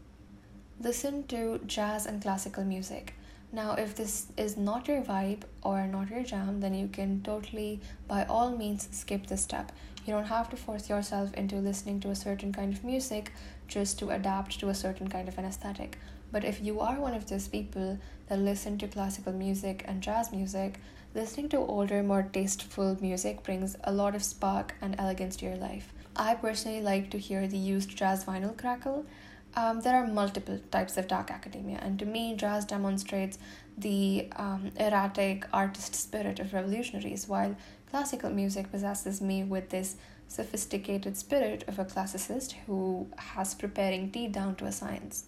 Listen 0.81 1.25
to 1.29 1.61
jazz 1.67 2.05
and 2.05 2.21
classical 2.21 2.65
music. 2.65 3.15
Now, 3.53 3.75
if 3.75 3.95
this 3.95 4.27
is 4.37 4.57
not 4.57 4.89
your 4.89 5.03
vibe 5.03 5.43
or 5.63 5.87
not 5.87 6.11
your 6.11 6.25
jam, 6.25 6.59
then 6.61 6.75
you 6.75 6.89
can 6.89 7.23
totally, 7.23 7.81
by 8.09 8.25
all 8.25 8.57
means, 8.57 8.89
skip 8.91 9.29
this 9.29 9.43
step. 9.43 9.71
You 10.05 10.15
don't 10.15 10.25
have 10.25 10.51
to 10.51 10.57
force 10.57 10.89
yourself 10.89 11.33
into 11.35 11.57
listening 11.57 12.01
to 12.01 12.11
a 12.11 12.15
certain 12.15 12.53
kind 12.53 12.73
of 12.73 12.83
music 12.83 13.33
just 13.69 13.99
to 14.01 14.11
adapt 14.11 14.59
to 14.61 14.69
a 14.69 14.75
certain 14.75 15.09
kind 15.09 15.29
of 15.29 15.39
an 15.39 15.45
aesthetic. 15.45 15.99
But 16.31 16.45
if 16.45 16.63
you 16.63 16.81
are 16.81 16.99
one 16.99 17.15
of 17.15 17.29
those 17.29 17.49
people 17.49 17.99
that 18.29 18.39
listen 18.39 18.79
to 18.79 18.89
classical 18.89 19.33
music 19.33 19.85
and 19.87 20.03
jazz 20.03 20.33
music, 20.33 20.81
listening 21.15 21.49
to 21.51 21.59
older, 21.59 22.03
more 22.03 22.23
tasteful 22.23 22.97
music 23.01 23.43
brings 23.43 23.77
a 23.85 23.93
lot 23.93 24.15
of 24.15 24.25
spark 24.25 24.75
and 24.81 24.97
elegance 24.99 25.37
to 25.37 25.47
your 25.47 25.57
life. 25.57 25.93
I 26.17 26.35
personally 26.35 26.83
like 26.83 27.11
to 27.11 27.19
hear 27.19 27.47
the 27.47 27.59
used 27.59 27.97
jazz 27.97 28.25
vinyl 28.25 28.57
crackle 28.57 29.07
um, 29.55 29.81
there 29.83 29.95
are 29.97 30.07
multiple 30.07 30.59
types 30.71 30.97
of 30.97 31.09
dark 31.09 31.31
academia, 31.31 31.79
and 31.83 31.99
to 31.99 32.07
me, 32.07 32.35
jazz 32.37 32.65
demonstrates 32.65 33.39
the 33.77 34.29
um, 34.37 34.71
erratic 34.79 35.47
artist 35.53 35.95
spirit 35.95 36.39
of 36.39 36.55
revolutionaries, 36.55 37.29
while 37.29 37.55
classical 37.93 38.31
music 38.31 38.71
possesses 38.71 39.21
me 39.21 39.45
with 39.45 39.69
this 39.69 39.97
sophisticated 40.27 41.15
spirit 41.15 41.63
of 41.69 41.79
a 41.79 41.85
classicist 41.85 42.53
who 42.67 43.07
has 43.19 43.55
preparing 43.55 44.11
tea 44.11 44.27
down 44.27 44.55
to 44.55 44.65
a 44.65 44.73
science. 44.73 45.25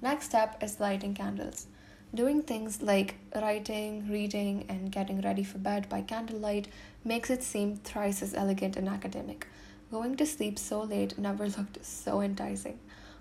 Next 0.00 0.24
step 0.24 0.62
is 0.62 0.80
lighting 0.80 1.12
candles. 1.12 1.66
Doing 2.14 2.40
things 2.40 2.80
like 2.80 3.16
writing, 3.36 4.10
reading, 4.10 4.64
and 4.70 4.90
getting 4.90 5.20
ready 5.20 5.44
for 5.44 5.58
bed 5.58 5.86
by 5.90 6.00
candlelight 6.00 6.66
makes 7.04 7.28
it 7.28 7.42
seem 7.42 7.76
thrice 7.76 8.22
as 8.22 8.32
elegant 8.32 8.78
and 8.78 8.88
academic. 8.88 9.46
Going 9.90 10.16
to 10.16 10.24
sleep 10.24 10.58
so 10.58 10.80
late 10.80 11.18
never 11.18 11.46
looked 11.58 11.84
so 11.84 12.22
enticing. 12.22 12.78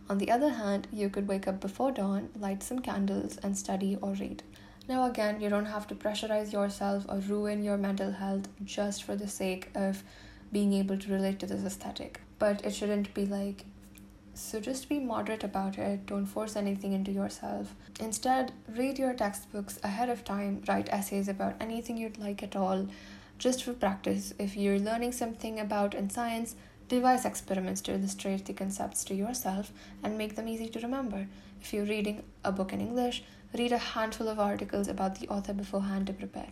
On 0.10 0.18
the 0.18 0.32
other 0.32 0.50
hand, 0.50 0.88
you 0.94 1.10
could 1.10 1.28
wake 1.28 1.46
up 1.46 1.60
before 1.60 1.92
dawn, 1.92 2.30
light 2.40 2.64
some 2.64 2.80
candles, 2.80 3.38
and 3.44 3.58
study 3.58 3.98
or 4.02 4.14
read. 4.14 4.44
Now, 4.88 5.06
again, 5.06 5.40
you 5.40 5.50
don't 5.50 5.66
have 5.66 5.88
to 5.88 5.96
pressurize 5.96 6.52
yourself 6.52 7.06
or 7.08 7.18
ruin 7.18 7.64
your 7.64 7.78
mental 7.78 8.12
health 8.12 8.48
just 8.64 9.04
for 9.04 9.16
the 9.16 9.28
sake 9.28 9.70
of 9.76 10.04
being 10.52 10.74
able 10.74 10.98
to 10.98 11.12
relate 11.12 11.40
to 11.40 11.46
this 11.46 11.64
aesthetic. 11.64 12.20
But 12.40 12.66
it 12.66 12.74
shouldn't 12.74 13.14
be 13.14 13.26
like, 13.26 13.66
so 14.34 14.60
just 14.60 14.90
be 14.90 15.00
moderate 15.00 15.44
about 15.44 15.78
it, 15.78 16.06
don't 16.06 16.26
force 16.26 16.56
anything 16.56 16.94
into 16.94 17.12
yourself. 17.12 17.76
Instead, 18.00 18.52
read 18.68 18.98
your 18.98 19.14
textbooks 19.14 19.80
ahead 19.84 20.10
of 20.10 20.24
time, 20.24 20.64
write 20.68 20.90
essays 20.90 21.28
about 21.28 21.56
anything 21.60 21.98
you'd 21.98 22.18
like 22.18 22.42
at 22.42 22.56
all, 22.56 22.88
just 23.38 23.64
for 23.64 23.74
practice. 23.74 24.34
If 24.40 24.58
you're 24.58 24.80
learning 24.80 25.12
something 25.12 25.60
about 25.60 25.94
in 25.94 26.10
science, 26.10 26.56
Devise 26.92 27.24
experiments 27.24 27.80
to 27.84 27.94
illustrate 27.94 28.44
the 28.44 28.52
concepts 28.52 29.06
to 29.06 29.16
yourself 29.16 29.72
and 30.04 30.18
make 30.18 30.36
them 30.36 30.50
easy 30.50 30.68
to 30.68 30.80
remember. 30.82 31.26
If 31.62 31.72
you're 31.72 31.86
reading 31.86 32.22
a 32.44 32.52
book 32.52 32.74
in 32.74 32.82
English, 32.82 33.24
read 33.58 33.72
a 33.72 33.78
handful 33.78 34.28
of 34.28 34.40
articles 34.40 34.88
about 34.88 35.20
the 35.20 35.28
author 35.28 35.54
beforehand 35.54 36.08
to 36.08 36.14
prepare. 36.14 36.50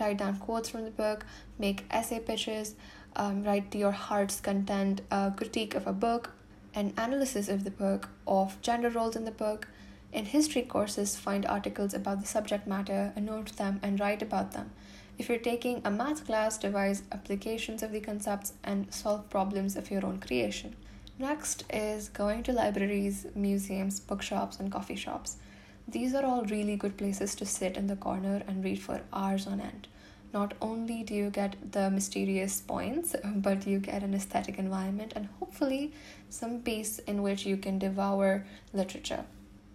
Write 0.00 0.18
down 0.18 0.38
quotes 0.38 0.68
from 0.68 0.84
the 0.84 0.90
book, 0.90 1.24
make 1.58 1.84
essay 1.90 2.20
pitches, 2.20 2.74
um, 3.16 3.42
write 3.44 3.70
to 3.70 3.78
your 3.78 3.92
heart's 3.92 4.40
content 4.40 5.02
a 5.10 5.32
critique 5.36 5.74
of 5.74 5.86
a 5.86 5.92
book, 5.92 6.32
an 6.74 6.92
analysis 6.96 7.48
of 7.48 7.64
the 7.64 7.70
book, 7.70 8.08
of 8.26 8.60
gender 8.62 8.88
roles 8.88 9.16
in 9.16 9.24
the 9.24 9.30
book. 9.30 9.68
In 10.12 10.24
history 10.24 10.62
courses, 10.62 11.16
find 11.16 11.46
articles 11.46 11.94
about 11.94 12.20
the 12.20 12.26
subject 12.26 12.66
matter, 12.66 13.12
note 13.16 13.56
them, 13.56 13.78
and 13.82 14.00
write 14.00 14.22
about 14.22 14.52
them. 14.52 14.70
If 15.18 15.28
you're 15.28 15.38
taking 15.38 15.82
a 15.84 15.90
math 15.90 16.24
class, 16.24 16.56
devise 16.56 17.02
applications 17.12 17.82
of 17.82 17.92
the 17.92 18.00
concepts 18.00 18.54
and 18.64 18.92
solve 18.92 19.28
problems 19.28 19.76
of 19.76 19.90
your 19.90 20.06
own 20.06 20.18
creation. 20.18 20.74
Next 21.18 21.64
is 21.70 22.08
going 22.08 22.42
to 22.44 22.52
libraries, 22.52 23.26
museums, 23.34 24.00
bookshops, 24.00 24.58
and 24.58 24.72
coffee 24.72 24.96
shops. 24.96 25.36
These 25.90 26.14
are 26.14 26.24
all 26.24 26.44
really 26.44 26.76
good 26.76 26.96
places 26.96 27.34
to 27.34 27.44
sit 27.44 27.76
in 27.76 27.88
the 27.88 27.96
corner 27.96 28.42
and 28.46 28.62
read 28.62 28.80
for 28.80 29.00
hours 29.12 29.48
on 29.48 29.60
end. 29.60 29.88
Not 30.32 30.54
only 30.60 31.02
do 31.02 31.14
you 31.14 31.30
get 31.30 31.72
the 31.72 31.90
mysterious 31.90 32.60
points, 32.60 33.16
but 33.24 33.66
you 33.66 33.80
get 33.80 34.04
an 34.04 34.14
aesthetic 34.14 34.56
environment 34.56 35.14
and 35.16 35.26
hopefully 35.40 35.92
some 36.28 36.60
peace 36.60 37.00
in 37.00 37.22
which 37.22 37.44
you 37.44 37.56
can 37.56 37.80
devour 37.80 38.46
literature. 38.72 39.24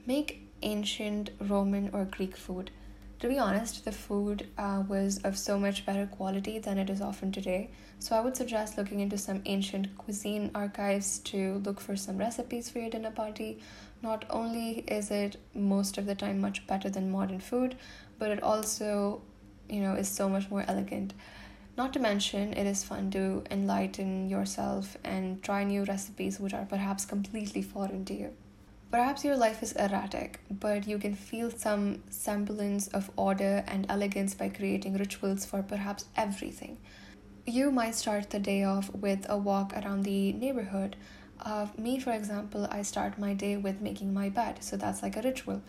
Make 0.05 0.47
ancient 0.61 1.31
Roman 1.41 1.89
or 1.91 2.05
Greek 2.05 2.37
food 2.37 2.71
to 3.19 3.29
be 3.29 3.39
honest, 3.39 3.85
the 3.85 3.91
food 3.91 4.47
uh, 4.57 4.83
was 4.87 5.19
of 5.19 5.37
so 5.37 5.57
much 5.57 5.85
better 5.85 6.05
quality 6.05 6.59
than 6.59 6.77
it 6.77 6.89
is 6.89 7.01
often 7.01 7.31
today. 7.31 7.69
So 7.97 8.15
I 8.15 8.19
would 8.19 8.35
suggest 8.35 8.77
looking 8.77 8.99
into 8.99 9.17
some 9.17 9.41
ancient 9.45 9.97
cuisine 9.97 10.51
archives 10.53 11.19
to 11.19 11.61
look 11.65 11.79
for 11.79 11.95
some 11.95 12.17
recipes 12.17 12.69
for 12.69 12.79
your 12.79 12.89
dinner 12.89 13.11
party. 13.11 13.59
Not 14.05 14.23
only 14.29 14.83
is 14.87 15.09
it 15.09 15.37
most 15.55 15.97
of 15.97 16.05
the 16.05 16.13
time 16.13 16.39
much 16.39 16.67
better 16.67 16.91
than 16.91 17.09
modern 17.09 17.39
food, 17.39 17.75
but 18.19 18.29
it 18.29 18.43
also, 18.43 19.23
you 19.67 19.79
know, 19.81 19.95
is 19.95 20.07
so 20.07 20.29
much 20.29 20.47
more 20.51 20.63
elegant. 20.67 21.15
Not 21.75 21.91
to 21.93 21.99
mention, 21.99 22.53
it 22.53 22.67
is 22.67 22.83
fun 22.83 23.09
to 23.11 23.43
enlighten 23.49 24.29
yourself 24.29 24.95
and 25.03 25.41
try 25.41 25.63
new 25.63 25.85
recipes 25.85 26.39
which 26.39 26.53
are 26.53 26.65
perhaps 26.65 27.03
completely 27.03 27.63
foreign 27.63 28.05
to 28.05 28.13
you. 28.13 28.29
Perhaps 28.91 29.25
your 29.25 29.35
life 29.37 29.63
is 29.63 29.71
erratic, 29.71 30.39
but 30.51 30.87
you 30.87 30.99
can 30.99 31.15
feel 31.15 31.49
some 31.49 32.03
semblance 32.11 32.87
of 32.89 33.09
order 33.15 33.63
and 33.65 33.87
elegance 33.89 34.35
by 34.35 34.49
creating 34.49 34.97
rituals 34.97 35.45
for 35.45 35.63
perhaps 35.63 36.05
everything. 36.15 36.77
You 37.47 37.71
might 37.71 37.95
start 37.95 38.29
the 38.29 38.39
day 38.39 38.63
off 38.63 38.93
with 38.93 39.25
a 39.27 39.35
walk 39.35 39.73
around 39.73 40.03
the 40.03 40.31
neighborhood. 40.33 40.95
Uh, 41.41 41.67
me, 41.77 41.99
for 41.99 42.11
example, 42.11 42.67
I 42.71 42.81
start 42.81 43.19
my 43.19 43.33
day 43.33 43.57
with 43.57 43.81
making 43.81 44.13
my 44.13 44.29
bed, 44.29 44.63
so 44.63 44.77
that's 44.77 45.03
like 45.03 45.17
a 45.17 45.21
ritual. 45.21 45.61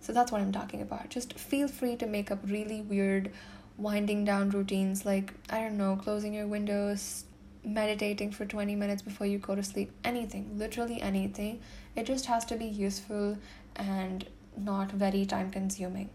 So 0.00 0.12
that's 0.12 0.30
what 0.30 0.40
I'm 0.40 0.52
talking 0.52 0.82
about. 0.82 1.08
Just 1.08 1.38
feel 1.38 1.66
free 1.66 1.96
to 1.96 2.06
make 2.06 2.30
up 2.30 2.38
really 2.44 2.82
weird 2.82 3.32
winding 3.76 4.24
down 4.24 4.50
routines 4.50 5.04
like, 5.04 5.32
I 5.50 5.60
don't 5.60 5.78
know, 5.78 5.96
closing 5.96 6.34
your 6.34 6.46
windows, 6.46 7.24
meditating 7.64 8.32
for 8.32 8.44
20 8.44 8.76
minutes 8.76 9.02
before 9.02 9.26
you 9.26 9.38
go 9.38 9.54
to 9.54 9.62
sleep, 9.62 9.90
anything, 10.04 10.58
literally 10.58 11.00
anything. 11.00 11.60
It 11.96 12.04
just 12.04 12.26
has 12.26 12.44
to 12.46 12.56
be 12.56 12.66
useful 12.66 13.38
and 13.74 14.26
not 14.56 14.92
very 14.92 15.24
time 15.24 15.50
consuming. 15.50 16.10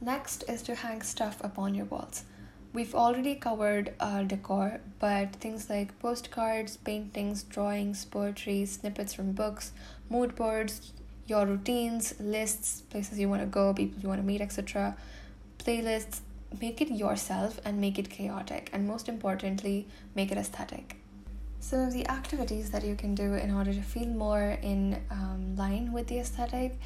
Next 0.00 0.44
is 0.48 0.62
to 0.62 0.74
hang 0.74 1.02
stuff 1.02 1.38
upon 1.42 1.74
your 1.74 1.86
walls. 1.86 2.24
We've 2.72 2.94
already 2.94 3.34
covered 3.34 3.94
uh, 3.98 4.22
decor, 4.22 4.80
but 4.98 5.34
things 5.36 5.70
like 5.70 5.98
postcards, 5.98 6.76
paintings, 6.76 7.42
drawings, 7.42 8.04
poetry, 8.04 8.66
snippets 8.66 9.14
from 9.14 9.32
books, 9.32 9.72
mood 10.10 10.36
boards, 10.36 10.92
your 11.26 11.46
routines, 11.46 12.14
lists, 12.20 12.82
places 12.82 13.18
you 13.18 13.28
want 13.28 13.42
to 13.42 13.46
go, 13.46 13.72
people 13.74 14.00
you 14.00 14.08
want 14.08 14.20
to 14.20 14.26
meet, 14.26 14.40
etc., 14.40 14.96
playlists, 15.58 16.20
make 16.60 16.80
it 16.80 16.90
yourself 16.90 17.60
and 17.64 17.80
make 17.80 17.98
it 17.98 18.08
chaotic 18.08 18.70
and 18.72 18.86
most 18.86 19.08
importantly 19.08 19.86
make 20.14 20.32
it 20.32 20.38
aesthetic 20.38 20.96
some 21.60 21.80
of 21.80 21.92
the 21.92 22.08
activities 22.08 22.70
that 22.70 22.84
you 22.84 22.94
can 22.94 23.14
do 23.14 23.34
in 23.34 23.50
order 23.50 23.72
to 23.72 23.82
feel 23.82 24.06
more 24.06 24.58
in 24.62 25.02
um, 25.10 25.56
line 25.56 25.92
with 25.92 26.06
the 26.06 26.18
aesthetic. 26.18 26.78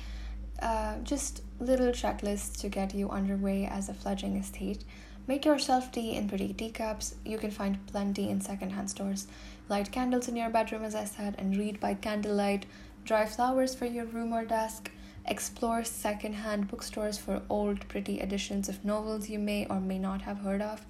Uh, 0.60 0.96
just 1.02 1.42
little 1.60 1.88
checklists 1.88 2.58
to 2.60 2.68
get 2.68 2.94
you 2.94 3.10
underway 3.10 3.66
as 3.66 3.88
a 3.88 3.94
fledgling 3.94 4.36
aesthete. 4.38 4.84
Make 5.28 5.44
yourself 5.44 5.92
tea 5.92 6.16
in 6.16 6.28
pretty 6.28 6.52
teacups. 6.52 7.14
You 7.24 7.38
can 7.38 7.52
find 7.52 7.86
plenty 7.86 8.28
in 8.28 8.40
secondhand 8.40 8.90
stores. 8.90 9.28
Light 9.68 9.92
candles 9.92 10.26
in 10.26 10.34
your 10.34 10.50
bedroom, 10.50 10.82
as 10.82 10.96
I 10.96 11.04
said, 11.04 11.36
and 11.38 11.56
read 11.56 11.78
by 11.78 11.94
candlelight. 11.94 12.66
Dry 13.04 13.26
flowers 13.26 13.72
for 13.72 13.86
your 13.86 14.04
room 14.04 14.32
or 14.32 14.44
desk. 14.44 14.90
Explore 15.24 15.84
secondhand 15.84 16.66
bookstores 16.66 17.18
for 17.18 17.42
old, 17.48 17.86
pretty 17.88 18.20
editions 18.20 18.68
of 18.68 18.84
novels 18.84 19.28
you 19.28 19.38
may 19.38 19.64
or 19.66 19.80
may 19.80 19.98
not 19.98 20.22
have 20.22 20.38
heard 20.38 20.60
of. 20.60 20.84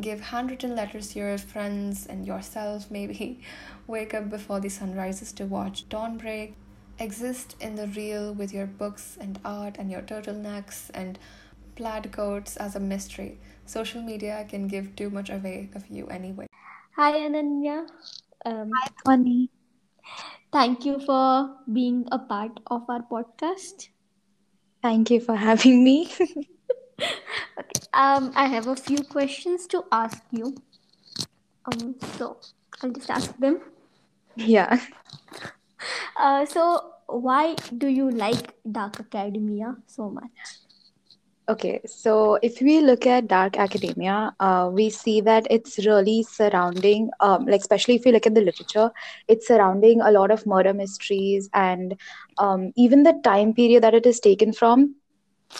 Give 0.00 0.20
handwritten 0.20 0.74
letters 0.74 1.12
to 1.12 1.20
your 1.20 1.38
friends 1.38 2.06
and 2.06 2.26
yourself, 2.26 2.90
maybe. 2.90 3.40
Wake 3.86 4.14
up 4.14 4.28
before 4.28 4.58
the 4.58 4.68
sun 4.68 4.96
rises 4.96 5.32
to 5.34 5.46
watch 5.46 5.88
dawn 5.88 6.18
break. 6.18 6.54
Exist 6.98 7.54
in 7.60 7.76
the 7.76 7.86
real 7.86 8.34
with 8.34 8.52
your 8.52 8.66
books 8.66 9.16
and 9.20 9.38
art 9.44 9.76
and 9.78 9.92
your 9.92 10.02
turtlenecks 10.02 10.90
and 10.92 11.20
plaid 11.76 12.10
coats 12.10 12.56
as 12.56 12.74
a 12.74 12.80
mystery. 12.80 13.38
Social 13.66 14.02
media 14.02 14.46
can 14.48 14.68
give 14.68 14.94
too 14.96 15.10
much 15.10 15.30
away 15.30 15.70
of 15.74 15.84
you 15.90 16.06
anyway. 16.08 16.46
Hi, 16.96 17.12
Ananya. 17.18 17.86
Um, 18.44 18.70
Hi, 18.74 18.88
Tony. 19.04 19.50
thank 20.52 20.84
you 20.84 20.98
for 21.00 21.56
being 21.72 22.06
a 22.12 22.18
part 22.18 22.60
of 22.68 22.88
our 22.88 23.02
podcast. 23.02 23.88
Thank 24.82 25.10
you 25.10 25.20
for 25.20 25.36
having 25.36 25.82
me. 25.84 26.10
Okay. 27.58 27.80
Um, 27.92 28.32
I 28.34 28.46
have 28.46 28.66
a 28.66 28.76
few 28.76 29.02
questions 29.04 29.66
to 29.68 29.84
ask 29.92 30.22
you. 30.30 30.54
Um, 31.66 31.96
so 32.16 32.38
I'll 32.82 32.90
just 32.90 33.10
ask 33.10 33.36
them. 33.38 33.60
yeah. 34.36 34.80
Uh, 36.16 36.44
so 36.46 36.92
why 37.06 37.54
do 37.76 37.88
you 37.88 38.10
like 38.10 38.54
Dark 38.70 39.00
Academia 39.00 39.76
so 39.86 40.10
much? 40.10 40.65
Okay, 41.48 41.80
so 41.86 42.38
if 42.42 42.60
we 42.60 42.80
look 42.80 43.06
at 43.06 43.28
dark 43.28 43.56
academia, 43.58 44.34
uh, 44.40 44.68
we 44.72 44.90
see 44.90 45.20
that 45.20 45.46
it's 45.50 45.78
really 45.86 46.22
surrounding, 46.22 47.10
um, 47.20 47.44
like 47.46 47.60
especially 47.60 47.94
if 47.94 48.04
you 48.04 48.12
look 48.12 48.26
at 48.26 48.34
the 48.34 48.40
literature, 48.40 48.90
it's 49.28 49.46
surrounding 49.46 50.00
a 50.00 50.10
lot 50.10 50.30
of 50.30 50.46
murder 50.46 50.72
mysteries 50.74 51.48
and 51.54 51.94
um, 52.38 52.72
even 52.76 53.02
the 53.04 53.14
time 53.24 53.52
period 53.54 53.82
that 53.84 53.94
it 53.94 54.06
is 54.06 54.20
taken 54.20 54.52
from. 54.52 54.94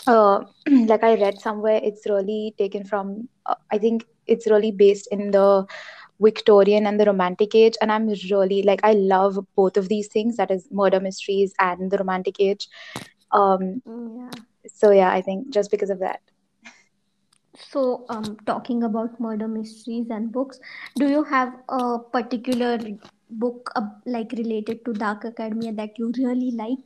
Uh, 0.07 0.41
like 0.87 1.03
I 1.03 1.15
read 1.15 1.39
somewhere, 1.39 1.79
it's 1.83 2.05
really 2.07 2.53
taken 2.57 2.83
from. 2.85 3.27
Uh, 3.45 3.55
I 3.71 3.77
think 3.77 4.05
it's 4.27 4.47
really 4.49 4.71
based 4.71 5.07
in 5.11 5.31
the 5.31 5.65
Victorian 6.19 6.85
and 6.87 6.99
the 6.99 7.05
Romantic 7.05 7.55
age, 7.55 7.75
and 7.81 7.91
I'm 7.91 8.07
really 8.31 8.61
like 8.63 8.81
I 8.83 8.93
love 8.93 9.39
both 9.55 9.77
of 9.77 9.89
these 9.89 10.07
things. 10.07 10.37
That 10.37 10.51
is 10.51 10.67
murder 10.71 10.99
mysteries 10.99 11.53
and 11.59 11.91
the 11.91 11.97
Romantic 11.97 12.39
age. 12.39 12.67
Um, 13.31 13.81
Yeah. 13.85 14.29
So 14.73 14.91
yeah, 14.91 15.11
I 15.11 15.21
think 15.21 15.49
just 15.51 15.71
because 15.71 15.89
of 15.89 15.99
that. 15.99 16.21
So, 17.55 18.05
um, 18.09 18.37
talking 18.45 18.83
about 18.83 19.19
murder 19.19 19.47
mysteries 19.47 20.09
and 20.09 20.31
books, 20.31 20.59
do 20.95 21.07
you 21.09 21.23
have 21.23 21.53
a 21.69 21.99
particular 21.99 22.77
book 23.29 23.71
uh, 23.75 23.81
like 24.05 24.31
related 24.33 24.85
to 24.85 24.93
Dark 24.93 25.25
Academia 25.25 25.73
that 25.73 25.97
you 25.97 26.11
really 26.17 26.51
like, 26.51 26.79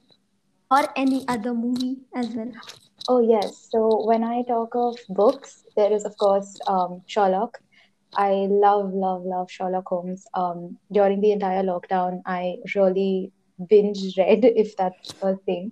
or 0.72 0.88
any 0.96 1.26
other 1.28 1.54
movie 1.54 1.98
as 2.16 2.30
well? 2.36 2.52
Oh, 3.10 3.20
yes. 3.20 3.68
So 3.72 4.04
when 4.06 4.24
I 4.24 4.44
talk 4.44 4.76
of 4.76 4.98
books, 5.10 5.64
there 5.76 5.92
is, 5.92 6.06
of 6.06 6.18
course, 6.18 6.60
um, 6.68 7.02
Sherlock. 7.08 7.60
I 8.16 8.48
love, 8.50 8.94
love, 8.94 9.24
love 9.26 9.50
Sherlock 9.52 9.88
Holmes. 9.88 10.26
Um, 10.34 10.78
during 10.92 11.22
the 11.22 11.32
entire 11.32 11.64
lockdown, 11.64 12.22
I 12.26 12.58
really 12.76 13.32
binge 13.70 14.18
read, 14.18 14.46
if 14.64 14.76
that's 14.78 15.14
a 15.22 15.36
thing, 15.38 15.72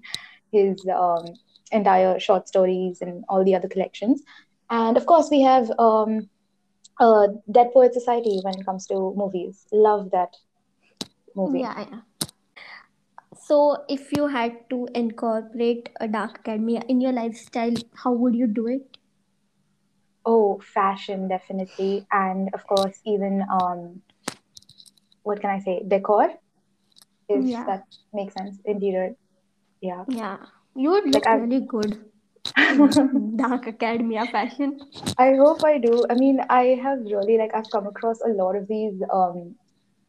his 0.51 0.86
um, 0.93 1.26
entire 1.72 2.20
short 2.20 2.48
stories 2.48 3.02
and 3.02 3.24
all 3.30 3.44
the 3.44 3.56
other 3.56 3.68
collections. 3.68 4.24
And 4.70 4.98
of 4.98 5.06
course, 5.06 5.30
we 5.30 5.42
have 5.42 5.72
um, 5.80 6.30
uh, 7.00 7.28
Dead 7.52 7.72
Poet 7.74 7.94
Society 7.94 8.40
when 8.44 8.60
it 8.60 8.66
comes 8.66 8.86
to 8.88 9.14
movies. 9.16 9.66
Love 9.72 10.12
that 10.12 10.36
movie. 11.36 11.60
Yeah, 11.60 11.86
yeah. 11.92 12.00
So, 13.42 13.84
if 13.88 14.12
you 14.16 14.28
had 14.28 14.70
to 14.70 14.88
incorporate 14.94 15.90
a 16.00 16.08
Dark 16.08 16.40
Academia 16.40 16.84
in 16.88 17.02
your 17.02 17.14
lifestyle, 17.14 17.74
how 17.96 18.12
would 18.12 18.36
you 18.36 18.48
do 18.48 18.68
it? 18.68 18.98
Oh, 20.26 20.60
fashion, 20.60 21.28
definitely. 21.28 22.06
And 22.12 22.50
of 22.54 22.68
course, 22.68 23.02
even 23.06 23.44
um, 23.52 24.02
what 25.24 25.42
can 25.42 25.50
I 25.50 25.60
say? 25.60 25.84
Decor, 25.88 26.30
if 27.30 27.46
Yeah, 27.46 27.66
that 27.66 27.84
makes 28.14 28.34
sense. 28.34 28.60
Interior, 28.66 29.16
yeah. 29.82 30.06
yeah. 30.08 30.38
You 30.76 30.92
would 30.92 31.06
Like 31.06 31.14
look 31.14 31.28
I, 31.28 31.36
really 31.36 31.62
good 31.62 31.98
Dark 33.36 33.68
Academia 33.68 34.26
fashion. 34.28 34.80
I 35.18 35.36
hope 35.36 35.64
I 35.64 35.78
do. 35.78 36.06
I 36.10 36.16
mean, 36.16 36.40
I 36.50 36.80
have 36.82 37.00
really 37.00 37.38
like 37.38 37.52
I've 37.54 37.70
come 37.72 37.88
across 37.88 38.22
a 38.22 38.30
lot 38.30 38.56
of 38.56 38.68
these 38.68 39.02
um 39.14 39.56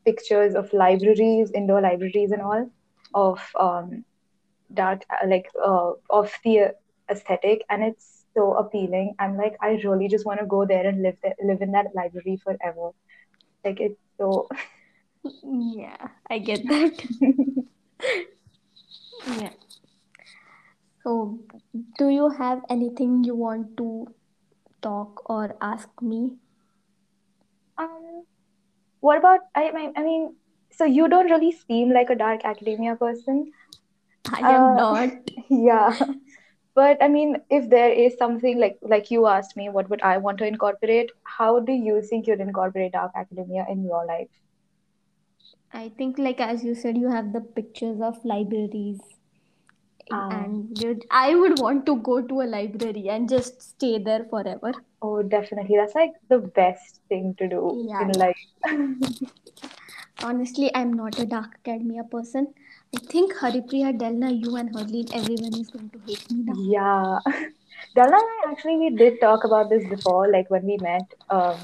pictures 0.04 0.54
of 0.54 0.72
libraries, 0.72 1.50
indoor 1.54 1.80
libraries, 1.80 2.32
and 2.32 2.42
all 2.42 2.70
of 3.14 3.40
um 3.58 4.04
dark 4.72 5.02
uh, 5.10 5.26
like 5.26 5.50
uh 5.62 5.92
of 6.10 6.32
the 6.44 6.74
aesthetic, 7.10 7.64
and 7.68 7.82
it's 7.82 8.24
so 8.34 8.54
appealing. 8.54 9.14
I'm 9.18 9.36
like, 9.36 9.56
I 9.60 9.72
really 9.84 10.08
just 10.08 10.26
want 10.26 10.40
to 10.40 10.46
go 10.46 10.64
there 10.66 10.86
and 10.86 11.02
live 11.02 11.16
there, 11.22 11.34
live 11.42 11.62
in 11.62 11.72
that 11.72 11.94
library 11.94 12.40
forever. 12.42 12.90
Like 13.64 13.80
it's 13.80 14.00
so. 14.18 14.48
Yeah, 15.42 16.08
I 16.30 16.38
get 16.38 16.66
that. 16.68 17.04
Yeah. 19.26 19.50
So, 21.02 21.40
do 21.98 22.08
you 22.08 22.28
have 22.30 22.64
anything 22.70 23.24
you 23.24 23.34
want 23.34 23.76
to 23.78 24.14
talk 24.82 25.28
or 25.30 25.56
ask 25.60 25.88
me? 26.02 26.38
Um, 27.78 28.24
what 29.00 29.18
about 29.18 29.40
I 29.54 29.72
mean, 29.72 29.92
I 29.96 30.02
mean, 30.04 30.36
so 30.72 30.84
you 30.84 31.08
don't 31.08 31.30
really 31.30 31.52
seem 31.52 31.92
like 31.92 32.10
a 32.10 32.14
dark 32.16 32.44
academia 32.44 32.96
person. 32.96 33.52
I 34.32 34.40
am 34.52 34.74
Uh, 34.74 34.76
not. 34.76 35.10
yeah. 35.50 35.96
But 36.74 37.02
I 37.02 37.08
mean, 37.08 37.36
if 37.50 37.70
there 37.70 37.90
is 37.92 38.16
something 38.18 38.58
like 38.58 38.78
like 38.82 39.10
you 39.10 39.26
asked 39.26 39.56
me, 39.56 39.68
what 39.70 39.90
would 39.90 40.02
I 40.02 40.18
want 40.18 40.38
to 40.38 40.46
incorporate? 40.46 41.10
How 41.24 41.60
do 41.60 41.72
you 41.72 42.02
think 42.02 42.26
you'd 42.26 42.40
incorporate 42.40 42.92
dark 42.92 43.12
academia 43.16 43.66
in 43.70 43.84
your 43.84 44.04
life? 44.06 44.30
I 45.72 45.88
think, 45.88 46.16
like 46.18 46.38
as 46.40 46.62
you 46.64 46.76
said, 46.76 46.96
you 46.96 47.08
have 47.08 47.32
the 47.32 47.40
pictures 47.40 48.00
of 48.00 48.24
libraries, 48.24 49.19
Um, 50.10 50.30
and 50.32 50.78
you'd, 50.82 51.04
I 51.10 51.34
would 51.34 51.58
want 51.58 51.86
to 51.86 51.96
go 51.96 52.20
to 52.20 52.40
a 52.42 52.46
library 52.46 53.08
and 53.08 53.28
just 53.28 53.62
stay 53.62 53.98
there 53.98 54.24
forever. 54.30 54.72
oh, 55.02 55.22
definitely. 55.22 55.76
That's 55.76 55.94
like 55.94 56.12
the 56.28 56.38
best 56.38 57.00
thing 57.08 57.34
to 57.38 57.48
do 57.48 57.84
Yeah, 57.88 58.02
in 58.02 58.10
life. 58.12 58.36
Honestly, 60.22 60.70
I'm 60.74 60.92
not 60.92 61.18
a 61.18 61.24
Dark 61.26 61.54
Academia 61.64 62.04
person. 62.04 62.52
I 62.94 62.98
think 62.98 63.34
Haripriya, 63.34 63.98
Delna, 63.98 64.30
you 64.44 64.56
and 64.56 64.74
Harleen, 64.74 65.10
everyone 65.14 65.54
is 65.54 65.70
going 65.70 65.90
to 65.90 65.98
hate 66.06 66.30
me 66.30 66.42
now. 66.44 66.54
Yeah. 66.56 67.18
Delna 67.96 68.18
and 68.20 68.30
I 68.46 68.50
actually 68.50 68.76
we 68.76 68.90
did 68.90 69.20
talk 69.20 69.44
about 69.44 69.70
this 69.70 69.86
before, 69.88 70.30
like 70.30 70.50
when 70.50 70.64
we 70.64 70.76
met. 70.78 71.02
Um, 71.30 71.56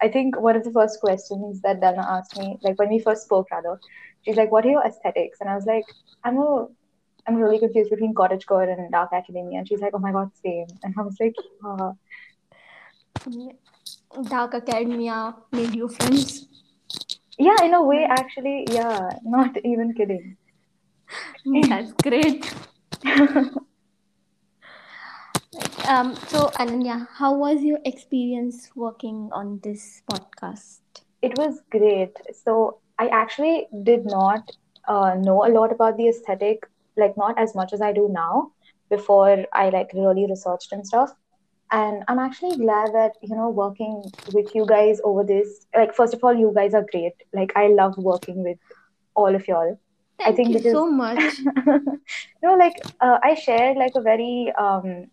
I 0.00 0.08
think 0.08 0.40
one 0.40 0.56
of 0.56 0.64
the 0.64 0.70
first 0.72 1.00
questions 1.00 1.60
that 1.62 1.80
Delna 1.80 2.04
asked 2.04 2.38
me, 2.38 2.58
like 2.62 2.78
when 2.78 2.88
we 2.88 2.98
first 2.98 3.24
spoke 3.24 3.50
rather, 3.50 3.78
she's 4.24 4.36
like, 4.36 4.50
What 4.50 4.64
are 4.64 4.70
your 4.70 4.84
aesthetics? 4.86 5.40
And 5.40 5.50
I 5.50 5.54
was 5.54 5.66
like, 5.66 5.84
I'm 6.24 6.38
a 6.38 6.66
I'm 7.26 7.36
really 7.36 7.58
confused 7.58 7.90
between 7.90 8.14
cottagecore 8.14 8.70
and 8.72 8.90
dark 8.92 9.12
academia. 9.12 9.58
And 9.58 9.68
she's 9.68 9.80
like, 9.80 9.92
Oh 9.94 9.98
my 9.98 10.12
god, 10.12 10.30
same. 10.42 10.66
And 10.82 10.94
I 10.98 11.02
was 11.02 11.16
like, 11.20 11.34
uh, 11.64 11.92
Dark 14.28 14.54
Academia 14.54 15.34
made 15.52 15.74
you 15.74 15.88
friends. 15.88 16.46
yeah, 17.38 17.56
in 17.62 17.74
a 17.74 17.82
way, 17.82 18.04
actually, 18.08 18.66
yeah, 18.70 19.10
not 19.24 19.56
even 19.64 19.94
kidding. 19.94 20.36
That's 21.68 21.92
great. 22.02 22.52
Like, 25.52 25.88
um, 25.88 26.14
so 26.28 26.48
Ananya, 26.58 27.08
how 27.12 27.34
was 27.34 27.62
your 27.62 27.78
experience 27.84 28.70
working 28.74 29.30
on 29.32 29.60
this 29.62 30.02
podcast? 30.10 30.80
It 31.22 31.36
was 31.38 31.60
great. 31.70 32.16
So 32.32 32.80
I 32.98 33.08
actually 33.08 33.68
did 33.82 34.04
not 34.04 34.50
uh, 34.88 35.14
know 35.14 35.44
a 35.46 35.50
lot 35.50 35.72
about 35.72 35.96
the 35.96 36.08
aesthetic, 36.08 36.68
like 36.96 37.16
not 37.16 37.38
as 37.38 37.54
much 37.54 37.72
as 37.72 37.80
I 37.80 37.92
do 37.92 38.08
now 38.10 38.52
before 38.90 39.46
I 39.52 39.70
like 39.70 39.90
really 39.94 40.26
researched 40.28 40.72
and 40.72 40.86
stuff. 40.86 41.12
And 41.70 42.04
I'm 42.06 42.18
actually 42.18 42.56
glad 42.58 42.92
that, 42.92 43.12
you 43.22 43.34
know, 43.34 43.48
working 43.48 44.02
with 44.34 44.54
you 44.54 44.66
guys 44.66 45.00
over 45.04 45.24
this, 45.24 45.64
like, 45.74 45.94
first 45.94 46.12
of 46.12 46.22
all, 46.22 46.34
you 46.34 46.52
guys 46.54 46.74
are 46.74 46.84
great. 46.92 47.14
Like, 47.32 47.50
I 47.56 47.68
love 47.68 47.96
working 47.96 48.44
with 48.44 48.58
all 49.14 49.34
of 49.34 49.48
y'all. 49.48 49.80
I 50.20 50.24
Thank 50.24 50.36
think 50.36 50.48
you 50.50 50.58
because, 50.58 50.72
so 50.72 50.90
much. 50.90 51.38
you 51.66 52.42
know, 52.42 52.56
like, 52.56 52.74
uh, 53.00 53.18
I 53.22 53.34
shared 53.36 53.78
like 53.78 53.92
a 53.96 54.02
very, 54.02 54.52
um, 54.58 55.06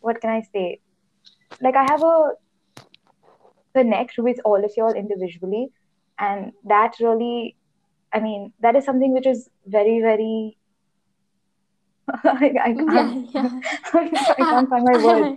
what 0.00 0.20
can 0.20 0.30
I 0.30 0.42
say? 0.52 0.80
Like, 1.60 1.76
I 1.76 1.84
have 1.84 2.02
a 2.02 2.32
connect 3.74 4.18
with 4.18 4.40
all 4.44 4.64
of 4.64 4.72
y'all 4.76 4.92
individually 4.92 5.68
and 6.18 6.52
that 6.64 6.94
really 7.00 7.56
i 8.12 8.20
mean 8.20 8.52
that 8.60 8.76
is 8.76 8.84
something 8.84 9.12
which 9.12 9.26
is 9.26 9.48
very 9.66 10.00
very 10.00 10.56
I, 12.24 12.52
I 12.64 12.74
can't 12.74 13.16
yeah. 13.32 13.60
I 14.38 14.44
can't 14.50 14.68
find 14.68 14.84
my 14.84 14.96
words. 14.96 15.30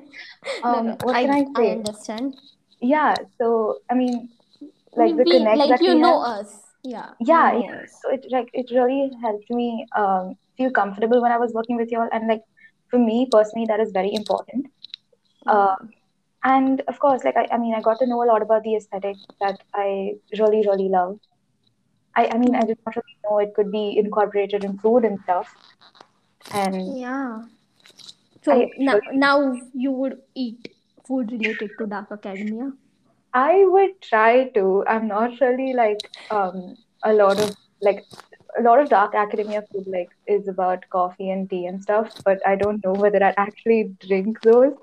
Um, 0.64 0.86
no, 0.86 0.98
what 1.02 1.16
I 1.16 1.22
can 1.22 1.32
I 1.32 1.44
say? 1.56 1.72
I 1.72 1.76
understand. 1.78 2.36
Yeah, 2.82 3.18
so 3.40 3.80
I 3.90 3.96
mean, 3.96 4.30
like 4.96 5.08
mean, 5.08 5.18
the 5.18 5.26
we 5.26 5.32
connect 5.32 5.58
like 5.58 5.70
that 5.70 5.82
you 5.82 5.96
we 5.96 6.00
know 6.00 6.20
have. 6.20 6.40
us. 6.40 6.62
Yeah, 6.84 7.12
Yeah, 7.20 7.54
yeah. 7.54 7.76
us. 7.84 7.92
So 8.02 8.12
it 8.12 8.26
like 8.32 8.50
it 8.54 8.72
really 8.72 9.12
helped 9.22 9.50
me 9.50 9.86
um, 9.96 10.36
feel 10.58 10.72
comfortable 10.72 11.22
when 11.22 11.32
I 11.32 11.38
was 11.38 11.54
working 11.54 11.78
with 11.78 11.92
y'all, 11.92 12.10
and 12.12 12.28
like 12.28 12.42
for 12.90 13.00
me 13.00 13.28
personally, 13.32 13.66
that 13.68 13.80
is 13.80 13.92
very 13.92 14.14
important. 14.14 14.68
Uh, 15.48 15.76
and 16.44 16.82
of 16.88 17.00
course, 17.00 17.24
like 17.24 17.38
I, 17.38 17.48
I 17.52 17.58
mean, 17.58 17.76
I 17.76 17.82
got 17.82 18.00
to 18.00 18.08
know 18.08 18.24
a 18.24 18.30
lot 18.32 18.42
about 18.42 18.64
the 18.64 18.76
aesthetic 18.76 19.18
that 19.42 19.60
I 19.74 20.14
really, 20.40 20.66
really 20.68 20.90
love. 20.90 21.20
I, 22.16 22.28
I 22.34 22.38
mean, 22.38 22.56
I 22.56 22.62
Mm. 22.62 22.68
did 22.68 22.78
not 22.86 22.96
really 22.96 23.18
know 23.24 23.40
it 23.40 23.54
could 23.56 23.72
be 23.72 23.98
incorporated 23.98 24.64
in 24.64 24.78
food 24.80 25.06
and 25.06 25.20
stuff, 25.22 25.48
and 26.52 26.98
Yeah. 26.98 27.46
I 28.50 28.56
So 28.56 28.70
now, 28.78 28.94
really 28.94 29.18
now 29.18 29.54
you 29.74 29.92
would 29.92 30.22
eat 30.36 30.70
food 31.06 31.32
related 31.32 31.78
to 31.78 31.86
Dark 31.88 32.12
Academia. 32.12 32.72
I 33.34 33.66
would 33.66 34.02
try 34.02 34.50
to. 34.50 34.84
I'm 34.88 35.08
not 35.08 35.40
really 35.42 35.74
like 35.74 36.10
um 36.30 36.78
a 37.04 37.14
lot 37.14 37.40
of 37.40 37.56
like 37.82 38.06
a 38.58 38.62
lot 38.62 38.80
of 38.80 38.90
dark 38.90 39.14
academia 39.16 39.62
food 39.72 39.86
like 39.88 40.10
is 40.28 40.48
about 40.48 40.84
coffee 40.92 41.30
and 41.30 41.50
tea 41.50 41.66
and 41.66 41.82
stuff, 41.82 42.10
but 42.26 42.40
I 42.46 42.56
don't 42.56 42.84
know 42.84 42.94
whether 42.94 43.24
I'd 43.24 43.36
actually 43.38 43.96
drink 44.08 44.42
those. 44.44 44.74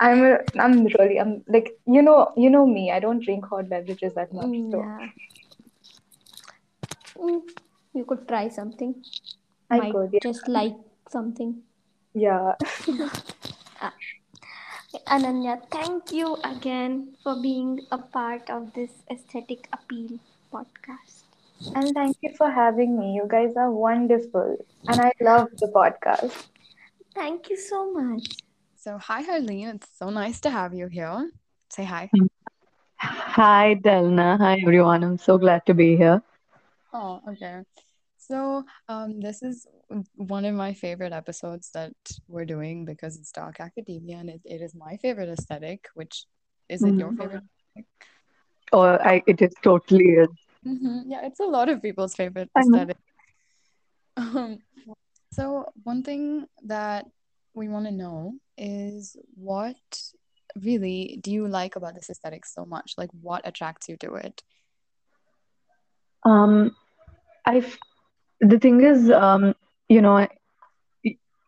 I'm 0.00 0.24
a, 0.24 0.38
I'm 0.58 0.84
really 0.86 1.18
I'm 1.20 1.42
like 1.48 1.70
you 1.86 2.02
know 2.02 2.32
you 2.36 2.50
know 2.50 2.66
me. 2.66 2.90
I 2.92 3.00
don't 3.00 3.22
drink 3.24 3.44
hot 3.46 3.68
beverages 3.68 4.14
that 4.14 4.32
much, 4.32 4.56
so 4.70 4.78
Yeah. 4.78 5.08
Mm, 7.16 7.40
you 7.94 8.04
could 8.04 8.26
try 8.28 8.48
something. 8.48 8.94
I 9.70 9.78
Might 9.78 9.92
could. 9.92 10.10
Yeah. 10.12 10.20
just 10.22 10.48
like 10.48 10.76
something. 11.10 11.62
Yeah. 12.14 12.54
Ah, 13.82 13.94
Ananya, 15.06 15.56
thank 15.70 16.12
you 16.12 16.36
again 16.44 17.16
for 17.22 17.40
being 17.40 17.80
a 17.90 17.98
part 17.98 18.50
of 18.50 18.72
this 18.74 18.90
aesthetic 19.10 19.68
appeal 19.72 20.18
podcast. 20.52 21.24
And 21.74 21.94
thank 21.94 22.16
you 22.20 22.34
for 22.36 22.50
having 22.50 22.98
me. 22.98 23.14
You 23.14 23.26
guys 23.28 23.56
are 23.56 23.70
wonderful, 23.70 24.58
and 24.88 25.00
I 25.00 25.12
love 25.20 25.48
the 25.58 25.68
podcast. 25.68 26.48
Thank 27.14 27.48
you 27.50 27.56
so 27.56 27.92
much. 27.92 28.26
So, 28.76 28.98
hi, 28.98 29.22
Harleen. 29.22 29.74
It's 29.76 29.88
so 29.96 30.10
nice 30.10 30.40
to 30.40 30.50
have 30.50 30.74
you 30.74 30.88
here. 30.88 31.30
Say 31.70 31.84
hi. 31.84 32.10
Hi, 32.98 33.76
Delna. 33.80 34.38
Hi, 34.38 34.58
everyone. 34.66 35.04
I'm 35.04 35.18
so 35.18 35.38
glad 35.38 35.64
to 35.66 35.74
be 35.74 35.96
here. 35.96 36.22
Oh, 36.92 37.20
okay. 37.28 37.62
So, 38.18 38.64
um, 38.88 39.20
this 39.20 39.42
is 39.42 39.66
one 40.16 40.44
of 40.44 40.54
my 40.54 40.72
favorite 40.74 41.12
episodes 41.12 41.70
that 41.74 41.92
we're 42.28 42.44
doing 42.44 42.84
because 42.84 43.16
it's 43.16 43.32
dark 43.32 43.60
academia 43.60 44.18
and 44.18 44.30
it, 44.30 44.40
it 44.44 44.60
is 44.60 44.74
my 44.74 44.96
favorite 44.96 45.28
aesthetic, 45.28 45.86
which 45.94 46.26
is 46.68 46.84
it 46.84 46.96
your 46.98 47.12
Mhm. 47.12 47.16
favorite? 47.18 47.42
Or 48.72 49.00
I, 49.06 49.22
it 49.26 49.40
is 49.42 49.54
totally 49.62 50.04
is. 50.04 50.28
hmm 50.64 51.00
Yeah, 51.06 51.26
it's 51.26 51.40
a 51.40 51.44
lot 51.44 51.68
of 51.68 51.82
people's 51.82 52.14
favorite 52.14 52.50
aesthetic. 52.56 52.96
Um, 54.16 54.58
so 55.32 55.66
one 55.84 56.02
thing 56.02 56.46
that 56.64 57.06
we 57.54 57.68
want 57.68 57.86
to 57.86 57.92
know 57.92 58.34
is 58.56 59.16
what 59.34 59.76
really 60.62 61.18
do 61.22 61.30
you 61.32 61.46
like 61.48 61.76
about 61.76 61.94
this 61.94 62.10
aesthetic 62.10 62.44
so 62.46 62.64
much? 62.64 62.94
Like, 62.96 63.10
what 63.20 63.46
attracts 63.46 63.88
you 63.88 63.96
to 63.98 64.14
it? 64.14 64.42
Um, 66.24 66.74
I've 67.46 67.78
the 68.40 68.58
thing 68.58 68.80
is, 68.82 69.10
um, 69.10 69.54
you 69.90 70.00
know, 70.00 70.26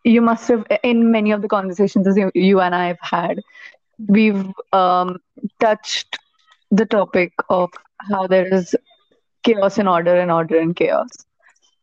you 0.04 0.20
must 0.20 0.48
have 0.48 0.66
in 0.82 1.10
many 1.12 1.30
of 1.30 1.42
the 1.42 1.48
conversations 1.48 2.06
as 2.06 2.16
you, 2.16 2.30
you 2.34 2.60
and 2.60 2.74
I 2.74 2.86
have 2.88 2.98
had, 3.00 3.40
we've 4.08 4.46
um 4.72 5.18
touched 5.60 6.18
the 6.70 6.84
topic 6.84 7.32
of 7.48 7.70
how 8.10 8.26
there 8.26 8.52
is 8.52 8.74
chaos 9.44 9.78
and 9.78 9.88
order 9.88 10.16
and 10.16 10.30
order 10.30 10.58
and 10.58 10.74
chaos. 10.74 11.10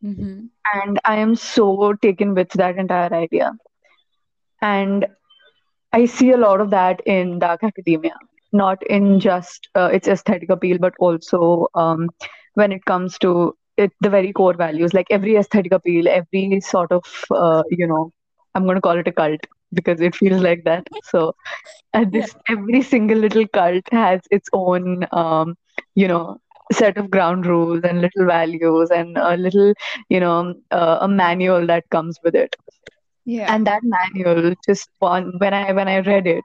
Mm-hmm. 0.04 0.46
And 0.74 1.00
I 1.06 1.16
am 1.16 1.36
so 1.36 1.94
taken 2.02 2.34
with 2.34 2.50
that 2.64 2.78
entire 2.78 3.14
idea. 3.14 3.54
And 4.62 5.08
I 5.94 6.06
see 6.06 6.32
a 6.32 6.38
lot 6.38 6.62
of 6.62 6.72
that 6.72 7.02
in 7.06 7.40
dark 7.40 7.64
academia, 7.64 8.16
not 8.52 8.84
in 8.84 9.20
just 9.20 9.70
uh, 9.76 9.90
its 9.94 10.08
aesthetic 10.08 10.50
appeal, 10.50 10.78
but 10.78 10.94
also 11.00 11.68
um, 11.74 12.10
when 12.56 12.72
it 12.72 12.86
comes 12.86 13.18
to 13.20 13.56
it, 13.80 13.92
the 14.02 14.10
very 14.10 14.34
core 14.34 14.54
values, 14.54 14.94
like 14.94 15.08
every 15.12 15.36
aesthetic 15.38 15.74
appeal, 15.74 16.08
every 16.10 16.60
sort 16.62 16.92
of, 16.92 17.04
uh, 17.32 17.64
you 17.72 17.88
know, 17.88 18.12
I'm 18.56 18.64
going 18.66 18.76
to 18.76 18.82
call 18.82 18.98
it 18.98 19.08
a 19.08 19.12
cult 19.14 19.42
because 19.74 20.02
it 20.02 20.16
feels 20.16 20.42
like 20.42 20.64
that. 20.66 20.88
So, 21.04 21.36
uh, 21.94 22.06
this 22.12 22.36
every 22.50 22.82
single 22.82 23.18
little 23.20 23.48
cult 23.48 23.84
has 23.92 24.22
its 24.32 24.50
own, 24.54 25.06
um, 25.12 25.56
you 25.96 26.08
know, 26.08 26.38
set 26.72 26.98
of 26.98 27.10
ground 27.12 27.46
rules 27.46 27.82
and 27.84 28.02
little 28.02 28.26
values 28.26 28.90
and 28.92 29.18
a 29.18 29.38
little, 29.38 29.74
you 30.10 30.20
know, 30.20 30.54
uh, 30.72 31.00
a 31.02 31.08
manual 31.08 31.66
that 31.68 31.90
comes 31.90 32.20
with 32.24 32.36
it 32.36 32.56
Yeah. 33.26 33.54
and 33.54 33.68
that 33.68 33.82
manual 33.84 34.54
just 34.68 34.90
one 35.00 35.34
when 35.40 35.54
i 35.54 35.72
when 35.74 35.88
i 35.88 36.00
read 36.00 36.28
it 36.28 36.44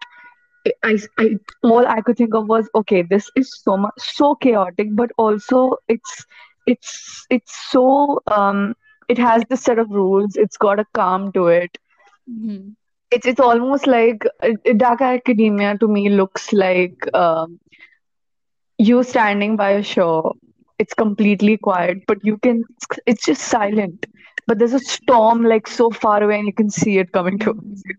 I, 0.84 0.98
I 1.18 1.36
all 1.62 1.86
i 1.86 2.00
could 2.00 2.16
think 2.16 2.34
of 2.34 2.48
was 2.48 2.68
okay 2.74 3.02
this 3.02 3.30
is 3.36 3.50
so 3.62 3.76
much 3.76 3.94
so 3.98 4.34
chaotic 4.34 4.88
but 4.94 5.10
also 5.18 5.76
it's 5.88 6.26
it's 6.66 7.26
it's 7.30 7.54
so 7.70 8.20
um 8.26 8.74
it 9.08 9.18
has 9.18 9.42
this 9.48 9.62
set 9.62 9.78
of 9.78 9.90
rules 9.90 10.36
it's 10.36 10.56
got 10.56 10.78
a 10.80 10.86
calm 10.94 11.30
to 11.32 11.46
it 11.48 11.78
Mm-hmm. 12.30 12.72
it's 13.10 13.26
it's 13.26 13.40
almost 13.40 13.86
like 13.86 14.24
uh, 14.42 14.50
dark 14.76 15.00
academia 15.00 15.76
to 15.78 15.88
me 15.88 16.08
looks 16.08 16.52
like 16.52 17.06
um 17.14 17.58
you 18.78 19.02
standing 19.02 19.56
by 19.56 19.70
a 19.70 19.82
shore 19.82 20.32
it's 20.78 20.94
completely 20.94 21.56
quiet 21.56 21.98
but 22.06 22.18
you 22.24 22.36
can 22.38 22.62
it's 23.06 23.24
just 23.24 23.42
silent 23.42 24.06
but 24.46 24.58
there's 24.58 24.72
a 24.74 24.78
storm 24.80 25.42
like 25.44 25.66
so 25.68 25.90
far 25.90 26.22
away 26.22 26.38
and 26.38 26.46
you 26.46 26.52
can 26.52 26.70
see 26.70 26.98
it 26.98 27.12
coming 27.12 27.38
towards 27.38 27.82
you 27.86 27.94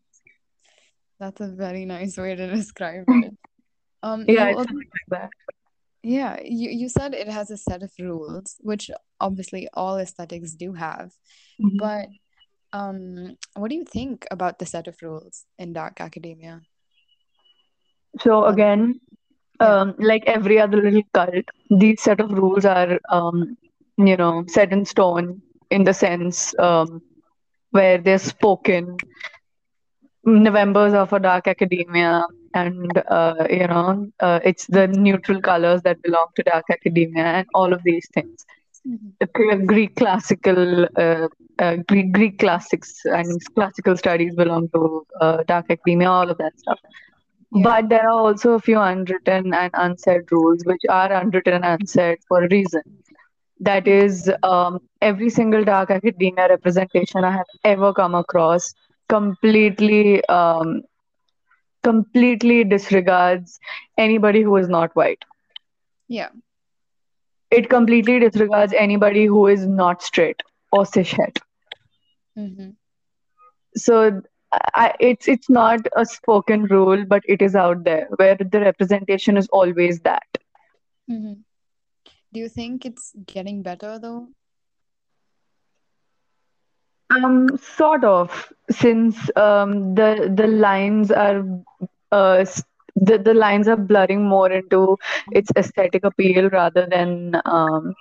That's 1.19 1.41
a 1.41 1.47
very 1.47 1.85
nice 1.85 2.17
way 2.17 2.35
to 2.35 2.47
describe 2.55 3.09
it. 3.11 3.33
Um, 4.03 4.27
Yeah, 4.27 4.47
you 4.47 4.49
it's 4.49 4.65
al- 4.67 4.83
like 4.93 5.21
that. 5.21 5.31
Yeah, 6.05 6.37
you, 6.43 6.69
you 6.69 6.87
said 6.87 7.15
it 7.15 7.27
has 7.27 7.49
a 7.49 7.57
set 7.57 7.81
of 7.81 7.91
rules, 7.99 8.57
which 8.59 8.91
obviously 9.19 9.67
all 9.73 9.97
aesthetics 9.97 10.53
do 10.53 10.73
have. 10.73 11.11
Mhm. 11.59 11.79
But 11.79 12.09
um, 12.73 13.37
what 13.55 13.69
do 13.69 13.75
you 13.75 13.85
think 13.85 14.27
about 14.29 14.59
the 14.59 14.67
set 14.67 14.87
of 14.87 14.95
rules 15.01 15.45
in 15.57 15.73
dark 15.73 16.01
academia? 16.01 16.61
So 18.19 18.45
again, 18.45 18.99
yeah. 19.59 19.67
um, 19.67 19.95
like 19.97 20.23
every 20.27 20.59
other 20.59 20.79
little 20.81 21.01
cult, 21.11 21.45
these 21.71 22.01
set 22.01 22.19
of 22.19 22.29
rules 22.31 22.65
are, 22.65 22.99
um, 23.09 23.57
you 23.97 24.15
know, 24.15 24.45
set 24.47 24.71
in 24.71 24.85
stone 24.85 25.41
in 25.71 25.83
the 25.85 25.93
sense 25.93 26.53
um, 26.59 27.01
where 27.71 27.97
they're 27.97 28.19
spoken. 28.19 28.97
November's 30.23 30.93
are 30.93 31.07
for 31.07 31.19
dark 31.19 31.47
academia, 31.47 32.25
and 32.55 32.91
uh, 33.09 33.47
you 33.49 33.67
know, 33.67 34.07
uh, 34.21 34.39
it's 34.43 34.67
the 34.67 34.87
neutral 34.87 35.41
colors 35.41 35.81
that 35.83 36.01
belong 36.03 36.27
to 36.35 36.43
dark 36.43 36.65
academia, 36.71 37.25
and 37.25 37.47
all 37.55 37.73
of 37.73 37.83
these 37.83 38.07
things. 38.13 38.45
Mhm. 38.87 39.13
The 39.19 39.65
Greek 39.65 39.95
classical, 39.95 40.85
uh, 40.97 41.27
uh, 41.59 41.75
Greek, 41.87 42.11
Greek 42.13 42.39
classics 42.39 42.93
and 43.05 43.41
classical 43.55 43.97
studies 43.97 44.35
belong 44.35 44.69
to 44.75 45.05
uh, 45.21 45.43
dark 45.47 45.65
academia, 45.69 46.09
all 46.09 46.29
of 46.29 46.37
that 46.37 46.57
stuff. 46.59 46.79
Yeah. 47.51 47.63
But 47.63 47.89
there 47.89 48.07
are 48.09 48.19
also 48.27 48.53
a 48.53 48.59
few 48.59 48.79
unwritten 48.79 49.53
and 49.53 49.71
unsaid 49.73 50.31
rules, 50.31 50.63
which 50.65 50.81
are 50.89 51.11
unwritten 51.11 51.53
and 51.63 51.81
unsaid 51.81 52.19
for 52.27 52.43
a 52.43 52.47
reason. 52.49 52.83
That 53.59 53.87
is, 53.87 54.31
um, 54.43 54.79
every 55.01 55.29
single 55.29 55.63
dark 55.63 55.89
academia 55.91 56.47
representation 56.49 57.23
I 57.23 57.31
have 57.31 57.47
ever 57.63 57.93
come 57.93 58.15
across 58.15 58.73
completely, 59.09 60.23
um, 60.27 60.83
completely 61.85 62.63
disregards 62.73 63.59
anybody 64.05 64.41
who 64.41 64.57
is 64.57 64.69
not 64.75 64.95
white. 65.01 65.25
Yeah. 66.07 66.29
It 67.51 67.69
completely 67.69 68.19
disregards 68.19 68.73
anybody 68.85 69.25
who 69.25 69.47
is 69.47 69.65
not 69.65 70.01
straight 70.01 70.41
or 70.71 70.83
cishet. 70.83 71.37
Mm-hmm. 72.37 72.71
So 73.77 74.21
I, 74.83 74.93
it's 74.99 75.27
it's 75.27 75.49
not 75.49 75.87
a 75.95 76.05
spoken 76.05 76.65
rule, 76.65 77.05
but 77.05 77.23
it 77.35 77.41
is 77.41 77.55
out 77.55 77.83
there 77.83 78.07
where 78.15 78.35
the 78.35 78.59
representation 78.59 79.37
is 79.37 79.47
always 79.61 79.99
that. 80.01 80.39
Mm-hmm. 81.09 81.33
Do 82.33 82.39
you 82.39 82.49
think 82.49 82.85
it's 82.85 83.13
getting 83.25 83.61
better 83.63 83.99
though? 83.99 84.27
Um, 87.15 87.57
sort 87.57 88.03
of, 88.03 88.51
since 88.69 89.17
um, 89.37 89.95
the 89.95 90.31
the 90.35 90.47
lines 90.47 91.11
are 91.11 91.43
uh, 92.11 92.45
the, 92.95 93.17
the 93.17 93.33
lines 93.33 93.67
are 93.67 93.75
blurring 93.77 94.23
more 94.27 94.51
into 94.51 94.97
its 95.31 95.49
aesthetic 95.57 96.03
appeal 96.03 96.49
rather 96.49 96.85
than 96.89 97.39
um, 97.45 97.93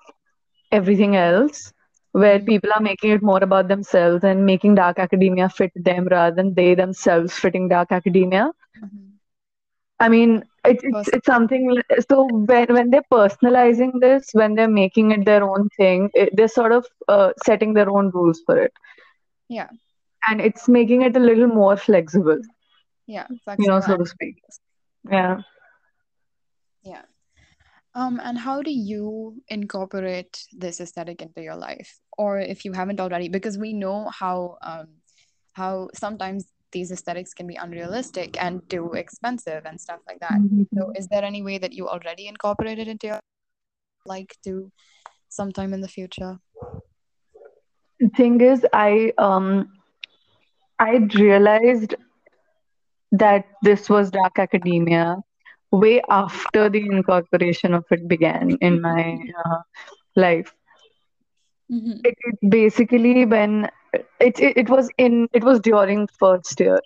everything 0.73 1.17
else 1.17 1.73
where 2.13 2.41
people 2.41 2.71
are 2.75 2.81
making 2.81 3.11
it 3.11 3.23
more 3.23 3.43
about 3.43 3.69
themselves 3.69 4.25
and 4.25 4.45
making 4.47 4.75
dark 4.75 4.99
academia 4.99 5.49
fit 5.49 5.73
them 5.77 6.07
rather 6.11 6.35
than 6.35 6.55
they 6.55 6.75
themselves 6.75 7.35
fitting 7.39 7.69
dark 7.69 7.93
academia 7.93 8.51
Mhm. 8.77 9.19
i 10.01 10.09
mean 10.09 10.31
it, 10.65 10.79
it's 10.83 11.09
it's 11.17 11.27
something 11.27 11.65
so 12.09 12.17
when 12.51 12.67
when 12.77 12.91
they're 12.91 13.11
personalizing 13.13 13.93
this 14.01 14.31
when 14.33 14.55
they're 14.55 14.75
making 14.83 15.11
it 15.13 15.25
their 15.25 15.45
own 15.45 15.69
thing 15.77 16.11
it, 16.15 16.31
they're 16.35 16.55
sort 16.61 16.73
of 16.73 16.85
uh, 17.09 17.31
setting 17.45 17.75
their 17.75 17.91
own 17.91 18.11
rules 18.15 18.41
for 18.47 18.57
it 18.59 18.73
Yeah. 19.49 19.69
and 20.29 20.41
it's 20.41 20.69
making 20.69 21.03
it 21.03 21.17
a 21.17 21.21
little 21.21 21.49
more 21.49 21.77
flexible 21.77 22.41
Yeah. 23.07 23.27
you 23.59 23.69
know 23.69 23.81
so 23.81 23.97
to 23.97 24.07
speak 24.07 24.37
yeah 25.11 25.41
yeah. 26.85 27.03
Um, 27.95 28.21
and 28.23 28.37
how 28.37 28.63
do 28.63 28.71
you 28.71 29.43
incorporate 29.49 30.45
this 30.53 30.81
aesthetic 30.81 31.23
into 31.23 31.43
your 31.43 31.57
life? 31.57 32.01
Or 32.19 32.39
if 32.39 32.65
you 32.65 32.73
haven't 32.73 33.01
already, 33.01 33.29
because 33.29 33.57
we 33.57 33.73
know 33.73 34.11
how 34.11 34.59
um 34.63 34.89
how 35.53 35.89
sometimes 35.95 36.47
these 36.73 36.91
aesthetics 36.91 37.33
can 37.33 37.47
be 37.47 37.55
unrealistic 37.55 38.37
and 38.43 38.69
too 38.69 38.93
expensive 38.95 39.65
and 39.65 39.81
stuff 39.81 40.01
like 40.09 40.19
that. 40.21 40.41
So 40.77 40.93
is 40.97 41.07
there 41.07 41.25
any 41.25 41.43
way 41.43 41.59
that 41.59 41.73
you 41.73 41.89
already 41.89 42.27
incorporated 42.27 42.89
into 42.89 43.07
your 43.07 43.21
like 44.07 44.37
to 44.43 44.73
sometime 45.29 45.73
in 45.73 45.81
the 45.81 45.89
future? 45.89 46.41
Thing 48.17 48.41
is 48.41 48.65
i 48.73 49.13
um 49.19 49.69
i 50.79 50.97
realized 51.15 51.95
that 53.13 53.45
this 53.63 53.89
was 53.89 54.11
dark 54.11 54.39
academia 54.39 55.17
way 55.71 56.01
after 56.09 56.69
the 56.69 56.81
incorporation 56.81 57.75
of 57.75 57.85
it 57.91 58.07
began 58.09 58.57
in 58.61 58.81
my 58.81 59.19
uh, 59.45 59.59
life. 60.17 60.55
Mm-hmm. 61.71 62.03
It, 62.05 62.15
it 62.25 62.51
basically 62.51 63.25
when 63.25 63.69
it, 64.21 64.39
it 64.41 64.57
it 64.57 64.69
was 64.69 64.91
in 64.99 65.29
it 65.33 65.43
was 65.45 65.61
during 65.61 66.07
first 66.19 66.61
year 66.61 66.81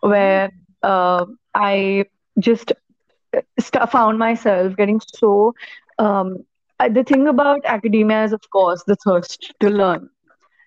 where 0.00 0.50
uh, 0.82 1.24
I 1.54 2.04
just 2.38 2.72
st- 3.58 3.90
found 3.90 4.18
myself 4.18 4.76
getting 4.76 5.00
so 5.00 5.54
um, 5.98 6.38
uh, 6.38 6.53
the 6.78 7.02
thing 7.02 7.26
about 7.26 7.64
academia 7.64 8.22
is 8.24 8.32
of 8.32 8.42
course 8.50 8.82
the 8.84 8.96
thirst 8.96 9.52
to 9.60 9.68
learn 9.68 10.08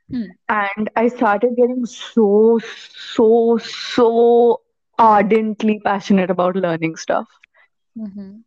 Hmm. 0.10 0.38
and 0.50 0.90
I 0.96 1.08
started 1.08 1.56
getting 1.56 1.86
so 1.86 2.60
so 2.64 3.58
so 3.58 4.62
ardently 4.98 5.80
passionate 5.84 6.30
about 6.30 6.56
learning 6.56 6.96
stuff 6.96 7.28
Mm-hmm. 7.98 8.42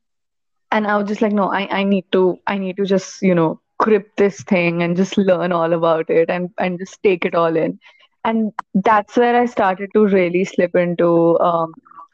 and 0.70 0.86
I 0.86 0.96
was 0.96 1.08
just 1.08 1.20
like, 1.22 1.32
no, 1.32 1.50
I, 1.52 1.68
I 1.80 1.84
need 1.84 2.04
to 2.12 2.38
I 2.46 2.58
need 2.58 2.76
to 2.76 2.84
just, 2.84 3.22
you 3.22 3.34
know, 3.34 3.61
grip 3.78 4.08
this 4.16 4.42
thing 4.42 4.82
and 4.82 4.96
just 4.96 5.16
learn 5.16 5.52
all 5.52 5.72
about 5.72 6.11
it 6.11 6.30
and, 6.30 6.50
and 6.58 6.78
just 6.78 7.02
take 7.02 7.24
it 7.24 7.34
all 7.34 7.56
in. 7.56 7.78
And 8.24 8.52
that's 8.74 9.16
where 9.16 9.36
I 9.40 9.46
started 9.46 9.90
to 9.94 10.06
really 10.06 10.44
slip 10.44 10.74
into 10.74 11.38
um, 11.40 11.72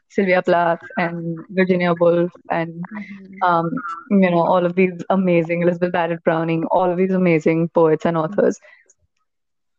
Sylvia 0.09 0.41
Plath 0.41 0.79
and 0.97 1.37
Virginia 1.49 1.93
Woolf 1.99 2.31
and 2.49 2.83
Mm-hmm. 2.93 3.43
um, 3.43 3.71
you 4.09 4.29
know, 4.29 4.39
all 4.39 4.65
of 4.65 4.75
these 4.75 4.93
amazing 5.09 5.61
Elizabeth 5.61 5.91
Barrett 5.91 6.23
Browning, 6.23 6.65
all 6.65 6.89
of 6.89 6.97
these 6.97 7.11
amazing 7.11 7.69
poets 7.69 8.05
and 8.05 8.17
authors. 8.17 8.59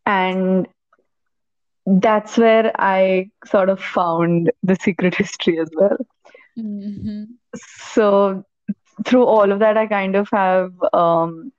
And 0.07 0.69
that's 1.87 2.37
where 2.37 2.73
I 2.79 3.31
sort 3.47 3.69
of 3.69 3.81
found 3.81 4.53
the 4.63 4.77
secret 4.77 5.15
history 5.15 5.59
as 5.59 5.69
well. 5.75 5.97
Mm-hmm. 6.59 7.25
So 7.57 8.45
through 9.05 9.25
all 9.25 9.53
of 9.53 9.61
that, 9.61 9.77
I 9.77 9.87
kind 9.87 10.17
of 10.17 10.29
have, 10.33 10.73
um, 10.93 11.53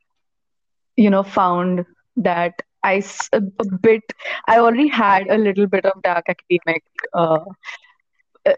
you 0.95 1.09
know, 1.09 1.23
found 1.23 1.85
that 2.17 2.61
I 2.83 3.03
a 3.33 3.41
bit, 3.81 4.03
I 4.47 4.59
already 4.59 4.87
had 4.87 5.27
a 5.27 5.37
little 5.37 5.67
bit 5.67 5.85
of 5.85 6.01
dark 6.01 6.25
academic 6.29 6.83
uh, 7.13 7.39
uh, 7.39 7.45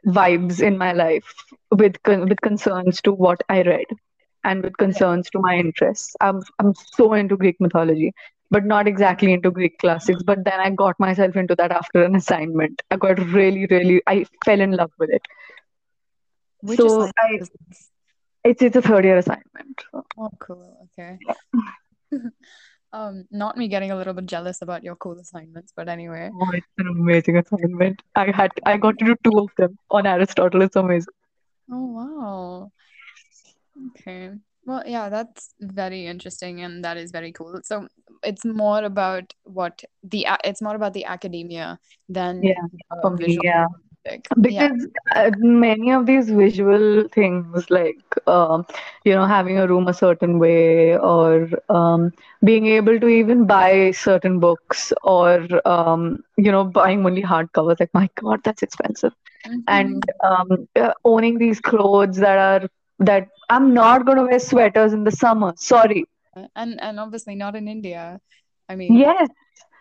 vibes 0.06 0.62
in 0.62 0.78
my 0.78 0.92
life 0.94 1.34
with 1.72 2.02
con- 2.04 2.28
with 2.28 2.42
concerns 2.42 3.02
to 3.02 3.12
what 3.12 3.42
I 3.50 3.62
read 3.64 3.86
and 4.44 4.64
with 4.64 4.78
concerns 4.78 5.30
to 5.32 5.40
my 5.40 5.56
interests. 5.58 6.16
I'm 6.22 6.42
I'm 6.60 6.74
so 6.74 7.14
into 7.14 7.38
Greek 7.38 7.60
mythology, 7.60 8.14
but 8.50 8.66
not 8.66 8.88
exactly 8.88 9.34
into 9.34 9.52
Greek 9.52 9.78
classics. 9.80 10.24
But 10.24 10.44
then 10.44 10.60
I 10.60 10.70
got 10.70 11.00
myself 11.00 11.36
into 11.36 11.56
that 11.56 11.72
after 11.72 12.04
an 12.04 12.16
assignment. 12.16 12.82
I 12.92 12.98
got 12.98 13.20
really, 13.20 13.66
really, 13.68 14.02
I 14.08 14.26
fell 14.46 14.62
in 14.62 14.72
love 14.72 14.92
with 14.98 15.10
it. 15.10 15.22
Which 16.62 16.80
So 16.80 17.10
I, 17.18 17.40
it's 18.44 18.62
it's 18.62 18.76
a 18.76 18.82
third 18.82 19.06
year 19.06 19.18
assignment. 19.18 19.84
So. 19.92 20.06
Oh, 20.18 20.30
cool. 20.40 20.90
Okay. 21.00 21.20
Um, 22.94 23.26
not 23.32 23.58
me 23.58 23.68
getting 23.70 23.92
a 23.92 23.96
little 23.96 24.14
bit 24.14 24.26
jealous 24.26 24.62
about 24.62 24.84
your 24.84 24.96
cool 24.98 25.18
assignments, 25.18 25.72
but 25.76 25.88
anyway. 25.88 26.30
Oh, 26.34 26.52
it's 26.54 26.68
an 26.78 26.88
amazing 26.88 27.38
assignment. 27.38 28.02
I 28.16 28.32
had 28.32 28.52
I 28.66 28.78
got 28.78 29.00
to 29.00 29.06
do 29.06 29.16
two 29.24 29.40
of 29.40 29.50
them 29.58 29.78
on 29.90 30.06
Aristotle. 30.06 30.62
It's 30.62 30.76
amazing. 30.76 31.14
Oh, 31.72 31.86
wow. 31.86 32.72
Okay. 33.90 34.32
Well, 34.66 34.84
yeah, 34.86 35.10
that's 35.10 35.54
very 35.60 36.06
interesting 36.06 36.62
and 36.62 36.84
that 36.84 36.98
is 36.98 37.12
very 37.12 37.32
cool. 37.32 37.62
So 37.64 37.88
it's 38.24 38.46
more 38.46 38.84
about 38.84 39.34
what 39.44 39.84
the 40.04 40.28
it's 40.44 40.62
more 40.62 40.76
about 40.76 40.94
the 40.94 41.06
academia 41.06 41.80
than 42.10 42.44
Yeah, 42.44 42.62
uh, 42.92 43.10
me, 43.10 43.40
yeah. 43.42 43.66
Music. 44.06 44.28
Yeah. 44.48 44.70
Because 44.70 44.88
uh, 45.16 45.32
many 45.38 45.92
of 45.92 46.06
these 46.06 46.30
visual 46.30 47.08
things, 47.10 47.70
like 47.70 48.00
um, 48.28 48.66
you 49.04 49.14
know, 49.14 49.26
having 49.26 49.58
a 49.58 49.68
room 49.68 49.88
a 49.88 49.94
certain 49.94 50.40
way, 50.40 50.98
or 50.98 51.50
um, 51.70 52.12
being 52.44 52.68
able 52.68 53.00
to 53.00 53.08
even 53.08 53.46
buy 53.46 53.92
certain 53.92 54.40
books, 54.40 54.94
or 55.04 55.48
um, 55.68 56.24
you 56.38 56.52
know, 56.52 56.64
buying 56.66 57.06
only 57.06 57.24
hardcovers. 57.24 57.80
Like, 57.80 57.94
my 57.94 58.10
God, 58.16 58.42
that's 58.44 58.64
expensive. 58.64 59.14
Mhm. 59.48 59.64
And 59.68 60.04
um, 60.24 60.68
uh, 60.76 60.94
owning 61.06 61.38
these 61.38 61.60
clothes 61.60 62.18
that 62.18 62.38
are 62.38 62.70
that 63.00 63.28
I'm 63.50 63.74
not 63.74 64.06
gonna 64.06 64.24
wear 64.24 64.40
sweaters 64.40 64.94
in 64.94 65.04
the 65.04 65.12
summer. 65.12 65.54
Sorry. 65.58 66.06
And 66.56 66.80
and 66.82 67.00
obviously 67.00 67.36
not 67.36 67.56
in 67.56 67.68
India. 67.68 68.22
I 68.70 68.76
mean, 68.76 68.94
Yes. 68.98 69.30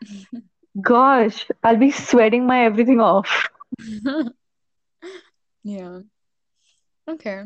Gosh, 0.80 1.46
I'll 1.62 1.76
be 1.76 1.90
sweating 1.90 2.46
my 2.46 2.64
everything 2.64 3.00
off. 3.00 3.48
yeah. 5.64 6.00
Okay. 7.08 7.44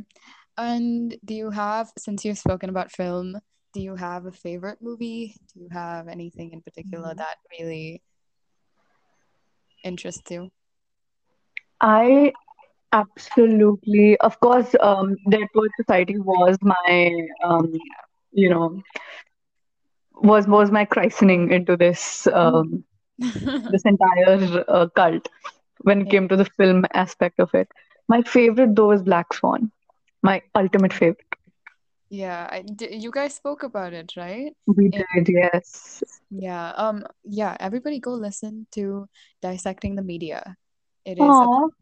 And 0.57 1.16
do 1.25 1.35
you 1.35 1.51
have, 1.51 1.93
since 1.99 2.25
you've 2.25 2.39
spoken 2.39 2.70
about 2.70 2.93
film, 2.93 3.37
do 3.72 3.81
you 3.81 3.97
have 3.97 4.27
a 4.27 4.33
favorite 4.33 4.79
movie? 4.81 5.35
Do 5.53 5.61
you 5.61 5.68
have 5.72 6.07
anything 6.09 6.53
in 6.53 6.62
particular 6.62 7.12
that 7.14 7.37
really 7.59 8.03
interests 9.83 10.31
you? 10.31 10.51
I 11.81 12.33
absolutely, 12.93 14.16
of 14.18 14.39
course, 14.39 14.75
um, 14.81 15.16
Dead 15.29 15.49
Poet 15.55 15.72
Society 15.77 16.18
was 16.18 16.57
my, 16.62 17.12
um, 17.43 17.72
you 18.31 18.49
know, 18.49 18.81
was 20.14 20.47
was 20.47 20.70
my 20.70 20.85
christening 20.85 21.51
into 21.51 21.77
this 21.77 22.29
um, 22.29 22.85
this 23.18 23.83
entire 23.85 24.64
uh, 24.68 24.87
cult 24.95 25.29
when 25.85 26.03
it 26.03 26.11
came 26.11 26.28
to 26.28 26.37
the 26.37 26.45
film 26.45 26.85
aspect 26.95 27.41
of 27.41 27.55
it. 27.55 27.68
My 28.09 28.22
favorite 28.22 28.76
though 28.76 28.93
is 28.93 29.03
Black 29.03 29.32
Swan. 29.32 29.72
My 30.22 30.43
ultimate 30.55 30.93
favorite. 30.93 31.18
Yeah, 32.11 32.49
I, 32.51 32.62
d 32.62 32.89
you 32.95 33.11
guys 33.11 33.35
spoke 33.35 33.62
about 33.62 33.93
it, 33.93 34.12
right? 34.16 34.53
We 34.66 34.89
did, 34.89 35.28
yes. 35.28 36.03
Yeah. 36.30 36.70
Um, 36.76 37.05
yeah, 37.24 37.57
everybody 37.61 37.99
go 37.99 38.12
listen 38.12 38.66
to 38.72 39.09
Dissecting 39.43 39.97
the 39.97 40.03
Media. 40.03 40.57
It 41.05 41.18
is 41.18 41.37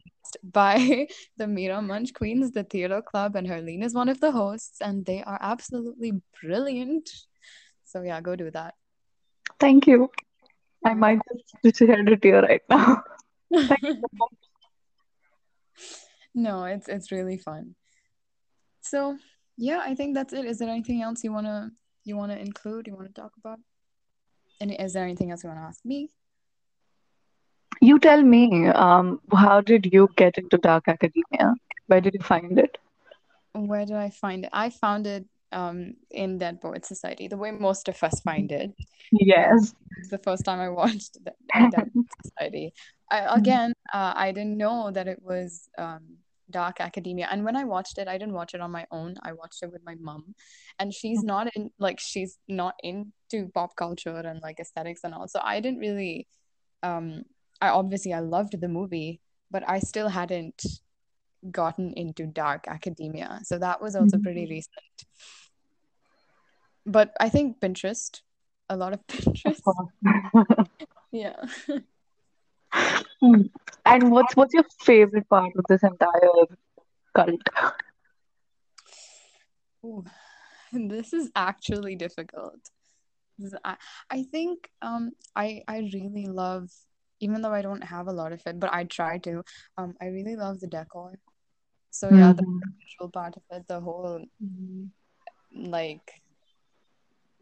by 0.43 1.07
the 1.37 1.47
Mira 1.47 1.81
Munch 1.81 2.13
Queens, 2.13 2.51
the 2.51 2.63
Theater 2.63 3.01
Club, 3.01 3.35
and 3.35 3.47
Harleen 3.47 3.83
is 3.83 3.93
one 3.93 4.09
of 4.09 4.19
the 4.19 4.31
hosts, 4.31 4.81
and 4.81 5.05
they 5.05 5.23
are 5.23 5.37
absolutely 5.41 6.13
brilliant. 6.41 7.09
So 7.85 8.01
yeah, 8.01 8.21
go 8.21 8.35
do 8.35 8.49
that. 8.51 8.75
thank 9.59 9.87
you. 9.87 10.09
I 10.85 10.93
might 10.95 11.19
just 11.63 11.77
shed 11.77 12.09
a 12.09 12.17
tear 12.17 12.41
right 12.41 12.61
now. 12.69 13.03
Thank 13.53 13.81
you 13.83 13.93
so 13.95 14.07
much. 14.13 14.33
No, 16.35 16.65
it's 16.65 16.87
it's 16.87 17.11
really 17.11 17.37
fun. 17.37 17.75
So 18.81 19.17
yeah, 19.57 19.81
I 19.83 19.93
think 19.95 20.15
that's 20.15 20.33
it. 20.33 20.45
Is 20.45 20.57
there 20.59 20.69
anything 20.69 21.01
else 21.01 21.23
you 21.23 21.31
wanna 21.31 21.71
you 22.03 22.17
wanna 22.17 22.35
include? 22.35 22.87
You 22.87 22.95
wanna 22.95 23.09
talk 23.09 23.33
about? 23.37 23.59
And 24.59 24.71
is 24.71 24.93
there 24.93 25.03
anything 25.03 25.31
else 25.31 25.43
you 25.43 25.49
wanna 25.49 25.61
ask 25.61 25.85
me? 25.85 26.09
You 27.81 27.99
tell 27.99 28.23
me, 28.23 28.67
um, 28.67 29.19
how 29.31 29.61
did 29.61 29.91
you 29.91 30.09
get 30.15 30.37
into 30.37 30.57
dark 30.57 30.87
academia? 30.87 31.53
Where 31.87 32.01
did 32.01 32.13
you 32.13 32.21
find 32.21 32.57
it? 32.57 32.77
Where 33.53 33.85
did 33.85 33.95
I 33.95 34.09
find 34.09 34.45
it? 34.45 34.49
I 34.53 34.69
found 34.69 35.05
it 35.05 35.25
um 35.53 35.93
in 36.11 36.37
Dead 36.37 36.61
Poet 36.61 36.85
Society, 36.85 37.27
the 37.27 37.37
way 37.37 37.51
most 37.51 37.87
of 37.87 38.01
us 38.03 38.19
find 38.21 38.51
it. 38.51 38.71
Yes. 39.11 39.73
it's 39.97 40.09
the 40.09 40.17
first 40.17 40.43
time 40.43 40.59
I 40.59 40.69
watched 40.69 41.17
Dead, 41.23 41.35
Dead 41.71 41.91
Poet 41.93 42.07
Society. 42.25 42.73
I, 43.11 43.35
again, 43.35 43.73
uh, 43.93 44.13
I 44.15 44.31
didn't 44.31 44.57
know 44.57 44.91
that 44.91 45.07
it 45.07 45.19
was 45.21 45.69
um 45.77 46.17
Dark 46.49 46.79
Academia. 46.79 47.27
And 47.31 47.43
when 47.43 47.55
I 47.55 47.63
watched 47.63 47.97
it, 47.97 48.07
I 48.07 48.17
didn't 48.17 48.33
watch 48.33 48.53
it 48.53 48.61
on 48.61 48.71
my 48.71 48.85
own. 48.91 49.15
I 49.23 49.33
watched 49.33 49.63
it 49.63 49.71
with 49.71 49.81
my 49.85 49.95
mom. 49.95 50.35
And 50.79 50.93
she's 50.93 51.23
not 51.23 51.47
in 51.55 51.71
like 51.79 51.99
she's 51.99 52.37
not 52.47 52.75
into 52.83 53.49
pop 53.53 53.75
culture 53.75 54.15
and 54.15 54.41
like 54.41 54.59
aesthetics 54.59 55.01
and 55.03 55.13
all. 55.13 55.27
So 55.27 55.39
I 55.43 55.59
didn't 55.59 55.79
really 55.79 56.27
um 56.81 57.23
I 57.61 57.69
obviously 57.69 58.13
I 58.13 58.19
loved 58.19 58.59
the 58.59 58.67
movie, 58.67 59.21
but 59.51 59.67
I 59.67 59.79
still 59.79 60.09
hadn't 60.09 60.63
gotten 61.51 61.93
into 61.93 62.25
Dark 62.25 62.67
Academia. 62.67 63.39
So 63.43 63.57
that 63.59 63.81
was 63.81 63.95
also 63.95 64.17
pretty 64.17 64.45
recent. 64.47 65.05
But 66.85 67.13
I 67.19 67.29
think 67.29 67.59
Pinterest, 67.59 68.21
a 68.69 68.75
lot 68.77 68.93
of 68.93 69.05
Pinterest. 69.07 69.61
yeah. 71.11 71.35
And 73.85 74.11
what's 74.11 74.35
what's 74.35 74.53
your 74.53 74.65
favorite 74.81 75.27
part 75.29 75.53
of 75.57 75.65
this 75.69 75.83
entire 75.83 76.45
cult? 77.15 77.41
Ooh, 79.85 80.03
this 80.73 81.13
is 81.13 81.31
actually 81.35 81.95
difficult. 81.95 82.59
Is- 83.39 83.55
I, 83.63 83.75
I 84.09 84.23
think 84.23 84.69
um 84.81 85.11
I 85.35 85.63
I 85.67 85.79
really 85.93 86.27
love 86.27 86.69
even 87.19 87.41
though 87.41 87.53
I 87.53 87.61
don't 87.61 87.83
have 87.83 88.07
a 88.07 88.11
lot 88.11 88.33
of 88.33 88.41
it, 88.45 88.59
but 88.59 88.73
I 88.73 88.83
try 88.83 89.17
to. 89.19 89.43
Um, 89.77 89.95
I 90.01 90.07
really 90.07 90.35
love 90.35 90.59
the 90.59 90.67
decor. 90.67 91.13
So 91.89 92.09
yeah, 92.09 92.33
the 92.33 92.43
Mhm. 92.43 92.59
visual 92.81 93.09
part 93.09 93.37
of 93.37 93.43
it, 93.51 93.67
the 93.67 93.79
whole 93.79 94.25
like 95.55 96.22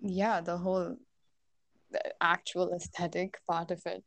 yeah, 0.01 0.41
the 0.41 0.57
whole 0.57 0.97
the 1.91 2.01
actual 2.21 2.73
aesthetic 2.73 3.39
part 3.49 3.71
of 3.71 3.81
it. 3.85 4.03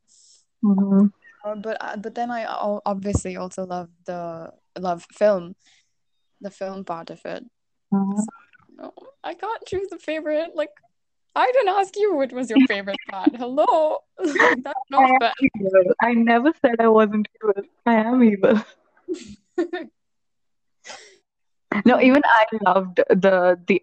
Mhm. 0.64 1.12
Uh, 1.44 1.54
but 1.56 1.76
uh, 1.80 1.96
but 1.96 2.14
then 2.14 2.30
i 2.30 2.44
obviously 2.86 3.36
also 3.36 3.64
love 3.66 3.90
the 4.06 4.50
love 4.78 5.06
film, 5.12 5.54
the 6.40 6.50
film 6.50 6.84
part 6.84 7.10
of 7.10 7.20
it. 7.24 7.44
Mhm. 7.92 8.26
No, 8.76 8.92
I 9.22 9.34
can't 9.34 9.64
choose 9.66 9.92
a 9.92 9.98
favorite. 9.98 10.52
Like 10.54 10.70
I 11.36 11.50
didn't 11.52 11.76
ask 11.76 11.96
you 11.96 12.14
what 12.14 12.32
was 12.32 12.50
your 12.50 12.60
favorite 12.72 13.00
part. 13.10 13.36
Hello, 13.36 13.98
that's 14.18 14.88
not 14.90 15.10
fair. 15.20 15.34
I 16.02 16.14
never 16.14 16.52
said 16.62 16.80
I 16.80 16.88
wasn't 16.88 17.28
evil. 17.36 17.62
I 17.86 17.94
am 17.94 18.22
evil. 18.22 18.62
No, 21.84 22.00
even 22.00 22.22
I 22.24 22.44
loved 22.64 22.96
the 23.08 23.58
the 23.66 23.82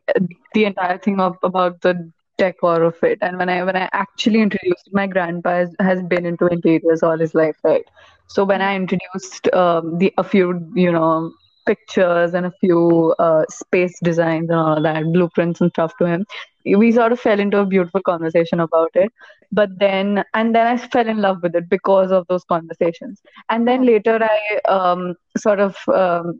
the 0.53 0.65
entire 0.65 0.97
thing 0.97 1.19
of 1.19 1.37
about 1.43 1.81
the 1.81 2.11
decor 2.37 2.83
of 2.83 2.95
it. 3.03 3.17
And 3.21 3.37
when 3.37 3.49
I 3.49 3.63
when 3.63 3.75
I 3.75 3.89
actually 3.93 4.41
introduced 4.41 4.89
my 4.93 5.07
grandpa 5.07 5.49
has, 5.51 5.75
has 5.79 6.01
been 6.03 6.25
into 6.25 6.47
interiors 6.47 7.03
all 7.03 7.17
his 7.17 7.33
life, 7.33 7.55
right? 7.63 7.83
So 8.27 8.43
when 8.45 8.61
I 8.61 8.75
introduced 8.75 9.53
um, 9.53 9.97
the 9.97 10.13
a 10.17 10.23
few 10.23 10.71
you 10.75 10.91
know 10.91 11.31
pictures 11.65 12.33
and 12.33 12.45
a 12.45 12.51
few 12.59 13.13
uh, 13.19 13.43
space 13.49 13.97
designs 14.03 14.49
and 14.49 14.59
all 14.59 14.81
that 14.81 15.03
blueprints 15.13 15.61
and 15.61 15.69
stuff 15.71 15.93
to 15.97 16.05
him, 16.05 16.25
we 16.65 16.91
sort 16.91 17.11
of 17.11 17.19
fell 17.19 17.39
into 17.39 17.59
a 17.59 17.65
beautiful 17.65 18.01
conversation 18.01 18.59
about 18.59 18.91
it. 18.95 19.11
But 19.51 19.69
then 19.79 20.23
and 20.33 20.55
then 20.55 20.67
I 20.67 20.77
fell 20.77 21.07
in 21.07 21.17
love 21.21 21.41
with 21.43 21.55
it 21.55 21.69
because 21.69 22.11
of 22.11 22.25
those 22.27 22.43
conversations. 22.45 23.21
And 23.49 23.67
then 23.67 23.85
later 23.85 24.19
I 24.21 24.59
um, 24.71 25.15
sort 25.37 25.59
of 25.59 25.75
um, 25.93 26.39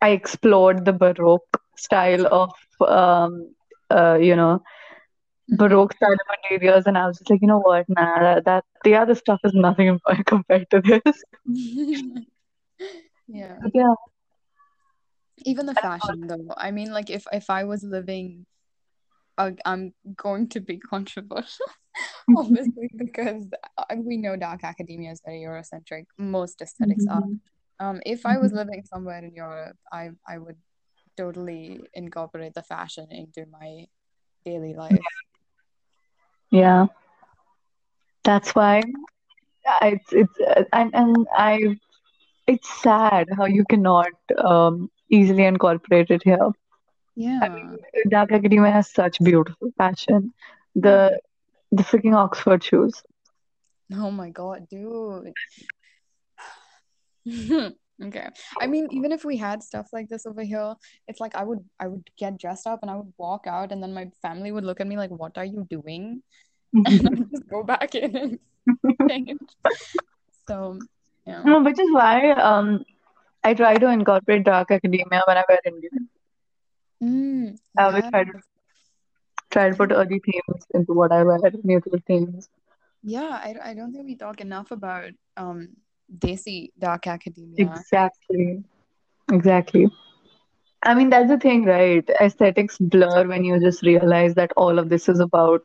I 0.00 0.10
explored 0.10 0.84
the 0.84 0.92
Baroque 0.92 1.60
style 1.76 2.26
of, 2.26 2.52
um, 2.86 3.54
uh, 3.90 4.18
you 4.20 4.36
know, 4.36 4.62
Baroque 5.48 5.94
style 5.94 6.12
of 6.12 6.36
interiors, 6.50 6.86
and 6.86 6.96
I 6.96 7.06
was 7.06 7.18
just 7.18 7.30
like, 7.30 7.40
you 7.42 7.48
know 7.48 7.60
what, 7.60 7.86
nah, 7.88 8.20
that, 8.20 8.44
that 8.44 8.64
the 8.82 8.96
other 8.96 9.14
stuff 9.14 9.40
is 9.44 9.54
nothing 9.54 9.98
compared 10.26 10.68
to 10.70 10.80
this. 10.80 11.22
Yeah. 13.26 13.56
But 13.62 13.72
yeah, 13.74 13.94
Even 15.38 15.66
the 15.66 15.74
fashion 15.74 16.26
though. 16.26 16.52
I 16.56 16.70
mean, 16.70 16.92
like 16.92 17.10
if 17.10 17.26
if 17.32 17.48
I 17.50 17.64
was 17.64 17.82
living, 17.82 18.46
uh, 19.38 19.52
I'm 19.64 19.94
going 20.14 20.48
to 20.50 20.60
be 20.60 20.78
controversial, 20.92 21.66
obviously, 22.36 22.90
because 22.96 23.48
uh, 23.78 23.84
we 23.96 24.16
know 24.18 24.36
Dark 24.36 24.64
Academia 24.64 25.12
is 25.12 25.22
very 25.24 25.40
Eurocentric. 25.40 26.04
Most 26.18 26.60
aesthetics 26.60 27.06
are. 27.10 27.22
Um, 27.80 28.00
if 28.06 28.26
I 28.26 28.38
was 28.38 28.52
living 28.52 28.82
somewhere 28.84 29.24
in 29.24 29.34
Europe, 29.34 29.76
I 29.92 30.10
I 30.26 30.38
would 30.38 30.56
totally 31.16 31.80
incorporate 31.94 32.54
the 32.54 32.62
fashion 32.62 33.08
into 33.10 33.46
my 33.46 33.86
daily 34.44 34.74
life. 34.74 35.06
yeah, 36.50 36.86
that's 38.24 38.54
why 38.54 38.82
I- 39.66 39.88
it's 39.96 40.12
it's 40.12 40.40
uh, 40.40 40.64
and 40.72 40.90
and 40.94 41.26
I 41.36 41.58
it's 42.46 42.68
sad 42.82 43.26
how 43.36 43.46
you 43.46 43.64
cannot 43.68 44.12
um 44.52 44.90
easily 45.10 45.44
incorporate 45.44 46.10
it 46.10 46.22
here. 46.24 46.50
I 47.40 47.48
Yeah. 47.48 47.48
mean, 47.48 47.78
Dark 48.08 48.32
Academia 48.32 48.70
has 48.72 48.90
such 48.90 49.18
beautiful 49.20 49.70
fashion. 49.76 50.32
The 50.74 51.18
the 51.72 51.82
freaking 51.82 52.14
Oxford 52.14 52.62
shoes. 52.64 53.02
Oh 53.92 54.10
my 54.10 54.30
God, 54.30 54.68
dude. 54.68 55.34
Okay. 58.02 58.26
I 58.60 58.66
mean, 58.66 58.88
even 58.90 59.12
if 59.12 59.24
we 59.24 59.36
had 59.36 59.62
stuff 59.62 59.90
like 59.92 60.08
this 60.08 60.26
over 60.26 60.42
here, 60.42 60.74
it's 61.06 61.20
like 61.20 61.36
I 61.36 61.44
would 61.44 61.62
I 61.78 61.86
would 61.86 62.10
get 62.18 62.38
dressed 62.38 62.66
up 62.66 62.80
and 62.82 62.90
I 62.90 62.96
would 62.96 63.12
walk 63.18 63.46
out 63.46 63.70
and 63.70 63.80
then 63.80 63.94
my 63.94 64.10
family 64.20 64.50
would 64.50 64.64
look 64.64 64.80
at 64.80 64.88
me 64.88 64.96
like, 64.96 65.10
"What 65.10 65.38
are 65.38 65.44
you 65.44 65.64
doing?" 65.70 66.22
And 66.74 67.06
I'd 67.06 67.30
just 67.30 67.48
go 67.48 67.62
back 67.62 67.94
in 67.94 68.16
and. 68.16 68.38
So, 70.48 70.78
yeah. 71.26 71.42
No, 71.44 71.62
which 71.62 71.78
is 71.78 71.90
why 71.92 72.32
um 72.32 72.84
I 73.44 73.54
try 73.54 73.76
to 73.76 73.88
incorporate 73.88 74.44
Dark 74.44 74.70
Academia 74.70 75.22
when 75.26 75.38
I 75.38 75.44
wear 75.48 75.58
Indian. 75.64 76.08
Mm, 77.02 77.58
I 77.78 77.84
always 77.84 78.04
yeah. 78.04 78.10
try 78.10 78.24
to 78.24 78.32
try 79.50 79.68
to 79.70 79.76
put 79.76 79.92
early 79.92 80.20
themes 80.26 80.66
into 80.74 80.92
what 80.92 81.12
I 81.12 81.22
wear, 81.22 81.38
neutral 81.62 82.00
themes. 82.06 82.48
Yeah, 83.02 83.40
I, 83.48 83.54
I 83.70 83.74
don't 83.74 83.92
think 83.92 84.06
we 84.06 84.16
talk 84.16 84.40
enough 84.40 84.70
about 84.70 85.12
um 85.36 85.68
Desi 86.08 86.70
Dark 86.78 87.06
Academia. 87.06 87.84
Exactly. 87.88 88.62
Exactly. 89.32 89.88
I 90.84 90.94
mean, 90.94 91.10
that's 91.10 91.28
the 91.28 91.38
thing, 91.38 91.64
right? 91.64 92.08
Aesthetics 92.20 92.78
blur 92.78 93.26
when 93.26 93.44
you 93.44 93.60
just 93.60 93.82
realize 93.82 94.34
that 94.34 94.52
all 94.56 94.78
of 94.78 94.88
this 94.90 95.08
is 95.08 95.20
about 95.20 95.62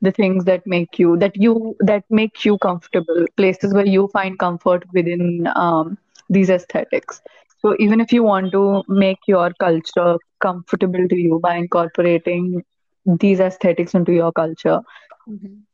the 0.00 0.10
things 0.12 0.44
that 0.44 0.66
make 0.66 0.98
you 0.98 1.16
that 1.18 1.36
you 1.36 1.76
that 1.80 2.04
make 2.10 2.44
you 2.44 2.58
comfortable, 2.58 3.24
places 3.36 3.74
where 3.74 3.86
you 3.86 4.08
find 4.12 4.38
comfort 4.38 4.84
within 4.92 5.48
um, 5.56 5.98
these 6.28 6.50
aesthetics. 6.50 7.20
So 7.60 7.74
even 7.78 8.00
if 8.00 8.12
you 8.12 8.22
want 8.22 8.52
to 8.52 8.82
make 8.88 9.18
your 9.26 9.52
culture 9.60 10.16
comfortable 10.40 11.08
to 11.08 11.16
you 11.16 11.40
by 11.42 11.56
incorporating 11.56 12.62
these 13.04 13.40
aesthetics 13.40 13.94
into 13.94 14.12
your 14.12 14.32
culture, 14.32 14.80
Mhm. 15.26 15.67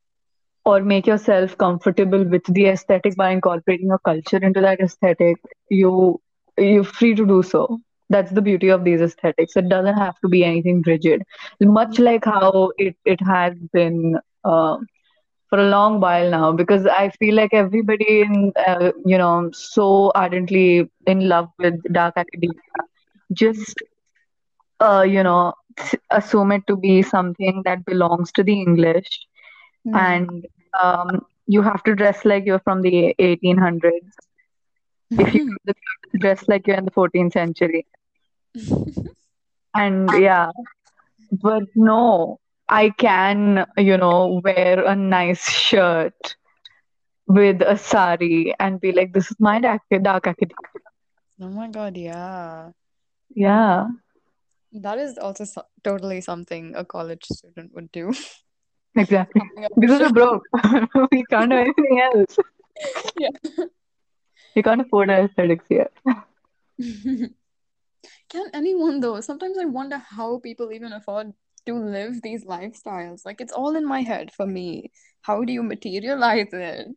Or 0.64 0.80
make 0.82 1.06
yourself 1.06 1.56
comfortable 1.58 2.24
with 2.24 2.44
the 2.46 2.66
aesthetic 2.66 3.16
by 3.16 3.30
incorporating 3.30 3.88
your 3.88 3.98
culture 3.98 4.38
into 4.38 4.60
that 4.60 4.80
aesthetic, 4.80 5.36
you 5.70 6.20
you're 6.58 6.84
free 6.84 7.14
to 7.14 7.26
do 7.26 7.42
so. 7.42 7.78
That's 8.10 8.30
the 8.32 8.42
beauty 8.42 8.68
of 8.68 8.84
these 8.84 9.00
aesthetics. 9.00 9.56
It 9.56 9.68
doesn't 9.68 9.96
have 9.96 10.14
to 10.20 10.28
be 10.28 10.44
anything 10.44 10.82
rigid. 10.86 11.22
Much 11.60 11.98
like 11.98 12.24
how 12.24 12.70
it, 12.78 12.96
it 13.04 13.20
has 13.26 13.54
been 13.72 14.16
uh, 14.44 14.76
for 15.48 15.58
a 15.58 15.68
long 15.68 16.00
while 16.00 16.30
now, 16.30 16.52
because 16.52 16.86
I 16.86 17.10
feel 17.20 17.34
like 17.34 17.52
everybody 17.54 18.20
in 18.22 18.52
uh, 18.66 18.92
you 19.04 19.18
know 19.18 19.50
so 19.52 20.12
ardently 20.14 20.90
in 21.06 21.28
love 21.28 21.48
with 21.58 21.74
dark 21.92 22.14
academia 22.16 22.60
just 23.32 23.74
uh, 24.80 25.04
you 25.06 25.22
know 25.22 25.52
assume 26.10 26.52
it 26.52 26.62
to 26.66 26.76
be 26.76 27.02
something 27.02 27.62
that 27.64 27.84
belongs 27.84 28.32
to 28.32 28.42
the 28.42 28.60
English 28.60 29.26
Mm. 29.86 29.94
and 29.94 30.46
um, 30.82 31.26
you 31.46 31.62
have 31.62 31.82
to 31.84 31.94
dress 31.94 32.24
like 32.24 32.44
you're 32.46 32.60
from 32.60 32.82
the 32.82 33.14
1800s 33.18 34.14
if 35.18 35.34
you 35.34 35.56
dress 36.20 36.46
like 36.48 36.66
you're 36.66 36.76
in 36.76 36.84
the 36.84 36.90
14th 36.90 37.32
century 37.32 37.86
and 39.74 40.10
yeah 40.20 40.50
but 41.42 41.62
no 41.74 42.38
i 42.68 42.90
can 42.90 43.66
you 43.76 43.96
know 43.96 44.40
wear 44.44 44.84
a 44.84 44.94
nice 44.96 45.48
shirt 45.50 46.36
with 47.26 47.60
a 47.62 47.76
sari 47.76 48.54
and 48.58 48.80
be 48.80 48.92
like 48.92 49.12
this 49.12 49.30
is 49.30 49.36
my 49.40 49.60
dark, 49.60 49.82
dark 50.02 50.26
academia 50.26 50.80
Oh 51.40 51.48
my 51.48 51.68
God, 51.68 51.96
yeah. 51.96 52.72
yeah 53.34 53.86
That 54.72 54.98
is 54.98 55.16
also 55.18 55.44
so 55.44 55.62
totally 55.82 56.20
something 56.20 56.74
a 56.74 56.84
college 56.84 57.24
student 57.24 57.74
would 57.74 57.90
do. 57.92 58.12
exactly 58.96 59.42
with 59.56 59.70
because 59.80 60.00
we're 60.00 60.12
broke 60.12 60.42
we 61.12 61.24
can't 61.30 61.50
do 61.50 61.56
anything 61.56 62.00
else 62.00 62.36
Yeah. 63.18 63.30
we 64.56 64.62
can't 64.62 64.80
afford 64.80 65.10
our 65.10 65.24
aesthetics 65.24 65.64
here 65.68 65.88
Can 68.28 68.46
anyone 68.52 69.00
though? 69.00 69.20
Sometimes 69.20 69.58
I 69.58 69.64
wonder 69.64 69.98
how 69.98 70.38
people 70.38 70.72
even 70.72 70.92
afford 70.92 71.32
to 71.66 71.74
live 71.74 72.20
these 72.22 72.44
lifestyles. 72.44 73.24
Like 73.24 73.40
it's 73.40 73.52
all 73.52 73.76
in 73.76 73.86
my 73.86 74.02
head 74.02 74.32
for 74.32 74.46
me. 74.46 74.90
How 75.22 75.44
do 75.44 75.52
you 75.52 75.62
materialize 75.62 76.48
it? 76.52 76.88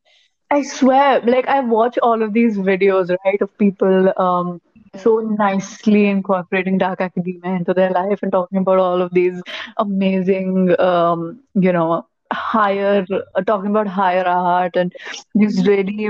I 0.50 0.64
swear, 0.64 1.22
like 1.22 1.48
I 1.48 1.60
watch 1.62 1.98
all 2.00 2.22
of 2.24 2.34
these 2.34 2.58
videos, 2.58 3.16
right, 3.26 3.42
of 3.42 3.56
people 3.58 4.14
um 4.18 4.62
so 4.96 5.20
nicely 5.20 6.06
incorporating 6.08 6.78
dark 6.78 7.02
academia 7.02 7.56
into 7.56 7.74
their 7.74 7.90
life 7.92 8.20
and 8.22 8.32
talking 8.32 8.58
about 8.60 8.78
all 8.80 9.02
of 9.02 9.14
these 9.14 9.42
amazing, 9.78 10.80
um, 10.80 11.40
you 11.54 11.72
know, 11.72 12.06
higher, 12.32 13.06
uh, 13.36 13.42
talking 13.42 13.70
about 13.70 13.88
higher 13.88 14.26
art 14.26 14.76
and 14.76 14.94
these 15.36 15.68
really 15.68 16.10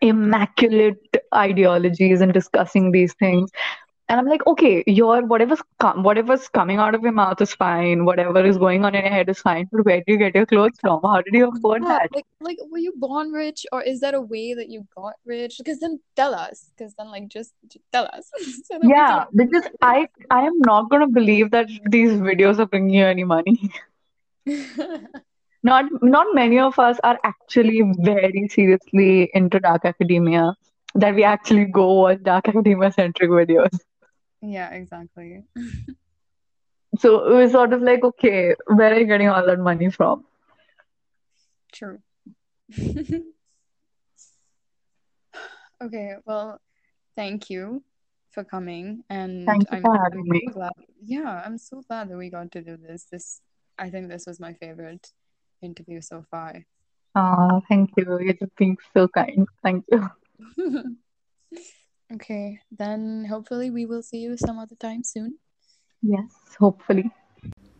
immaculate 0.00 0.98
ideologies 1.34 2.20
and 2.20 2.32
discussing 2.32 2.90
these 2.90 3.14
things. 3.14 3.50
And 4.08 4.20
I'm 4.20 4.26
like, 4.26 4.46
okay, 4.46 4.84
your 4.86 5.24
whatever's 5.26 5.62
com- 5.80 6.02
whatever's 6.02 6.48
coming 6.48 6.78
out 6.78 6.94
of 6.94 7.02
your 7.02 7.12
mouth 7.12 7.40
is 7.40 7.54
fine. 7.54 8.04
Whatever 8.04 8.44
is 8.44 8.58
going 8.58 8.84
on 8.84 8.94
in 8.94 9.02
your 9.02 9.12
head 9.12 9.28
is 9.28 9.40
fine. 9.40 9.68
But 9.72 9.84
where 9.84 9.98
do 10.06 10.12
you 10.12 10.18
get 10.18 10.34
your 10.34 10.46
clothes 10.46 10.78
from? 10.80 11.00
How 11.02 11.22
did 11.22 11.34
you 11.34 11.48
afford 11.50 11.82
Yeah, 11.82 11.88
that? 11.88 12.10
like 12.14 12.26
like 12.40 12.58
were 12.70 12.78
you 12.78 12.92
born 12.96 13.32
rich 13.32 13.64
or 13.72 13.82
is 13.82 14.00
that 14.00 14.14
a 14.14 14.20
way 14.20 14.54
that 14.54 14.68
you 14.68 14.86
got 14.94 15.14
rich? 15.24 15.56
Because 15.58 15.80
then 15.80 16.00
tell 16.16 16.34
us. 16.34 16.70
Because 16.76 16.94
then 16.94 17.10
like 17.10 17.28
just, 17.28 17.52
just 17.68 17.84
tell 17.92 18.04
us 18.12 18.30
so 18.64 18.78
Yeah, 18.82 19.24
because 19.34 19.66
I 19.82 20.08
I 20.30 20.42
am 20.42 20.58
not 20.60 20.90
gonna 20.90 21.08
believe 21.08 21.50
that 21.52 21.68
these 21.90 22.12
videos 22.12 22.58
are 22.58 22.66
bringing 22.66 22.94
you 22.94 23.06
any 23.06 23.24
money. 23.24 23.70
Not 25.62 25.86
not 26.02 26.26
many 26.34 26.58
of 26.58 26.78
us 26.78 26.98
are 27.02 27.18
actually 27.24 27.80
very 28.00 28.46
seriously 28.48 29.30
into 29.34 29.58
dark 29.60 29.84
academia 29.84 30.54
that 30.94 31.14
we 31.14 31.24
actually 31.24 31.64
go 31.64 31.92
watch 32.00 32.22
dark 32.22 32.48
academia 32.48 32.92
centric 32.92 33.30
videos. 33.30 33.78
Yeah, 34.44 34.70
exactly. 34.70 35.44
So 36.98 37.26
it 37.26 37.34
was 37.34 37.52
sort 37.52 37.72
of 37.72 37.82
like, 37.82 38.04
okay, 38.04 38.54
where 38.66 38.92
are 38.92 38.98
you 39.00 39.06
getting 39.06 39.28
all 39.28 39.44
that 39.44 39.58
money 39.58 39.90
from? 39.90 40.24
True. 41.72 41.98
Okay, 45.82 46.14
well, 46.24 46.60
thank 47.16 47.50
you 47.50 47.82
for 48.30 48.44
coming, 48.44 49.02
and 49.10 49.44
Thank 49.44 49.62
you 49.70 49.76
I'm 49.76 49.82
for 49.82 50.10
I'm 50.12 50.22
me. 50.22 50.46
glad. 50.52 50.72
Yeah, 51.04 51.42
I'm 51.44 51.58
so 51.58 51.82
glad 51.82 52.08
that 52.08 52.16
we 52.16 52.30
got 52.30 52.52
to 52.52 52.62
do 52.62 52.76
this. 52.76 53.04
This, 53.10 53.42
I 53.76 53.90
think 53.90 54.08
this 54.08 54.24
was 54.26 54.40
my 54.40 54.54
favorite 54.54 55.12
interview 55.60 56.00
so 56.00 56.24
far. 56.30 56.64
Oh, 57.16 57.60
thank 57.68 57.90
you. 57.96 58.18
You're 58.20 58.32
just 58.34 58.54
being 58.56 58.78
so 58.94 59.08
kind. 59.08 59.46
Thank 59.62 59.84
you. 59.90 60.08
Okay, 62.14 62.60
then 62.70 63.24
hopefully 63.28 63.70
we 63.70 63.86
will 63.86 64.02
see 64.02 64.18
you 64.18 64.36
some 64.36 64.58
other 64.58 64.76
time 64.76 65.02
soon. 65.02 65.38
Yes, 66.00 66.30
hopefully. 66.58 67.10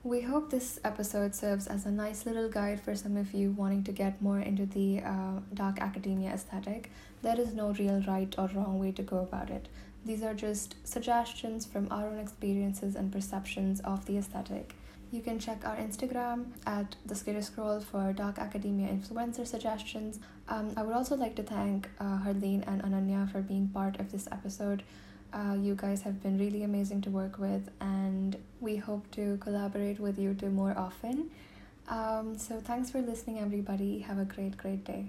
We 0.02 0.20
hope 0.20 0.50
this 0.50 0.80
episode 0.84 1.34
serves 1.34 1.66
as 1.66 1.86
a 1.86 1.90
nice 1.90 2.26
little 2.26 2.48
guide 2.48 2.80
for 2.80 2.94
some 2.94 3.16
of 3.16 3.32
you 3.32 3.52
wanting 3.52 3.84
to 3.84 3.92
get 3.92 4.20
more 4.20 4.40
into 4.40 4.66
the 4.66 5.00
uh, 5.00 5.40
dark 5.54 5.80
academia 5.80 6.30
aesthetic. 6.30 6.90
There 7.22 7.40
is 7.40 7.54
no 7.54 7.72
real 7.72 8.02
right 8.06 8.34
or 8.36 8.50
wrong 8.54 8.78
way 8.78 8.92
to 8.92 9.02
go 9.02 9.18
about 9.18 9.50
it. 9.50 9.68
These 10.04 10.22
are 10.22 10.34
just 10.34 10.74
suggestions 10.86 11.64
from 11.64 11.88
our 11.90 12.08
own 12.08 12.18
experiences 12.18 12.96
and 12.96 13.12
perceptions 13.12 13.80
of 13.80 14.04
the 14.04 14.18
aesthetic. 14.18 14.74
You 15.10 15.20
can 15.20 15.38
check 15.38 15.64
our 15.64 15.76
Instagram 15.76 16.46
at 16.66 16.96
the 17.06 17.14
Skitter 17.14 17.42
Scroll 17.42 17.80
for 17.80 18.12
Dark 18.12 18.38
Academia 18.38 18.88
influencer 18.88 19.46
suggestions. 19.46 20.18
Um, 20.48 20.72
I 20.76 20.82
would 20.82 20.94
also 20.94 21.16
like 21.16 21.36
to 21.36 21.42
thank 21.42 21.88
uh, 22.00 22.18
Harleen 22.24 22.66
and 22.66 22.82
Ananya 22.82 23.30
for 23.30 23.40
being 23.40 23.68
part 23.68 24.00
of 24.00 24.10
this 24.10 24.26
episode. 24.32 24.82
Uh, 25.32 25.56
you 25.60 25.74
guys 25.74 26.02
have 26.02 26.22
been 26.22 26.38
really 26.38 26.62
amazing 26.62 27.00
to 27.02 27.10
work 27.10 27.38
with, 27.38 27.70
and 27.80 28.36
we 28.60 28.76
hope 28.76 29.10
to 29.12 29.36
collaborate 29.38 29.98
with 29.98 30.18
you 30.18 30.34
two 30.34 30.50
more 30.50 30.74
often. 30.76 31.30
Um, 31.88 32.38
so, 32.38 32.60
thanks 32.60 32.90
for 32.90 33.00
listening, 33.00 33.40
everybody. 33.40 34.00
Have 34.00 34.18
a 34.18 34.24
great, 34.24 34.56
great 34.56 34.84
day. 34.84 35.06